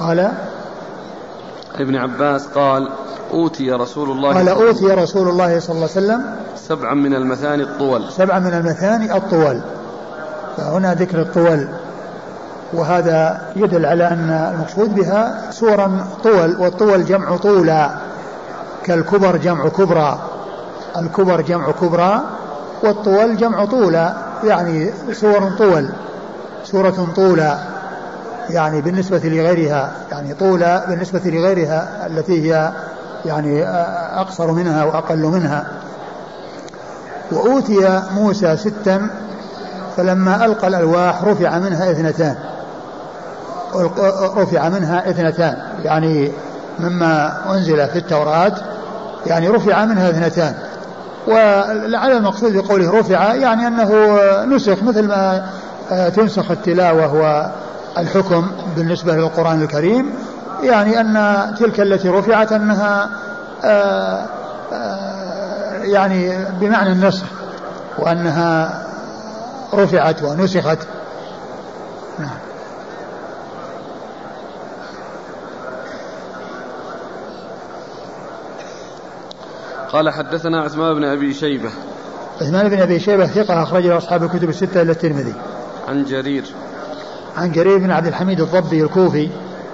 [0.00, 0.32] قال
[1.74, 2.88] ابن عباس قال
[3.32, 6.22] أوتي رسول الله قال أوتي رسول الله صلى الله عليه وسلم
[6.56, 8.12] سبعا من المثاني الطول.
[8.12, 9.60] سبعا من المثاني الطول.
[10.56, 11.68] فهنا ذكر الطول.
[12.72, 17.90] وهذا يدل على أن المقصود بها سورا طول والطول جمع طولا.
[18.84, 20.18] كالكبر جمع كبرى.
[20.96, 22.20] الكبر جمع كبرى
[22.82, 24.14] والطول جمع طولا.
[24.44, 25.88] يعني سور طول
[26.64, 27.58] سورة طولا.
[28.50, 32.72] يعني بالنسبة لغيرها يعني طولا بالنسبة لغيرها التي هي
[33.24, 33.64] يعني
[34.16, 35.66] أقصر منها وأقل منها.
[37.32, 39.08] وأوتي موسى ستا
[39.96, 42.36] فلما ألقى الألواح رفع منها اثنتان.
[44.36, 45.56] رفع منها اثنتان.
[45.84, 46.32] يعني
[46.78, 48.52] مما أنزل في التوراة
[49.26, 50.54] يعني رفع منها اثنتان.
[51.26, 53.90] ولعل المقصود بقوله رفع يعني أنه
[54.44, 55.46] نسخ مثل ما
[56.16, 57.14] تنسخ التلاوة
[57.96, 60.14] والحكم بالنسبة للقرآن الكريم.
[60.62, 63.10] يعني أن تلك التي رفعت أنها
[65.82, 67.26] يعني بمعنى النسخ
[67.98, 68.82] وأنها
[69.74, 70.78] رفعت ونسخت.
[72.18, 72.38] نعم.
[79.92, 81.70] قال حدثنا عثمان بن أبي شيبة.
[82.40, 85.34] عثمان بن أبي شيبة ثقة أخرج له أصحاب الكتب الستة الا الترمذي.
[85.88, 86.44] عن جرير.
[87.36, 89.30] عن جرير بن عبد الحميد الضبي الكوفي.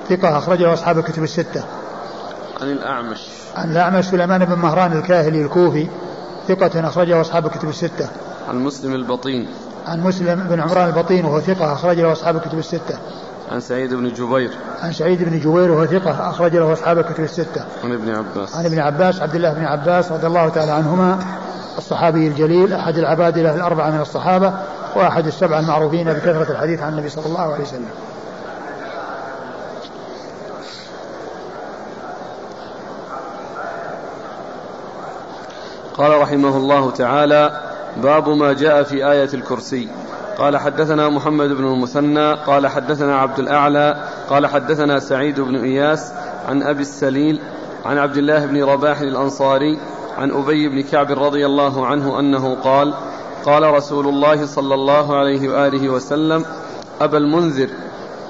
[0.09, 1.65] ثقة اخرج له أصحاب الكتب الستة
[2.61, 5.87] عن الأعمش عن الأعمش سليمان بن مهران الكاهلي الكوفي
[6.49, 8.09] ثقة أخرجه أصحاب الكتب الستة.
[8.49, 9.49] عن مسلم البطين.
[9.87, 12.99] عن مسلم بن عمران البطين وهو ثقة أخرج له أصحاب الكتب الستة.
[13.53, 14.51] عن سعيد بن جبير.
[14.83, 17.65] عن سعيد بن جبير وهو ثقة أخرج له أصحاب الكتب الستة.
[17.85, 18.57] عن ابن عباس.
[18.57, 21.19] عن ابن عباس عبد الله بن عباس رضي الله تعالى عنهما
[21.79, 24.53] الصحابي الجليل أحد العبادلة الأربعة من الصحابة
[24.97, 27.89] وأحد السبعة المعروفين بكثرة الحديث عن النبي صلى الله عليه وسلم.
[35.99, 37.61] قال رحمه الله تعالى
[37.97, 39.89] باب ما جاء في آية الكرسي.
[40.39, 46.13] قال حدثنا محمد بن المثنى قال حدثنا عبد الأعلى قال حدثنا سعيد بن إياس
[46.49, 47.41] عن أبي السليل
[47.85, 49.79] عن عبد الله بن رباح الأنصاري
[50.19, 52.95] عن أبي بن كعب رضي الله عنه أنه قال
[53.45, 56.45] قال رسول الله صلى الله عليه وآله وسلم
[57.01, 57.69] أبا المنذر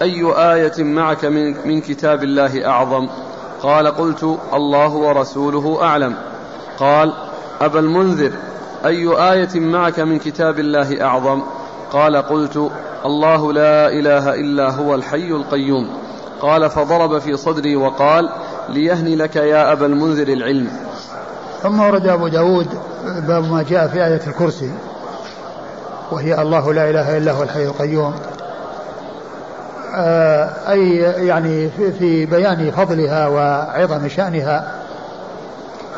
[0.02, 3.09] أي آية معك من, من كتاب الله أعظم؟
[3.62, 6.14] قال قلت الله ورسوله أعلم.
[6.78, 7.12] قال
[7.60, 8.32] أبا المنذر
[8.86, 11.42] أي آية معك من كتاب الله أعظم؟
[11.92, 12.70] قال قلت
[13.04, 15.90] الله لا إله إلا هو الحي القيوم.
[16.40, 18.28] قال فضرب في صدري وقال
[18.68, 20.70] ليهني لك يا أبا المنذر العلم.
[21.62, 22.68] ثم ورد أبو داود
[23.28, 24.70] باب ما جاء في آية الكرسي
[26.12, 28.14] وهي الله لا إله إلا هو الحي القيوم.
[29.94, 30.96] آه، أي
[31.26, 34.72] يعني في بيان فضلها وعظم شأنها.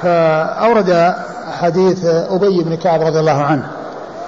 [0.03, 1.15] فأورد
[1.61, 3.67] حديث أبي بن كعب رضي الله عنه.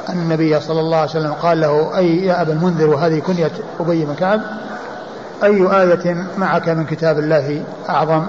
[0.08, 3.50] أن النبي صلى الله عليه وسلم قال له أي يا أبا المنذر وهذه كنية
[3.80, 4.40] أبي بن كعب
[5.44, 8.26] أي آية معك من كتاب الله أعظم؟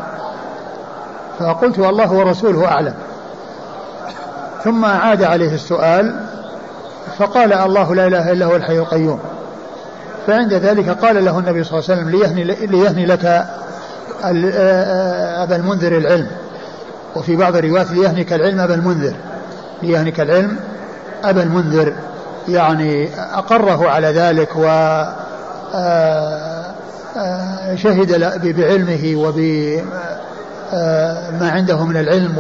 [1.40, 2.94] فقلت الله ورسوله أعلم.
[4.64, 6.16] ثم عاد عليه السؤال
[7.18, 9.20] فقال الله لا إله إلا هو الحي القيوم.
[10.28, 13.46] فعند ذلك قال له النبي صلى الله عليه وسلم ليهني, ليهني لك
[15.44, 16.28] أبا المنذر العلم.
[17.16, 19.14] وفي بعض الروايات ليهنك العلم أبا المنذر.
[19.84, 20.60] ليهنك العلم
[21.24, 21.94] أبا المنذر.
[22.48, 24.66] يعني أقره على ذلك و
[25.74, 26.66] آه،
[27.18, 29.84] آه، شهد بعلمه وبما
[30.74, 32.38] آه، عنده من العلم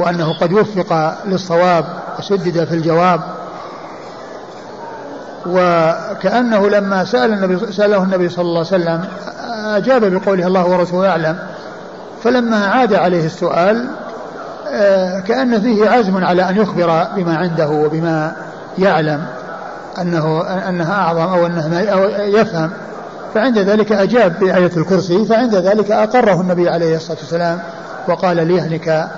[0.00, 1.84] وأنه قد وفق للصواب
[2.18, 3.20] وسدد في الجواب.
[5.46, 9.04] وكأنه لما سأل النبي سأله النبي صلى الله عليه وسلم
[9.64, 11.38] أجاب بقوله الله ورسوله أعلم.
[12.24, 13.88] فلما عاد عليه السؤال
[14.72, 18.32] آه، كأن فيه عزم على أن يخبر بما عنده وبما
[18.78, 19.26] يعلم
[20.00, 22.70] أنه أنها أعظم أو أنه أو يفهم.
[23.34, 27.58] فعند ذلك أجاب بآية الكرسي فعند ذلك أقره النبي عليه الصلاة والسلام
[28.08, 29.08] وقال ليهنك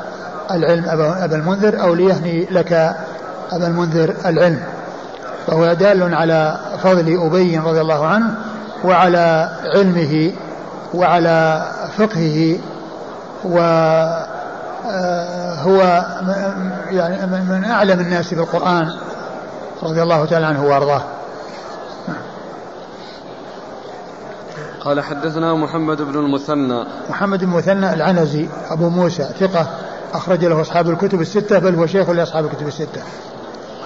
[0.50, 2.72] العلم أبا المنذر أو ليهني لك
[3.52, 4.60] أبا المنذر العلم.
[5.46, 8.34] فهو دال على فضل أبي رضي الله عنه
[8.84, 10.32] وعلى علمه
[10.94, 11.62] وعلى
[11.98, 12.58] فقهه
[13.44, 13.58] و
[14.86, 16.04] آه، هو
[16.90, 18.92] يعني من أعلم الناس بالقرآن
[19.82, 21.02] رضي الله تعالى عنه وأرضاه.
[24.80, 26.84] قال حدثنا محمد بن المثنى.
[27.10, 29.66] محمد بن المثنى العنزي أبو موسى ثقة
[30.14, 33.02] أخرج له أصحاب الكتب الستة بل هو شيخ لأصحاب الكتب الستة.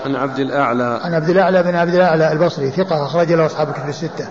[0.04, 1.00] عن عبد الأعلى.
[1.04, 4.28] عن عبد الأعلى بن عبد الأعلى البصري ثقة أخرج له أصحاب الكتب الستة.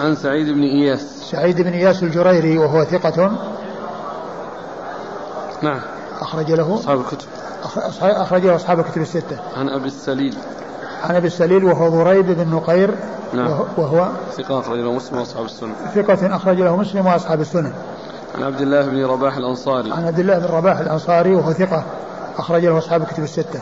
[0.00, 1.00] عن سعيد بن إياس.
[1.30, 3.32] سعيد بن إياس الجريري وهو ثقة
[5.64, 5.80] نعم.
[6.20, 7.28] أخرج له أصحاب الكتب.
[8.02, 9.36] أخرج له أصحاب الكتب الستة.
[9.56, 10.34] عن أبي السليل.
[11.02, 12.94] عن أبي السليل وهو ضريب بن نقير
[13.32, 13.60] نعم.
[13.76, 15.74] وهو ثقة أخرج له مسلم وأصحاب السنة.
[15.94, 17.72] ثقة أخرج له مسلم وأصحاب السنة.
[18.34, 19.92] عن عبد الله بن رباح الأنصاري.
[19.92, 21.84] عن عبد الله بن رباح الأنصاري وهو ثقة
[22.38, 23.60] أخرج له أصحاب الكتب الستة.